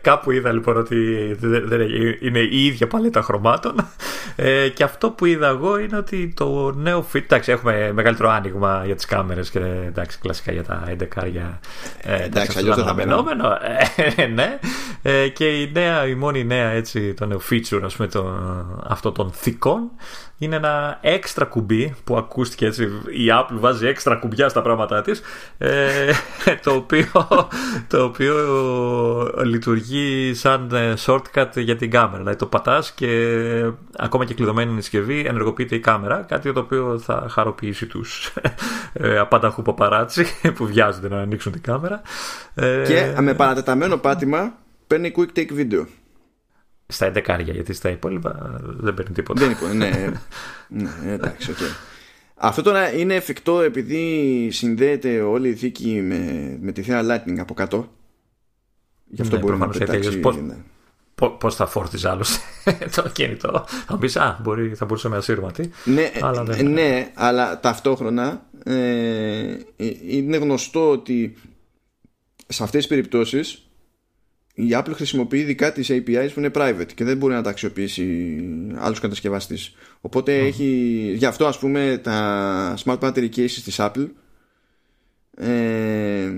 [0.01, 0.97] Κάπου είδα λοιπόν ότι
[1.41, 1.81] δεν
[2.21, 3.75] είναι η ίδια παλέτα χρωμάτων.
[4.37, 7.23] Ε, και αυτό που είδα εγώ είναι ότι το νέο fit.
[7.23, 10.83] Εντάξει, έχουμε μεγαλύτερο άνοιγμα για τις κάμερες και εντάξει, κλασικά για τα
[11.23, 11.61] 11 για.
[12.03, 13.59] Ε, εντάξει, αλλιώς δεν θα μπαινόμενο.
[14.17, 14.59] Ε, ναι.
[15.03, 18.37] Ε, και η, νέα, η μόνη νέα έτσι, το νέο feature, ας πούμε, το,
[18.87, 19.91] αυτό των θικών
[20.41, 22.83] είναι ένα έξτρα κουμπί που ακούστηκε έτσι.
[23.07, 25.21] Η Apple βάζει έξτρα κουμπιά στα πράγματά της.
[25.59, 26.13] Ε,
[26.63, 27.07] το, οποίο,
[27.89, 28.35] το οποίο
[29.45, 32.19] λειτουργεί σαν ε, shortcut για την κάμερα.
[32.19, 33.09] Δηλαδή το πατάς και
[33.97, 36.25] ακόμα και κλειδωμένη η συσκευή ενεργοποιείται η κάμερα.
[36.29, 38.33] Κάτι το οποίο θα χαροποιήσει τους
[38.93, 40.27] ε, απάνταχου παπαράτσι
[40.57, 42.03] που βιάζονται να ανοίξουν την κάμερα.
[42.55, 44.53] Ε, και με παρατεταμένο πάτημα
[44.87, 45.85] παίρνει quick take video.
[46.91, 49.41] Στα 11 γιατί στα υπόλοιπα δεν παίρνει τίποτα.
[49.41, 50.13] Δεν υπάρχει, ναι.
[50.69, 51.89] ναι, εντάξει, okay.
[52.43, 57.55] Αυτό τώρα είναι εφικτό επειδή συνδέεται όλη η θήκη με, με τη θέα Lightning από
[57.55, 57.89] κάτω.
[59.07, 60.19] Γι' αυτό ναι, μπορεί να πετάξει.
[60.19, 60.57] Πώς, ναι.
[61.29, 62.39] πώς θα φόρτιζε άλλος
[62.97, 63.65] το κινητό.
[63.87, 65.71] Θα πεις, Α, μπορεί, θα μπορούσε με ασύρματη.
[65.85, 66.71] Ναι, αλλά δεν...
[66.71, 68.73] ναι, αλλά ταυτόχρονα ε,
[69.77, 71.37] ε, είναι γνωστό ότι
[72.47, 73.70] σε αυτές τις περιπτώσεις
[74.67, 78.39] η Apple χρησιμοποιεί δικά της APIs που είναι private και δεν μπορεί να τα αξιοποιήσει
[78.77, 79.75] άλλος κατασκευαστής.
[80.01, 80.65] Οπότε έχει,
[81.17, 84.09] γι' αυτό ας πούμε τα smart battery cases της Apple
[85.37, 86.33] ε,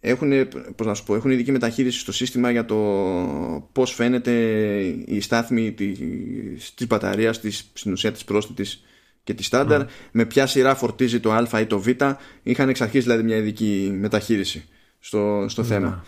[0.00, 2.76] έχουν, πώς να σου πω, έχουν ειδική μεταχείριση στο σύστημα για το
[3.72, 4.32] πώς φαίνεται
[5.04, 5.98] η στάθμη της,
[6.74, 8.84] της μπαταρίας της, στην ουσία της πρόσθετης
[9.24, 11.88] και της στάνταρ, με ποια σειρά φορτίζει το α ή το β.
[12.42, 14.64] Είχαν εξ αρχής δηλαδή μια ειδική μεταχείριση
[14.98, 16.04] στο, στο θέμα.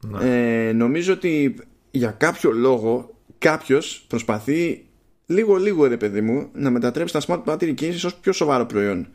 [0.00, 0.68] Ναι.
[0.68, 1.54] Ε, νομίζω ότι
[1.90, 4.84] για κάποιο λόγο κάποιος προσπαθεί
[5.26, 9.08] λίγο λίγο ρε παιδί μου να μετατρέψει τα smart battery cases ως πιο σοβαρό προϊόν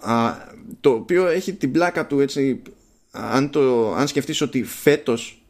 [0.00, 0.32] Α,
[0.80, 2.62] το οποίο έχει την πλάκα του έτσι
[3.10, 5.44] αν, το, αν σκεφτείς ότι φέτος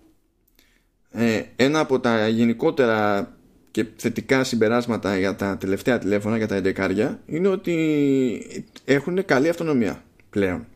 [1.10, 3.30] ε, ένα από τα γενικότερα
[3.70, 10.04] και θετικά συμπεράσματα για τα τελευταία τηλέφωνα, για τα 11 είναι ότι έχουν καλή αυτονομία
[10.30, 10.66] πλέον.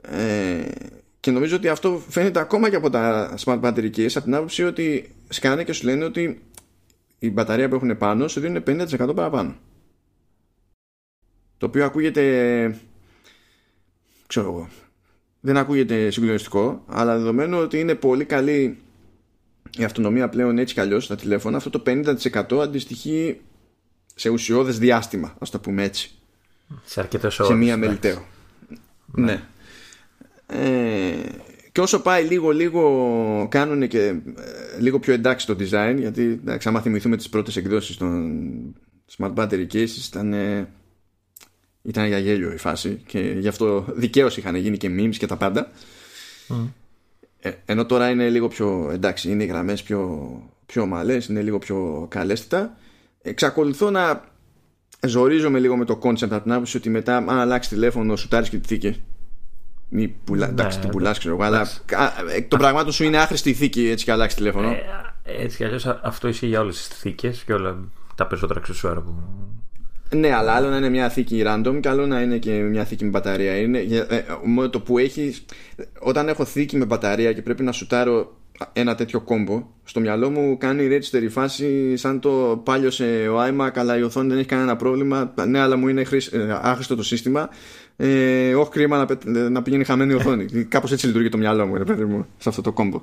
[0.00, 0.62] Ε,
[1.22, 4.64] και νομίζω ότι αυτό φαίνεται ακόμα και από τα smart battery case από την άποψη
[4.64, 6.42] ότι σκάνε και σου λένε ότι
[7.18, 9.56] η μπαταρία που έχουν πάνω σου δίνουν 50% παραπάνω.
[11.58, 12.80] Το οποίο ακούγεται
[14.26, 14.68] ξέρω εγώ
[15.40, 18.78] δεν ακούγεται συγκλονιστικό αλλά δεδομένου ότι είναι πολύ καλή
[19.78, 23.40] η αυτονομία πλέον έτσι κι αλλιώς στα τηλέφωνα αυτό το 50% αντιστοιχεί
[24.14, 26.10] σε ουσιώδες διάστημα ας το πούμε έτσι
[26.84, 28.24] σε, σε μία μελιτέο
[29.06, 29.24] ναι.
[29.24, 29.42] ναι.
[30.52, 31.14] Ε,
[31.72, 34.14] και όσο πάει λίγο λίγο κάνουν και ε,
[34.78, 38.74] λίγο πιο εντάξει το design γιατί εντάξει, άμα θυμηθούμε τις πρώτες εκδόσεις των
[39.18, 40.34] smart battery cases ήταν,
[41.82, 45.36] ήταν για γέλιο η φάση και γι' αυτό δικαίως είχαν γίνει και memes και τα
[45.36, 45.70] πάντα.
[47.40, 50.30] Ε, ενώ τώρα είναι λίγο πιο εντάξει είναι οι γραμμές πιο,
[50.66, 52.76] πιο ομαλές είναι λίγο πιο καλέστητα.
[53.22, 54.24] Εξακολουθώ να
[55.06, 58.48] ζορίζομαι λίγο με το concept από την άποψη ότι μετά αν αλλάξει τηλέφωνο σου τάρεις
[58.48, 59.02] και τη θήκη
[59.94, 61.68] μη πουλά, ναι, εντάξει, την πουλάς, ξέρω εγώ, αλλά
[62.36, 64.70] εκ των πραγμάτων σου είναι άχρηστη η θήκη έτσι και αλλάξει τηλέφωνο.
[64.70, 67.76] Ε, έτσι κι αλλιώς αυτό ισχύει για όλες τις θήκες και όλα
[68.14, 69.14] τα περισσότερα αξεσουάρα που.
[70.14, 73.04] Ναι, αλλά άλλο να είναι μια θήκη random και άλλο να είναι και μια θήκη
[73.04, 73.56] με μπαταρία.
[73.56, 75.34] Είναι, ε, μόνο το που έχει.
[75.98, 78.36] Όταν έχω θήκη με μπαταρία και πρέπει να σουτάρω
[78.72, 83.70] ένα τέτοιο κόμπο, στο μυαλό μου κάνει register η φάση σαν το πάλιωσε ο iMac,
[83.74, 85.34] αλλά η οθόνη δεν έχει κανένα πρόβλημα.
[85.46, 87.48] Ναι, αλλά μου είναι ε, άχρηστο το σύστημα
[87.96, 90.46] ε, όχι κρίμα να, να πηγαίνει χαμένη η οθόνη.
[90.64, 93.02] Κάπως έτσι λειτουργεί το μυαλό μου, ρε παιδί μου, σε αυτό το κόμπο.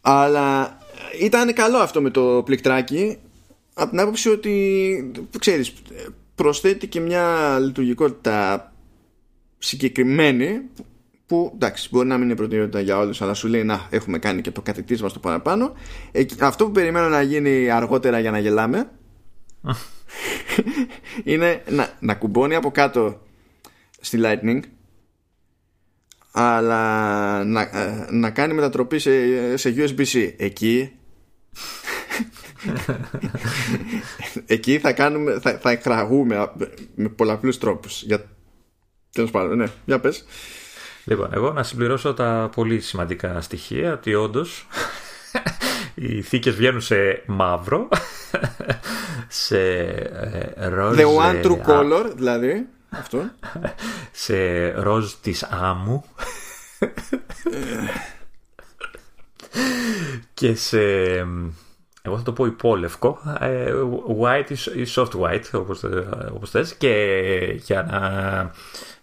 [0.00, 0.78] Αλλά
[1.20, 3.18] ήταν καλό αυτό με το πληκτράκι
[3.74, 5.72] από την άποψη ότι ξέρεις
[6.34, 8.72] προσθέτει και μια λειτουργικότητα
[9.58, 10.60] συγκεκριμένη
[11.26, 14.40] που εντάξει μπορεί να μην είναι προτεραιότητα για όλους αλλά σου λέει να έχουμε κάνει
[14.40, 15.72] και το κατητής στο παραπάνω
[16.12, 18.90] ε, αυτό που περιμένω να γίνει αργότερα για να γελάμε
[21.24, 23.20] είναι να, να κουμπώνει από κάτω
[24.00, 24.60] στη Lightning
[26.30, 30.90] αλλά να, ε, να κάνει μετατροπή σε, σε USB-C εκεί
[34.46, 36.52] εκεί θα κάνουμε θα, θα εκραγούμε
[36.94, 38.02] με πολλαπλούς τρόπους.
[38.02, 38.24] Για
[39.12, 40.24] τέλος πάντων ναι για πες.
[41.04, 44.66] Λοιπόν, εγώ να συμπληρώσω τα πολύ σημαντικά στοιχεία ότι όντως
[45.98, 47.88] οι θήκες βγαίνουν σε μαύρο
[49.28, 53.30] σε ε, ροζ The one true color δηλαδή αυτό.
[54.12, 56.04] σε ροζ της άμμου.
[60.34, 60.78] Και σε
[62.02, 63.72] εγώ θα το πω υπόλευκο ε,
[64.22, 65.84] white ή soft white όπως,
[66.34, 66.74] όπως θες.
[66.74, 66.92] Και
[67.56, 68.50] για να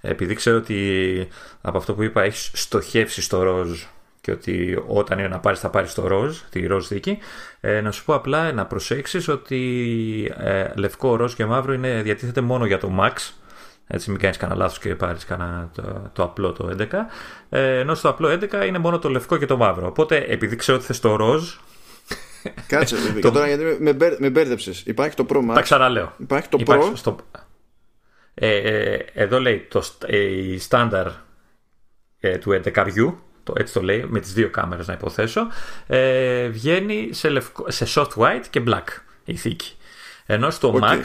[0.10, 1.28] επειδή ξέρω ότι
[1.62, 3.84] από αυτό που είπα έχεις στοχεύσει στο ροζ
[4.24, 7.18] και ότι όταν είναι να πάρεις θα πάρεις το ροζ, τη ροζ δίκη.
[7.60, 12.42] Ε, να σου πω απλά να προσέξεις ότι ε, λευκό, ροζ και μαύρο είναι, διατίθεται
[12.42, 13.12] μόνο για το Max.
[13.88, 15.26] Έτσι, μην κάνεις κανένα λάθος και πάρεις
[15.74, 16.86] το, το απλό το 11.
[17.50, 19.88] Ε, ενώ στο απλό 11 είναι μόνο το λευκό και το μαύρο.
[19.88, 21.56] Οπότε, επειδή ξέρω ότι θες το ροζ,
[22.68, 24.84] Κάτσε, και τώρα γιατί με, με μπέρδεψες.
[24.86, 25.54] Υπάρχει το Pro Max.
[25.54, 26.14] Τα ξαναλέω.
[26.18, 27.16] Υπάρχει το Pro; Στο...
[28.34, 31.08] Ε, ε, εδώ λέει το, ε, η στάνταρ
[32.20, 32.78] ε, του 11
[33.44, 35.48] το, έτσι το λέει, με τις δύο κάμερες να υποθέσω,
[35.88, 38.84] ε, βγαίνει σε, λευκό, σε soft white και black
[39.26, 39.76] η θήκη.
[40.26, 40.84] Ενώ στο okay.
[40.84, 41.02] Max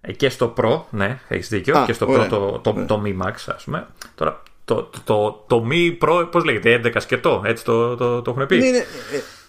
[0.00, 2.84] ε, και στο Pro, ναι, έχεις δίκιο, και στο Pro το, το, ναι.
[2.84, 3.86] το, Mi Max, ας πούμε.
[4.14, 8.46] Τώρα το, το, το, Mi Pro, πώς λέγεται, 11 σκετό, έτσι το, το, το έχουν
[8.46, 8.84] πει; Ναι, είναι,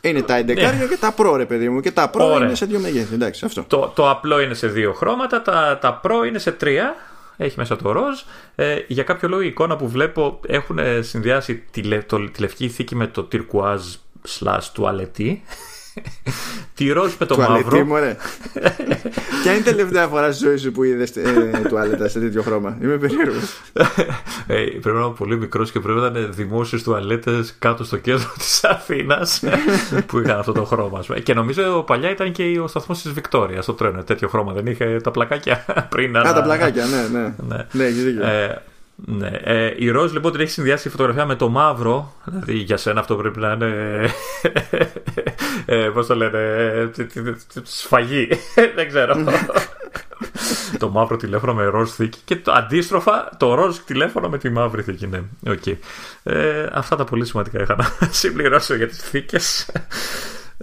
[0.01, 0.55] είναι τα 11 ναι.
[0.89, 3.63] και τα Pro, ρε παιδί μου, και τα Pro είναι σε δύο μεγέθη, εντάξει, αυτό.
[3.67, 6.95] Το, το απλό είναι σε δύο χρώματα, τα, τα Pro είναι σε τρία
[7.37, 8.19] έχει μέσα το ροζ.
[8.55, 11.81] Ε, για κάποιο λόγο η εικόνα που βλέπω έχουν συνδυάσει τη,
[12.31, 13.81] τη λευκή θήκη με το τυρκουάζ
[14.39, 15.43] slash τουαλετή.
[16.73, 17.85] Τη ροζ με το μαύρο.
[17.85, 18.15] Μωρέ.
[19.41, 22.77] Ποια είναι η τελευταία φορά στη ζωή σου που είδες ε, τουαλέτα σε τέτοιο χρώμα;
[22.81, 23.61] Είμαι περίεργος.
[24.47, 28.33] ε, πρέπει να είμαι πολύ μικρός και πρέπει να ήταν δημόσιε τουαλέτες κάτω στο κέντρο
[28.37, 29.43] της Αθήνας
[30.07, 31.03] που είχαν αυτό το χρώμα.
[31.23, 34.03] Και νομίζω παλιά ήταν και ο σταθμός της Βικτόριας στο τρένο.
[34.03, 36.17] Τέτοιο χρώμα δεν είχε τα πλακάκια πριν.
[36.17, 37.33] Α, τα πλακάκια, ναι, ναι.
[37.47, 37.65] ναι.
[37.71, 37.85] ναι
[38.27, 38.55] ε,
[39.05, 39.31] ναι.
[39.43, 42.13] Ε, η ροζ λοιπόν την έχει συνδυάσει η φωτογραφία με το μαύρο.
[42.25, 44.09] Δηλαδή για σένα αυτό πρέπει να είναι.
[45.65, 46.91] ε, Πώς το λένε.
[47.63, 48.27] Σφαγή.
[48.75, 49.15] Δεν ξέρω.
[50.77, 54.81] το μαύρο τηλέφωνο με ροζ θήκη και το αντίστροφα το ροζ τηλέφωνο με τη μαύρη
[54.81, 55.07] θήκη.
[55.07, 55.75] Ναι, okay.
[56.23, 59.69] ε, αυτά τα πολύ σημαντικά είχα να συμπληρώσω για τις θήκες.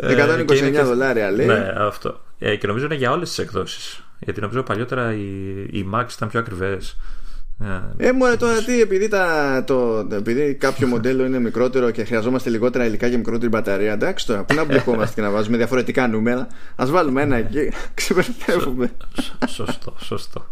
[0.02, 1.47] 129 ε, δολάρια λέει.
[1.47, 2.20] Ναι, αυτό.
[2.39, 4.02] Ε, και νομίζω είναι για όλες τις εκδόσεις.
[4.19, 6.97] Γιατί νομίζω παλιότερα οι, οι Max ήταν πιο ακριβές.
[7.97, 12.86] Ε, μου τώρα τι, επειδή, τα, το, επειδή κάποιο μοντέλο είναι μικρότερο και χρειαζόμαστε λιγότερα
[12.86, 16.47] υλικά και μικρότερη μπαταρία, εντάξει τώρα, πού να μπλεκόμαστε και να βάζουμε διαφορετικά νούμερα.
[16.76, 18.93] Α βάλουμε ένα εκεί, ξεπερδεύουμε.
[19.48, 20.47] Σωστό, σωστό.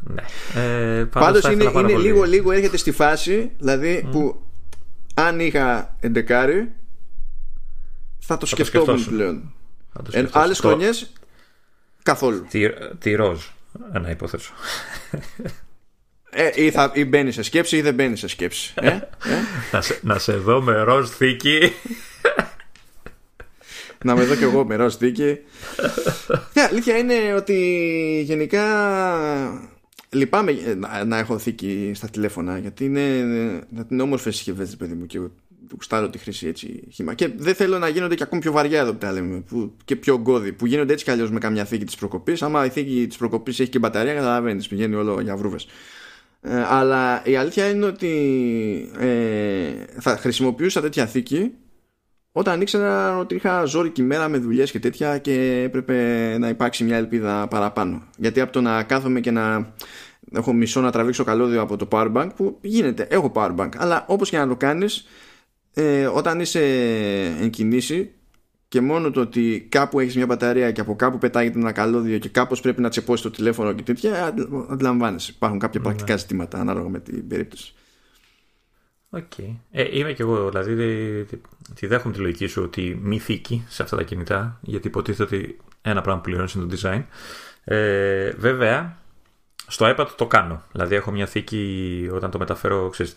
[0.00, 0.22] Ναι.
[0.62, 4.42] Ε, Πάντως είναι, είναι λίγο, λίγο έρχεται στη φάση, δηλαδή που
[5.14, 6.72] αν είχα εντεκάρι,
[8.18, 9.52] θα το σκεφτόμουν πλέον.
[10.10, 11.12] Ε, Άλλες χρονιές
[12.02, 12.46] καθόλου.
[12.50, 12.68] Τι,
[12.98, 13.44] τι ροζ,
[14.02, 14.52] να υποθέσω.
[16.30, 18.72] Ε, ή, θα, ή μπαίνει σε σκέψη ή δεν μπαίνει σε σκέψη.
[18.76, 19.00] Ε, ε;
[19.72, 21.72] να, σε, να σε δω με ροζ θήκη.
[24.04, 25.38] να με δω κι εγώ με ροζ θήκη.
[26.52, 27.56] Η αλήθεια είναι ότι
[28.24, 28.64] γενικά
[30.10, 33.00] λυπάμαι να, να έχω θήκη στα τηλέφωνα γιατί είναι,
[33.90, 35.20] είναι όμορφες συσκευές, παιδί μου, και
[35.72, 37.14] γουστάρω τη χρήση έτσι χήμα.
[37.14, 39.96] Και δεν θέλω να γίνονται και ακόμη πιο βαριά εδώ που τα λέμε που, και
[39.96, 42.42] πιο γκώδη που γίνονται έτσι κι αλλιώς με καμιά θήκη της προκοπής.
[42.42, 45.66] Άμα η θήκη της προκοπής έχει και μπαταρία, καταλαβαίνεις, πηγαίνει όλο για βρούβες.
[46.42, 48.10] Ε, αλλά η αλήθεια είναι ότι
[48.98, 51.52] ε, θα χρησιμοποιούσα τέτοια θήκη
[52.32, 56.96] όταν ήξερα ότι είχα ζώρικη μέρα με δουλειές και τέτοια και έπρεπε να υπάρξει μια
[56.96, 58.02] ελπίδα παραπάνω.
[58.16, 59.74] Γιατί από το να κάθομαι και να
[60.32, 64.38] έχω μισό να τραβήξω καλώδιο από το powerbank που γίνεται, έχω powerbank, αλλά όπως και
[64.38, 65.06] να το κάνεις
[65.74, 66.62] ε, όταν είσαι
[67.40, 68.12] εν κινήσει
[68.70, 72.28] και μόνο το ότι κάπου έχεις μια μπαταρία και από κάπου πετάγεται ένα καλώδιο και
[72.28, 74.34] κάπως πρέπει να τσεπώσεις το τηλέφωνο και τέτοια
[74.70, 75.86] αντιλαμβάνεσαι υπάρχουν κάποια ναι.
[75.86, 77.74] πρακτικά ζητήματα ανάλογα με την περίπτωση
[79.10, 79.22] Οκ.
[79.36, 79.56] Okay.
[79.70, 81.26] Ε, είμαι και εγώ, δηλαδή
[81.74, 85.56] τη δέχομαι τη λογική σου ότι μη θήκη σε αυτά τα κινητά, γιατί υποτίθεται ότι
[85.82, 87.02] ένα πράγμα που πληρώνεις είναι το design.
[87.64, 88.98] Ε, βέβαια,
[89.66, 90.62] στο iPad το κάνω.
[90.72, 93.16] Δηλαδή έχω μια θήκη όταν το μεταφέρω, ξέρεις,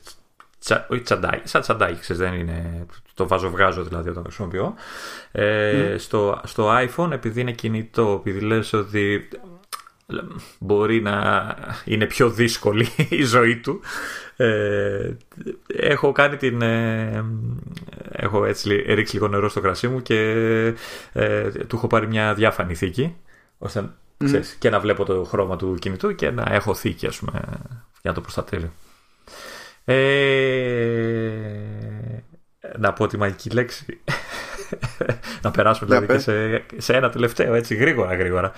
[0.64, 4.74] τσα, όχι τσαντάκι, σαν τσαντάκι, ξέρεις, δεν είναι, το βάζω βγάζω δηλαδή όταν το χρησιμοποιώ.
[5.32, 9.28] Ε, στο, στο iPhone, επειδή είναι κινητό, επειδή λες ότι
[10.60, 11.46] μπορεί να
[11.86, 13.82] είναι πιο δύσκολη η ζωή του,
[14.36, 15.12] ε,
[15.68, 17.26] έχω κάνει την ε,
[18.12, 20.18] έχω έτσι ρίξει λίγο νερό στο κρασί μου και
[21.14, 23.16] ε, του έχω πάρει μια διάφανη θήκη
[23.58, 23.90] ώστε
[24.24, 27.42] ξέρεις, και να βλέπω το χρώμα του κινητού και να έχω θήκη ας πούμε
[28.02, 28.72] για να το προστατεύει
[29.86, 29.94] ε,
[32.78, 33.86] να πω τη μαγική λέξη.
[35.44, 38.52] να περάσουμε δηλαδή και σε, σε, ένα τελευταίο έτσι γρήγορα γρήγορα.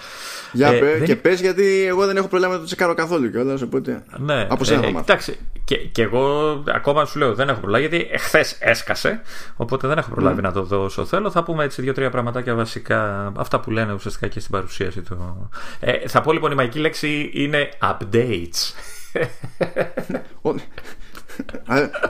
[0.51, 3.61] Για ε, πέ, και πες γιατί εγώ δεν έχω πρόβλημα να το τσεκάρω καθόλου κιόλας
[3.61, 7.87] οπότε ναι, από σένα ε, Εντάξει και, και εγώ ακόμα σου λέω δεν έχω πρόβλημα
[7.87, 9.21] γιατί εχθέ έσκασε
[9.55, 10.43] οπότε δεν έχω προλάβει mm.
[10.43, 14.27] να το δω όσο θέλω θα πούμε έτσι δύο-τρία πραγματάκια βασικά αυτά που λένε ουσιαστικά
[14.27, 15.49] και στην παρουσίαση του
[15.79, 18.73] ε, θα πω λοιπόν η μαγική λέξη είναι updates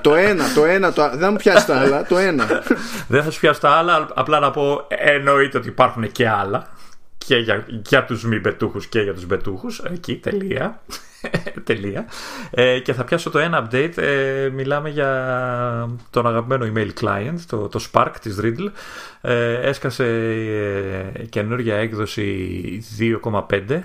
[0.02, 1.10] το ένα, το ένα, το...
[1.10, 2.64] δεν θα μου πιάσει τα άλλα, το ένα.
[3.07, 6.68] δεν θα σου πιάσει τα άλλα, απλά να πω εννοείται ότι υπάρχουν και άλλα.
[7.18, 9.80] Και για, για τους μη μπετούχους και για τους μπετούχους.
[9.80, 10.81] Εκεί τελεία,
[11.64, 12.06] τελεία.
[12.52, 13.97] Ε, και θα πιάσω το ένα update.
[13.97, 18.72] Ε, μιλάμε για τον αγαπημένο email client το, το Spark της Riddle.
[19.22, 20.06] Ε, έσκασε
[21.14, 22.84] ε, καινούργια έκδοση
[23.23, 23.80] 2.5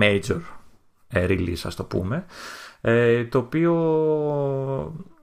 [0.00, 0.40] major
[1.12, 2.24] release ας το πούμε
[2.88, 3.74] ε, το οποίο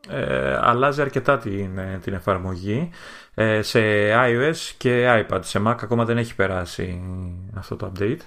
[0.09, 2.89] ε, αλλάζει αρκετά την, ε, την εφαρμογή
[3.33, 3.79] ε, σε
[4.13, 5.39] iOS και iPad.
[5.41, 7.01] Σε Mac ακόμα δεν έχει περάσει
[7.53, 8.19] αυτό το update.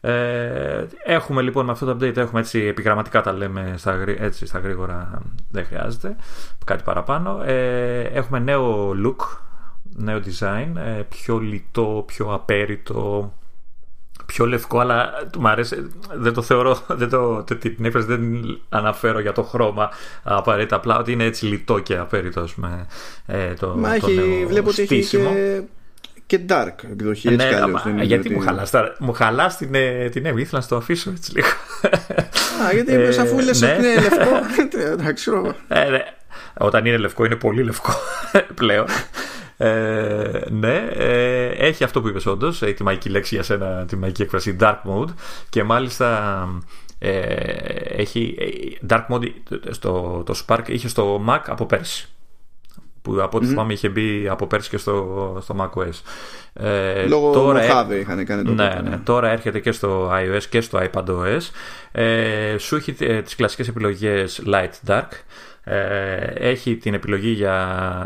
[0.00, 4.58] Ε, έχουμε λοιπόν με αυτό το update, έχουμε έτσι επιγραμματικά τα λέμε στα, έτσι, στα
[4.58, 6.16] γρήγορα, δεν χρειάζεται
[6.64, 7.42] κάτι παραπάνω.
[7.44, 9.38] Ε, έχουμε νέο look,
[9.96, 13.32] νέο design, ε, πιο λιτό, πιο απέριτο,
[14.32, 15.88] πιο λευκό, αλλά μου αρέσει.
[16.14, 16.78] Δεν το θεωρώ.
[17.00, 19.90] Δεν το, την έκφραση δεν αναφέρω για το χρώμα
[20.22, 20.76] απαραίτητα.
[20.76, 22.86] Απλά ότι είναι έτσι λιτό και απέριτο με
[23.26, 23.74] ε, το.
[23.76, 25.62] Μα έχει, βλέπω ότι έχει και,
[26.26, 27.28] και dark εκδοχή.
[27.28, 27.46] Έτσι
[27.94, 31.48] ναι, γιατί μου χαλάς, μου χαλάς την, ε, την ήθελα να το αφήσω έτσι λίγο.
[32.66, 33.72] Α, γιατί ε, αφού λες ναι.
[33.72, 34.30] ότι είναι λευκό.
[34.92, 35.30] Εντάξει,
[35.68, 36.04] ε, ναι.
[36.58, 37.92] Όταν είναι λευκό είναι πολύ λευκό
[38.60, 38.86] πλέον.
[39.60, 44.22] Ε, ναι, ε, έχει αυτό που είπες όντως, τη μαγική λέξη για σένα, τη μαγική
[44.22, 45.08] έκφραση dark mode
[45.48, 46.48] και μάλιστα
[46.98, 47.10] ε,
[47.96, 48.36] έχει
[48.88, 49.26] dark mode
[49.70, 52.08] στο, το Spark είχε στο Mac από πέρσι
[53.02, 53.48] που από ό,τι mm-hmm.
[53.48, 56.02] θυμάμαι είχε μπει από πέρσι και στο, στο macOS.
[56.52, 60.60] Ε, Λόγω τώρα Mojave είχαν κάνει το ναι, ναι, τώρα έρχεται και στο iOS και
[60.60, 61.40] στο iPadOS.
[61.92, 65.08] Ε, σου έχει τις κλασικές επιλογές Light Dark.
[65.64, 67.52] Ε, έχει την επιλογή για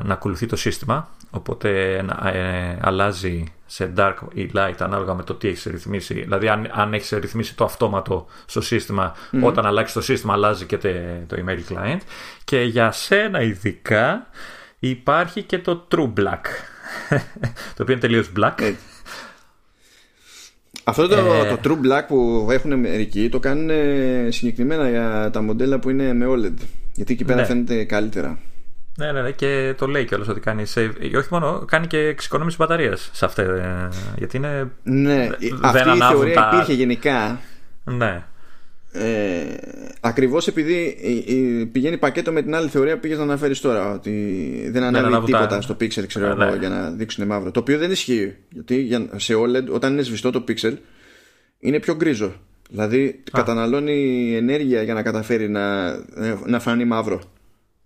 [0.05, 1.97] να ακολουθεί το σύστημα Οπότε
[2.33, 6.15] ε, αλλάζει σε dark ή light ανάλογα με το τι έχεις ρυθμίσει.
[6.15, 10.79] Δηλαδή, αν, αν έχεις ρυθμίσει το αυτόματο στο σύστημα, όταν αλλάξει το σύστημα, αλλάζει και
[11.27, 12.01] το email client.
[12.45, 14.27] Και για σένα ειδικά
[14.79, 16.45] υπάρχει και το true black.
[17.77, 18.61] το οποίο είναι τελείως black.
[18.61, 18.73] Ε,
[20.85, 21.57] αυτό το, ε...
[21.57, 23.71] το True Black που έχουν μερικοί το κάνουν
[24.33, 26.65] συγκεκριμένα για τα μοντέλα που είναι με OLED.
[26.95, 27.47] Γιατί εκεί πέρα ναι.
[27.47, 28.39] φαίνεται καλύτερα.
[28.97, 30.91] Ναι, ναι, ναι, και το λέει κιόλας ότι κάνει save.
[31.17, 33.43] Όχι μόνο, κάνει και εξοικονόμηση μπαταρίας σε αυτά.
[33.43, 33.89] Ε,
[34.19, 34.71] γιατί είναι.
[34.83, 36.51] Ναι, δεν αυτή η θεωρία τα...
[36.53, 37.41] υπήρχε γενικά.
[37.85, 38.25] Ναι.
[38.93, 39.45] Ε,
[40.01, 40.97] Ακριβώς επειδή
[41.73, 43.93] πηγαίνει πακέτο με την άλλη θεωρία που πήγες να αναφέρεις τώρα.
[43.93, 46.57] Ότι δεν ανάβει τίποτα στο Pixel, ξέρω εγώ, ναι.
[46.57, 47.51] για να δείξουν μαύρο.
[47.51, 48.37] Το οποίο δεν ισχύει.
[48.49, 50.75] Γιατί σε OLED, όταν είναι σβηστό το Pixel,
[51.59, 52.33] είναι πιο γκρίζο.
[52.71, 55.97] Δηλαδή καταναλώνει ενέργεια για να καταφέρει να,
[56.47, 57.21] να φανεί μαύρο.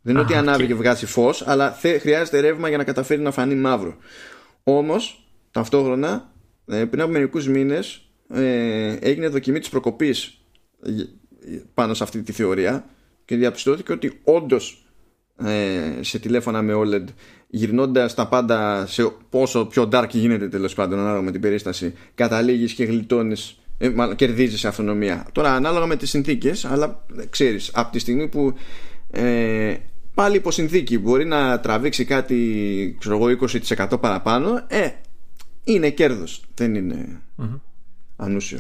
[0.06, 3.54] Δεν είναι ότι ανάβει και βγάζει φως, αλλά χρειάζεται ρεύμα για να καταφέρει να φανεί
[3.54, 3.96] μαύρο.
[4.62, 6.32] Όμως, ταυτόχρονα,
[6.66, 10.40] ε, πριν από μερικούς μήνες, ε, έγινε δοκιμή της προκοπής
[11.74, 12.84] πάνω σε αυτή τη θεωρία
[13.24, 14.86] και διαπιστώθηκε ότι όντως
[15.44, 17.04] ε, σε τηλέφωνα με OLED
[17.48, 22.72] γυρνώντας τα πάντα σε πόσο πιο dark γίνεται τέλος πάντων ανάλογα με την περίσταση καταλήγεις
[22.72, 28.28] και γλιτώνεις ε, κερδίζεις αυτονομία τώρα ανάλογα με τις συνθήκες, αλλά ξέρεις, από τη στιγμή
[28.28, 28.54] που
[29.10, 29.74] ε,
[30.16, 33.38] πάλι υπό συνθήκη μπορεί να τραβήξει κάτι ξέρω εγώ
[33.68, 34.88] 20% παραπάνω ε,
[35.64, 37.60] είναι κέρδος δεν είναι mm-hmm.
[38.16, 38.59] ανούσιο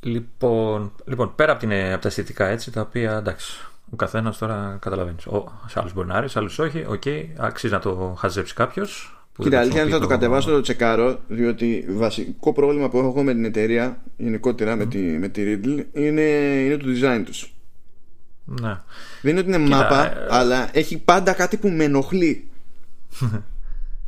[0.00, 4.78] λοιπόν, λοιπόν πέρα από, την, από τα αισθητικά έτσι τα οποία εντάξει ο καθένας τώρα
[4.80, 5.16] καταλαβαίνει.
[5.66, 6.84] Σε άλλους μπορεί να άρεσε, σε άλλους όχι.
[6.88, 9.16] OK, okay, αξίζει να το χαζέψει κάποιος.
[9.38, 13.44] Κοίτα, αλήθεια θα το κατεβάσω, το τσεκάρω, διότι βασικό πρόβλημα που έχω εγώ με την
[13.44, 14.76] εταιρεία, γενικότερα mm.
[14.76, 16.22] με, τη, με τη Readdle, είναι,
[16.64, 17.54] είναι το design τους.
[18.44, 18.80] Ναι.
[19.20, 22.48] Δεν είναι ότι είναι μάπα, ε, αλλά έχει πάντα κάτι που με ενοχλεί.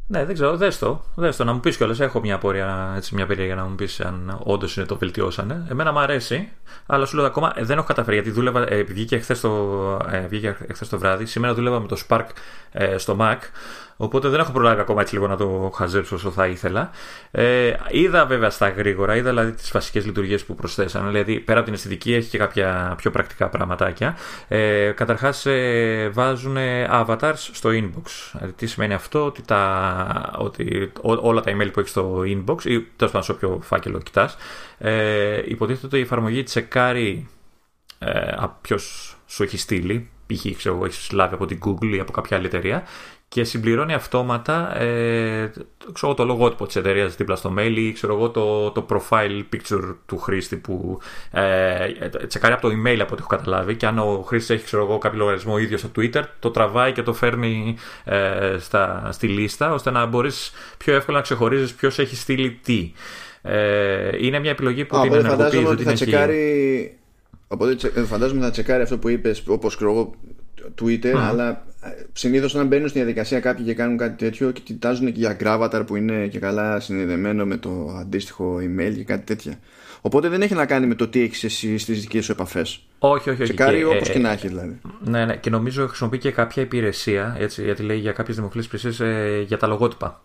[0.07, 1.05] ναι, δεν ξέρω, δες το.
[1.15, 2.01] Δες το να μου πεις κιόλας.
[2.01, 5.67] Έχω μια πορεία, έτσι, μια περίεργα να μου πεις αν όντως είναι το βελτιώσανε.
[5.71, 6.49] Εμένα μου αρέσει,
[6.87, 8.73] αλλά σου λέω ακόμα δεν έχω καταφέρει γιατί δούλευα.
[8.73, 9.51] Ε, βγήκε χθες το,
[10.11, 11.27] ε, το βράδυ.
[11.27, 12.27] Σήμερα δούλευα με το Spark
[12.73, 13.39] ε, στο Mac.
[13.97, 16.91] Οπότε δεν έχω προλάβει ακόμα έτσι λίγο να το χαζέψω όσο θα ήθελα.
[17.31, 21.07] Ε, είδα βέβαια στα γρήγορα, είδα δηλαδή τις βασικές λειτουργίες που προσθέσαν.
[21.07, 24.17] Δηλαδή πέρα από την αισθητική έχει και κάποια πιο πρακτικά πραγματάκια.
[24.49, 26.57] Ε, Καταρχάς ε, βάζουν
[26.91, 28.33] avatars στο inbox.
[28.33, 32.81] Δηλαδή, τι σημαίνει αυτό, ότι, τα, ότι όλα τα email που έχεις στο inbox ή
[32.81, 34.37] τέλος πάντων σε όποιο φάκελο κοιτάς,
[34.79, 37.29] ε, υποτίθεται ότι η εφαρμογή τσεκάρει
[37.99, 40.45] ε, ποιος σου έχει στείλει, π.χ.
[40.45, 42.83] έχεις λάβει από την Google ή από κάποια άλλη εταιρεία
[43.35, 45.53] και συμπληρώνει αυτόματα ε,
[45.93, 49.95] ξέρω, το λογότυπο της εταιρείας δίπλα στο mail ή ξέρω εγώ, το, το profile picture
[50.07, 50.99] του χρήστη που
[51.31, 54.83] ε, τσεκάρει από το email από ό,τι έχω καταλάβει και αν ο χρήστης έχει ξέρω
[54.83, 59.73] εγώ, κάποιο λογαριασμό ίδιο στο Twitter το τραβάει και το φέρνει ε, στα, στη λίστα
[59.73, 62.93] ώστε να μπορείς πιο εύκολα να ξεχωρίζεις ποιος έχει στείλει τι.
[63.43, 65.69] Ε, είναι μια επιλογή που Α, την ενεργοποιείς.
[65.69, 66.99] Ότι θα τσεκάρει...
[67.49, 69.77] Οπότε φαντάζομαι θα τσεκάρει αυτό που είπες όπως
[70.65, 71.49] ξέρω Twitter, αλλά
[71.83, 75.37] ε, συνήθως όταν μπαίνουν στη διαδικασία κάποιοι και κάνουν κάτι τέτοιο και κοιτάζουν και για
[75.41, 79.59] gravatar που είναι και καλά συνδεδεμένο με το αντίστοιχο email και κάτι τέτοια.
[80.01, 82.81] Οπότε δεν έχει να κάνει με το τι έχεις εσύ στις δικές σου επαφές.
[82.99, 83.53] Όχι, όχι, όχι.
[83.53, 84.81] Τσεκάρει όπως ε, και να έχει δηλαδή.
[85.05, 89.01] Ναι, ναι, και νομίζω χρησιμοποιεί και κάποια υπηρεσία, έτσι, γιατί λέει για κάποιες δημοφιλείς υπηρεσίες
[89.01, 90.23] ε, για τα λογότυπα.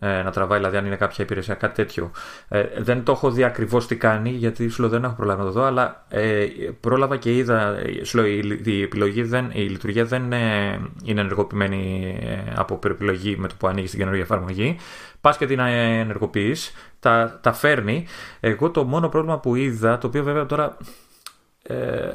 [0.00, 2.10] Ε, να τραβάει, δηλαδή αν είναι κάποια υπηρεσία, κάτι τέτοιο.
[2.48, 5.46] Ε, δεν το έχω δει ακριβώς τι κάνει, γιατί σου λέω δεν έχω προλάβει να
[5.46, 6.46] το δω, αλλά ε,
[6.80, 7.76] πρόλαβα και είδα.
[8.02, 13.36] Σου λέω, η, η, επιλογή δεν, η λειτουργία δεν ε, είναι ενεργοποιημένη ε, από επιλογή
[13.36, 14.76] με το που ανοίγεις την καινούργια εφαρμογή.
[15.20, 18.06] Πας και την ενεργοποιείς, τα, τα φέρνει.
[18.40, 20.76] Εγώ το μόνο πρόβλημα που είδα, το οποίο βέβαια τώρα
[21.70, 22.08] ε,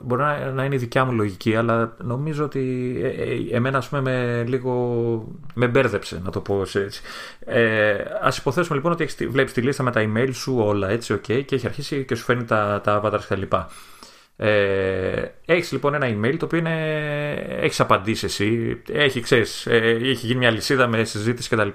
[0.00, 3.88] μπορεί να, να είναι η δικιά μου λογική, αλλά νομίζω ότι ε, ε, εμένα ας
[3.88, 4.72] πούμε με λίγο
[5.54, 7.02] με μπέρδεψε να το πω έτσι.
[7.44, 11.14] Ε, ας υποθέσουμε λοιπόν ότι έχεις, βλέπεις τη λίστα με τα email σου όλα έτσι
[11.14, 13.52] ok και έχει αρχίσει και σου φέρνει τα, τα avatars κλπ.
[14.36, 20.26] Ε, έχεις λοιπόν ένα email το οποίο είναι, έχεις απαντήσει εσύ, έχει, ξέρεις, ε, έχει
[20.26, 21.68] γίνει μια λυσίδα με συζήτηση κτλ.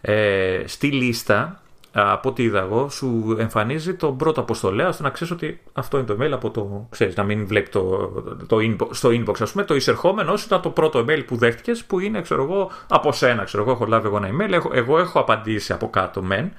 [0.00, 1.62] Ε, στη λίστα
[1.96, 6.06] από ό,τι είδα εγώ, σου εμφανίζει τον πρώτο αποστολέα ώστε να ξέρεις ότι αυτό είναι
[6.06, 6.86] το email από το.
[6.90, 8.12] ξέρεις, να μην βλέπει το,
[8.46, 9.64] το inbox, στο inbox, ας πούμε.
[9.64, 13.44] Το εισερχόμενο ήταν το πρώτο email που δέχτηκες, που είναι, ξέρω εγώ, από σένα.
[13.44, 16.52] Ξέρω εγώ, έχω λάβει εγώ ένα email, έχω, εγώ έχω απαντήσει από κάτω μεν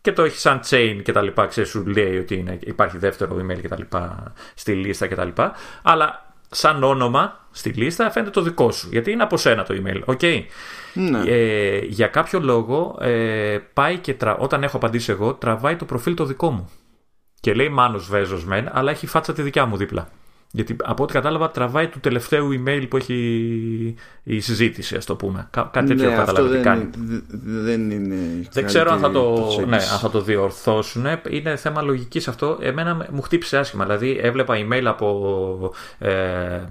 [0.00, 1.46] και το έχεις σαν chain και τα λοιπά.
[1.46, 5.24] Ξέρεις, σου λέει ότι είναι, υπάρχει δεύτερο email και τα λοιπά στη λίστα και τα
[5.24, 5.52] λοιπά.
[5.82, 8.88] Αλλά σαν όνομα στη λίστα φαίνεται το δικό σου.
[8.90, 10.14] Γιατί είναι από σένα το email.
[10.14, 10.42] Okay.
[10.94, 11.22] Ναι.
[11.26, 14.36] Ε, για κάποιο λόγο ε, πάει και τρα...
[14.36, 16.70] όταν έχω απαντήσει εγώ, τραβάει το προφίλ το δικό μου.
[17.40, 20.08] Και λέει Μάνος Βέζος μεν, αλλά έχει φάτσα τη δικιά μου δίπλα.
[20.56, 25.46] Γιατί από ό,τι κατάλαβα τραβάει του τελευταίου email που έχει η συζήτηση, ας το πούμε.
[25.50, 26.90] Κά- κάτι τέτοιο ναι, κατάλαβα τι κάνει.
[27.42, 28.16] Δεν είναι.
[28.52, 31.06] Δεν ξέρω αν θα το, ναι, αν θα το διορθώσουν.
[31.28, 32.58] Είναι θέμα λογικής αυτό.
[32.60, 33.84] Εμένα μου χτύπησε άσχημα.
[33.84, 36.62] Δηλαδή έβλεπα email από ε, ε,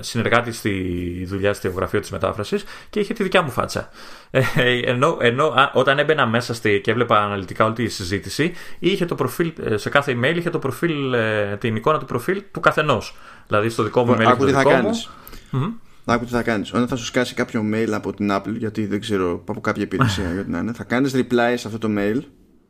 [0.00, 3.88] συνεργάτη στη δουλειά στη γραφείο της μετάφρασης και είχε τη δικιά μου φάτσα.
[4.30, 4.40] Ε,
[4.84, 9.14] ενώ, ενώ α, όταν έμπαινα μέσα στη, και έβλεπα αναλυτικά όλη τη συζήτηση, είχε το
[9.14, 13.16] προφίλ, ε, σε κάθε email είχε το προφίλ, ε, την εικόνα του προφίλ του καθενός.
[13.46, 14.24] Δηλαδή στο δικό μου email.
[14.24, 15.10] Άκου τι θα κάνεις.
[16.04, 16.72] Άκου τι θα κάνεις.
[16.72, 20.32] Όταν θα σου σκάσει κάποιο mail από την Apple, γιατί δεν ξέρω από κάποια υπηρεσία
[20.32, 22.20] γιατί να είναι, θα κάνεις reply σε αυτό το mail.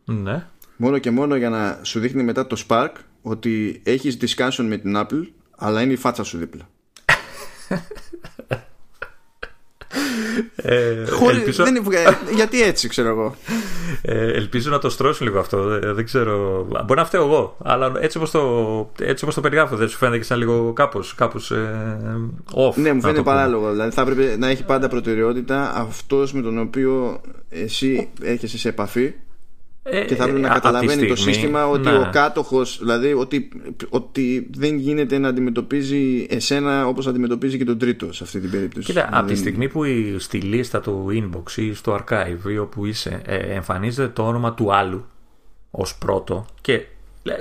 [0.04, 0.46] Ναι.
[0.76, 4.94] Μόνο και μόνο για να σου δείχνει μετά το Spark ότι έχεις discussion με την
[4.96, 5.26] Apple,
[5.56, 6.68] αλλά είναι η φάτσα σου δίπλα.
[10.56, 11.64] Ε, ελπίζω...
[11.64, 11.82] δεν
[12.34, 13.34] γιατί έτσι, ξέρω εγώ.
[14.02, 15.58] Ε, ελπίζω να το στρώσουν λίγο αυτό.
[15.58, 16.66] Ε, δεν ξέρω.
[16.84, 17.56] Μπορεί να φταίω εγώ.
[17.64, 18.40] Αλλά έτσι όπως το,
[18.98, 21.96] έτσι όπως το περιγράφω, δεν σου φαίνεται και σαν λίγο κάπω κάπως, ε,
[22.54, 22.74] off.
[22.74, 23.70] Ναι, μου φαίνεται παράλογο.
[23.70, 29.04] Δηλαδή θα έπρεπε να έχει πάντα προτεραιότητα αυτός με τον οποίο εσύ έρχεσαι σε επαφή
[29.04, 29.12] ε,
[29.82, 31.96] και θα πρέπει να ε, καταλαβαίνει το σύστημα ότι ναι.
[31.96, 33.48] ο κάτοχος, δηλαδή ότι,
[33.88, 38.86] ότι δεν γίνεται να αντιμετωπίζει εσένα όπως αντιμετωπίζει και τον τρίτο σε αυτή την περίπτωση.
[38.86, 39.18] Κοίτα, δηλαδή...
[39.18, 39.82] από τη στιγμή που
[40.18, 44.74] στη λίστα του inbox ή στο archive ή όπου είσαι ε, εμφανίζεται το όνομα του
[44.74, 45.06] άλλου
[45.70, 46.86] ως πρώτο και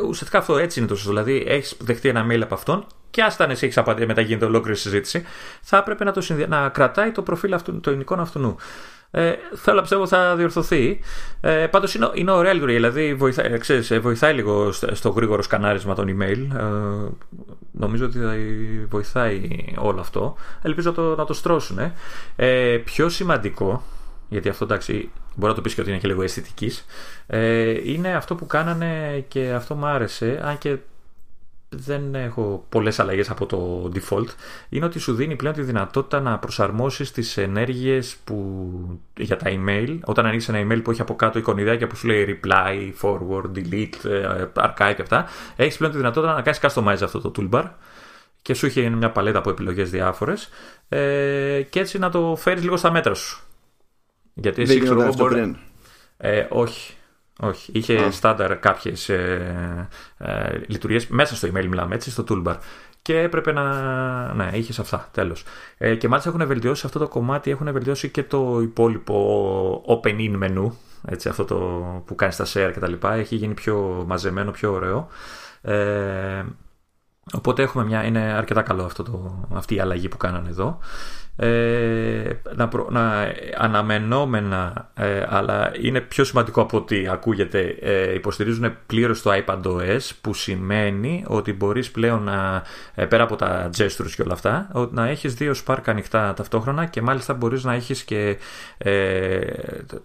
[0.07, 1.09] ουσιαστικά αυτό έτσι είναι το σωστό.
[1.09, 4.45] Δηλαδή έχεις δεχτεί ένα mail από αυτόν και άστα αν εσύ έχεις απαντήσει μετά γίνεται
[4.45, 5.23] ολόκληρη συζήτηση,
[5.61, 8.55] θα έπρεπε να, το να κρατάει το προφίλ αυτού, το εικόνα αυτού.
[9.11, 10.99] Ε, θέλω να πιστεύω θα διορθωθεί.
[11.41, 12.77] Ε, Πάντως είναι, είναι ωραία λειτουργία.
[12.77, 16.57] Δηλαδή βοηθάει, ξέρεις, ε, βοηθάει λίγο στο γρήγορο σκανάρισμα των email.
[16.57, 17.09] Ε,
[17.71, 18.19] νομίζω ότι
[18.89, 19.41] βοηθάει
[19.77, 20.35] όλο αυτό.
[20.61, 21.79] Ελπίζω να το, να το στρώσουν.
[22.35, 23.83] Ε, πιο σημαντικό,
[24.29, 26.85] γιατί αυτό εντάξει μπορεί να το πεις και ότι είναι και λίγο αισθητικής,
[27.27, 30.77] ε, είναι αυτό που κάνανε και αυτό μου άρεσε, αν και
[31.75, 34.27] δεν έχω πολλές αλλαγές από το default.
[34.69, 39.99] Είναι ότι σου δίνει πλέον τη δυνατότητα να προσαρμόσεις τις ενέργειες που, για τα email.
[40.03, 44.09] Όταν ανοίξεις ένα email που έχει από κάτω εικονιδάκια που σου λέει reply, forward, delete,
[44.09, 45.25] ε, archive και αυτά
[45.55, 47.69] έχεις πλέον τη δυνατότητα να κάνεις customize αυτό το toolbar
[48.41, 50.49] και σου έχει μια παλέτα από επιλογές διάφορες
[50.89, 53.43] ε, και έτσι να το φέρεις λίγο στα μέτρα σου.
[54.33, 55.55] Γιατί εσύ ξέρω εγώ μπορεί...
[56.17, 56.95] Ε, όχι
[57.43, 58.11] όχι, είχε oh.
[58.11, 59.87] στάνταρ κάποιες ε,
[60.17, 62.55] ε, λειτουργίες μέσα στο email, μιλάμε έτσι, στο toolbar.
[63.01, 64.33] Και έπρεπε να.
[64.33, 65.43] Ναι, είχες αυτά, τέλος.
[65.77, 70.17] Ε, και μάλιστα έχουν βελτιώσει σε αυτό το κομμάτι, έχουν βελτιώσει και το υπόλοιπο open
[70.19, 70.71] in menu.
[71.07, 71.55] Έτσι, αυτό το
[72.05, 73.07] που κάνεις στα share κτλ.
[73.07, 75.07] Έχει γίνει πιο μαζεμένο, πιο ωραίο.
[75.61, 76.43] Ε,
[77.33, 78.03] οπότε έχουμε μια.
[78.03, 80.79] Είναι αρκετά καλό αυτό το, αυτή η αλλαγή που κάνανε εδώ
[81.43, 89.21] ε, να, να αναμενόμενα ε, αλλά είναι πιο σημαντικό από ό,τι ακούγεται ε, υποστηρίζουν πλήρως
[89.21, 92.63] το iPadOS που σημαίνει ότι μπορείς πλέον να
[92.95, 97.01] ε, πέρα από τα gestures και όλα αυτά να έχεις δύο Spark ανοιχτά ταυτόχρονα και
[97.01, 98.37] μάλιστα μπορείς να έχεις και
[98.77, 99.39] ε,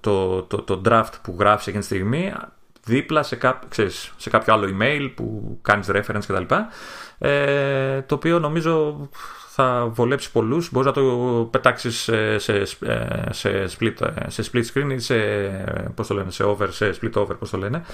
[0.00, 2.32] το, το, το, draft που γράφεις εκείνη τη στιγμή
[2.84, 6.54] δίπλα σε, κά, ξέρεις, σε κάποιο άλλο email που κάνεις reference κτλ.
[7.18, 9.08] Ε, το οποίο νομίζω
[9.56, 10.70] θα βολέψει πολλούς.
[10.72, 12.64] Μπορείς να το πετάξεις σε, σε,
[13.30, 13.94] σε, split,
[14.26, 15.14] σε split screen ή σε,
[15.94, 17.84] πώς το λένε, σε over, σε split over, πώς το λένε.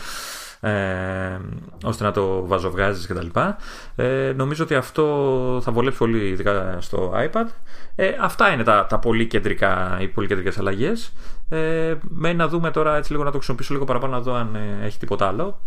[0.61, 1.41] Ε,
[1.85, 3.57] ώστε να το βαζοβγάζεις και τα λοιπά.
[3.97, 7.47] Ε, νομίζω ότι αυτό θα βολέψει πολύ ειδικά στο iPad.
[7.95, 11.13] Ε, αυτά είναι τα, τα πολύ κεντρικά, οι πολύ κεντρικές αλλαγές.
[11.49, 14.55] Ε, μένει να δούμε τώρα έτσι λίγο να το χρησιμοποιήσω λίγο παραπάνω να δω αν
[14.55, 15.61] ε, έχει τίποτα άλλο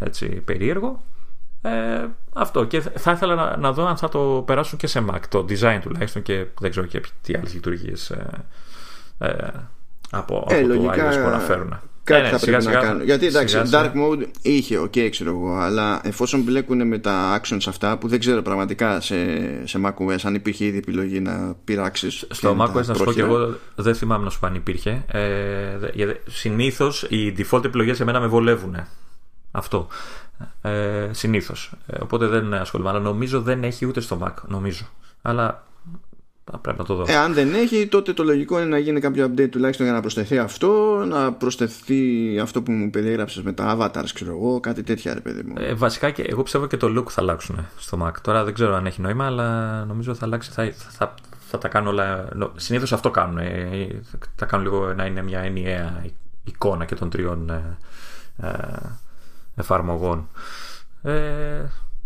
[0.00, 1.02] έτσι περίεργο.
[1.62, 5.20] Ε, αυτό και θα ήθελα να, να, δω αν θα το περάσουν και σε Mac
[5.28, 8.44] το design τουλάχιστον και δεν ξέρω και τι άλλες λειτουργίες ε,
[9.18, 9.34] ε,
[10.10, 11.80] από, ε, από λογικά, το iOS που αναφέρουν.
[12.04, 13.04] Κάτι ναι, θα σιγά, πρέπει σιγά, να κάνουν.
[13.04, 17.40] Γιατί εντάξει, σιγά, Dark Mode είχε, OK, okay, ξέρω εγώ, αλλά εφόσον μπλέκουν με τα
[17.40, 19.16] actions αυτά που δεν ξέρω πραγματικά σε,
[19.66, 22.26] σε macOS αν υπήρχε ήδη επιλογή να πειράξεις.
[22.30, 25.04] Στο macOS, να σου πω και εγώ, δεν θυμάμαι να σου πω αν υπήρχε.
[25.06, 25.76] Ε,
[26.26, 28.76] Συνήθως οι default επιλογές σε μένα με βολεύουν.
[29.50, 29.88] Αυτό.
[30.62, 31.72] Ε, Συνήθως.
[31.86, 32.90] Ε, οπότε δεν ασχολούμαι.
[32.90, 34.34] Αλλά νομίζω δεν έχει ούτε στο Mac.
[34.46, 34.84] Νομίζω.
[35.22, 35.64] Αλλά
[36.60, 37.04] πρέπει να το δω.
[37.08, 40.00] Ε, αν δεν έχει, τότε το λογικό είναι να γίνει κάποιο update τουλάχιστον για να
[40.00, 45.14] προσθεθεί αυτό, να προσθεθεί αυτό που μου περιέγραψες με τα avatars, ξέρω εγώ, κάτι τέτοια
[45.14, 45.54] ρε παιδί μου.
[45.58, 48.12] Ε, βασικά και εγώ πιστεύω και το look θα αλλάξουν στο Mac.
[48.22, 50.50] Τώρα δεν ξέρω αν έχει νόημα, αλλά νομίζω θα αλλάξει.
[50.50, 51.14] Θα, θα,
[51.48, 52.28] θα τα κάνω όλα.
[52.56, 53.38] Συνήθως αυτό κάνουν.
[53.38, 54.00] Ε,
[54.36, 56.04] θα κάνουν λίγο να είναι μια ενιαία
[56.44, 57.76] εικόνα και των τριών ε,
[58.36, 58.48] ε,
[59.60, 60.28] εφαρμογών.
[61.02, 61.12] Ε,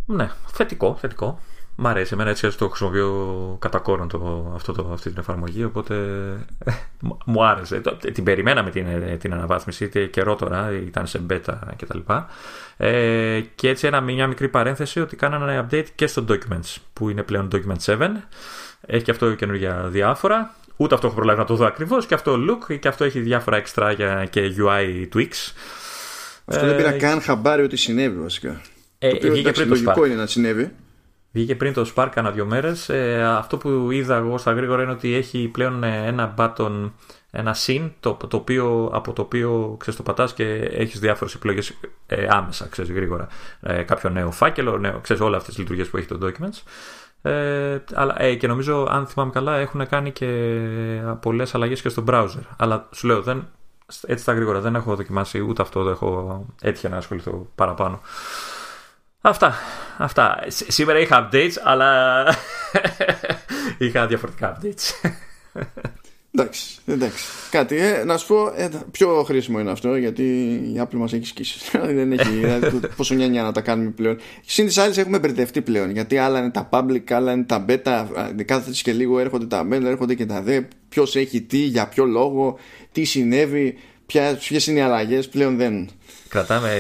[0.07, 1.41] ναι, θετικό, θετικό.
[1.77, 5.95] Μ' αρέσει, εμένα έτσι το χρησιμοποιώ κατά κόρον το, αυτό το, αυτή την εφαρμογή, οπότε
[7.25, 7.83] μου άρεσε.
[8.13, 8.87] Την περιμέναμε την,
[9.19, 11.99] την αναβάθμιση, είτε καιρό τώρα, ήταν σε beta κτλ.
[12.77, 17.23] Ε, και έτσι ένα, μια μικρή παρένθεση ότι κάνανε update και στο Documents, που είναι
[17.23, 18.09] πλέον Document 7.
[18.81, 20.55] Έχει και αυτό καινούργια διάφορα.
[20.77, 22.07] Ούτε αυτό έχω προλάβει να το δω ακριβώς.
[22.07, 23.95] Και αυτό look και αυτό έχει διάφορα extra
[24.31, 25.53] και UI tweaks.
[26.45, 28.61] Αυτό δεν πήρα ε, καν χαμπάρι ότι συνέβη βασικά.
[28.99, 30.73] Ε, το οποίο εντάξει, λογικό είναι να συνέβη.
[31.33, 32.89] Βγήκε πριν το Spark ανά δύο μέρες.
[32.89, 36.91] Ε, αυτό που είδα εγώ στα γρήγορα είναι ότι έχει πλέον ε, ένα button,
[37.31, 41.75] ένα SYN, το, το οποίο, από το οποίο ξέρεις, το πατάς και έχεις διάφορες επιλογές
[42.07, 43.29] ε, άμεσα, ξέρεις, γρήγορα.
[43.61, 46.63] Ε, κάποιο νέο φάκελο, νέο, ξέρεις, όλα αυτές τις λειτουργίες που έχει το Documents.
[47.31, 50.29] Ε, αλλά, ε, και νομίζω, αν θυμάμαι καλά, έχουν κάνει και
[51.21, 52.43] πολλές αλλαγές και στο browser.
[52.57, 53.49] Αλλά σου λέω, δεν,
[54.07, 58.01] έτσι στα γρήγορα δεν έχω δοκιμάσει ούτε αυτό, δεν έχω έτυχε να ασχοληθώ παραπάνω.
[59.21, 59.55] Αυτά.
[59.99, 60.45] Αυτά.
[60.49, 62.25] Σήμερα είχα updates, αλλά
[63.79, 65.11] είχα διαφορετικά updates.
[66.39, 67.25] Εντάξει, εντάξει.
[67.51, 70.23] Κάτι, ε, να σου πω, ε, πιο χρήσιμο είναι αυτό γιατί
[70.75, 71.59] η Apple μας έχει σκίσει.
[71.95, 74.17] Δεν έχει, δηλαδή, πόσο νιάνια να τα κάνουμε πλέον.
[74.45, 78.07] Συν τις άλλες έχουμε μπερδευτεί πλέον γιατί άλλα είναι τα public, άλλα είναι τα beta.
[78.45, 80.61] Κάθε και λίγο έρχονται τα beta, έρχονται και τα δε.
[80.89, 82.59] Ποιος έχει τι, για ποιο λόγο,
[82.93, 83.77] τι συνέβη,
[84.39, 85.29] ποιες είναι οι αλλαγές.
[85.29, 85.89] Πλέον δεν,
[86.35, 86.71] κρατάμε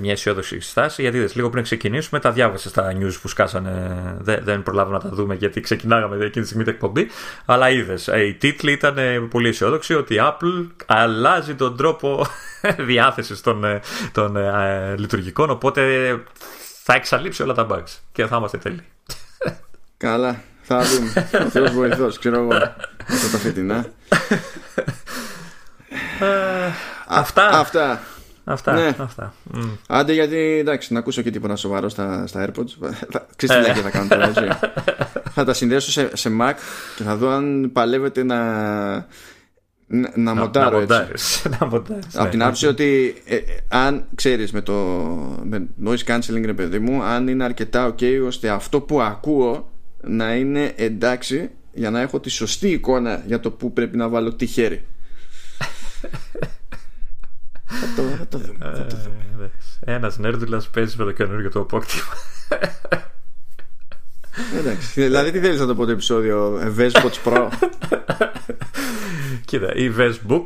[0.00, 4.40] μια αισιόδοξη στάση γιατί είδες, λίγο πριν ξεκινήσουμε τα διάβασες στα news που σκάσανε δεν,
[4.44, 7.08] δεν προλάβαμε να τα δούμε γιατί ξεκινάγαμε εκείνη τη στιγμή την εκπομπή
[7.44, 8.08] αλλά είδες.
[8.08, 12.26] Ε, οι τίτλοι ήταν ε, πολύ αισιόδοξοι ότι η Apple αλλάζει τον τρόπο
[12.88, 13.80] διάθεσης των, ε,
[14.12, 14.36] των
[14.96, 15.82] λειτουργικών οπότε
[16.82, 18.84] θα εξαλείψει όλα τα bugs και θα είμαστε τέλειοι
[19.96, 22.54] Καλά θα δούμε ο Θεός βοηθός ξέρω εγώ
[23.08, 23.86] αυτά τα φετινά
[27.06, 27.48] Αυτά.
[27.48, 28.00] Αυτά.
[28.44, 28.72] Αυτά.
[28.72, 28.94] Ναι.
[28.98, 29.34] αυτά.
[29.54, 29.68] Mm.
[29.88, 32.92] Άντε γιατί εντάξει, να ακούσω και τίποτα σοβαρό στα, στα AirPods.
[33.36, 34.48] Ξέρετε τι θα κάνω τώρα, έτσι.
[35.34, 36.52] θα τα συνδέσω σε, σε Mac
[36.96, 38.42] και θα δω αν παλεύετε να.
[39.86, 41.48] Να, να μοντάρω έτσι.
[41.60, 43.38] να μοντάρεις, Από την ναι, άποψη ότι ε,
[43.68, 44.74] αν ξέρεις με το
[45.44, 50.34] με noise cancelling ρε παιδί μου αν είναι αρκετά ok ώστε αυτό που ακούω να
[50.34, 54.46] είναι εντάξει για να έχω τη σωστή εικόνα για το που πρέπει να βάλω τι
[54.46, 54.93] χέρι θα
[57.96, 58.56] το, θα το δούμε.
[58.60, 59.50] Θα το δούμε.
[59.80, 62.12] Ένας νέρντουλα παίζεις με το καινούργιο του απόκτημα.
[64.58, 65.00] Εντάξει.
[65.00, 67.48] Δηλαδή, τι θέλεις να το πω το επεισόδιο Vespots Pro.
[69.44, 70.42] Κοίτα, η Vesbook,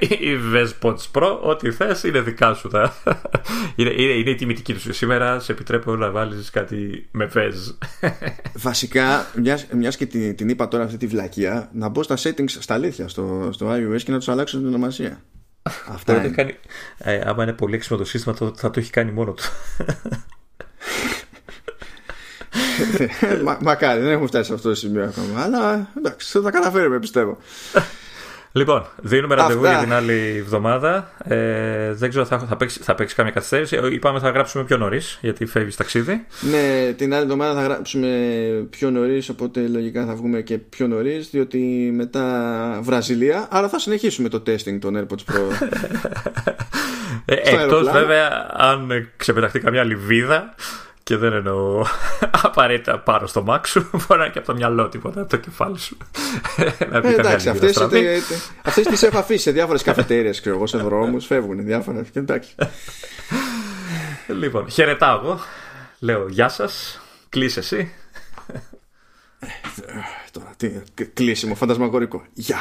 [0.00, 2.68] η Vespots Pro, ό,τι θες είναι δικά σου.
[2.68, 2.94] Τα.
[3.76, 4.96] Είναι, είναι, είναι η τιμητική τους.
[4.96, 7.52] Σήμερα σε επιτρέπω να βάλεις κάτι με Vez.
[8.54, 9.26] Βασικά,
[9.72, 13.08] μιας και την, την είπα τώρα αυτή τη βλακεία, να μπω στα settings στα αλήθεια
[13.08, 15.22] στο, στο iOS και να τους αλλάξω την ονομασία.
[15.88, 16.28] Αυτό είναι.
[16.28, 16.54] Κάνει,
[16.98, 19.42] ε, άμα είναι πολύ έξυπνο το σύστημα, το, θα το έχει κάνει μόνο του.
[23.44, 25.42] Μα, μακάρι, δεν έχουμε φτάσει σε αυτό το σημείο ακόμα.
[25.42, 27.38] Αλλά εντάξει, θα τα καταφέρουμε, πιστεύω.
[28.52, 31.10] Λοιπόν, δίνουμε ραντεβού για την άλλη εβδομάδα.
[31.24, 33.76] Ε, δεν ξέρω, θα, θα, παίξει, θα παίξει κάμια καθυστέρηση.
[33.76, 36.26] Ε, είπαμε θα γράψουμε πιο νωρίς, γιατί φεύγεις ταξίδι.
[36.40, 38.08] Ναι, την άλλη εβδομάδα θα γράψουμε
[38.70, 43.48] πιο νωρίς, οπότε λογικά θα βγούμε και πιο νωρίς, διότι μετά Βραζιλία.
[43.50, 45.40] Άρα θα συνεχίσουμε το testing των AirPods Pro.
[47.24, 50.54] ε, Εκτός βέβαια, αν ξεπεταχτεί καμιά λιβίδα
[51.10, 51.84] Και δεν εννοώ
[52.42, 55.36] απαραίτητα πάνω στο μάξ σου, μπορεί να είναι και από το μυαλό τίποτα, από το
[55.36, 55.96] κεφάλι σου.
[56.90, 57.76] να ε, εντάξει, αυτές
[58.62, 62.04] αυτές τις έχω αφήσει σε διάφορες καφετέρειες, ξέρω εγώ, σε δρόμους, φεύγουν διάφορα.
[62.12, 62.54] Εντάξει.
[64.26, 65.40] λοιπόν, χαιρετάω εγώ.
[65.98, 67.00] Λέω γεια σας.
[67.28, 67.92] Κλείσε εσύ.
[69.40, 69.46] Ε,
[70.32, 70.70] τώρα, τι,
[71.14, 72.24] κλείσιμο, φαντασμαγορικό.
[72.32, 72.58] Γεια.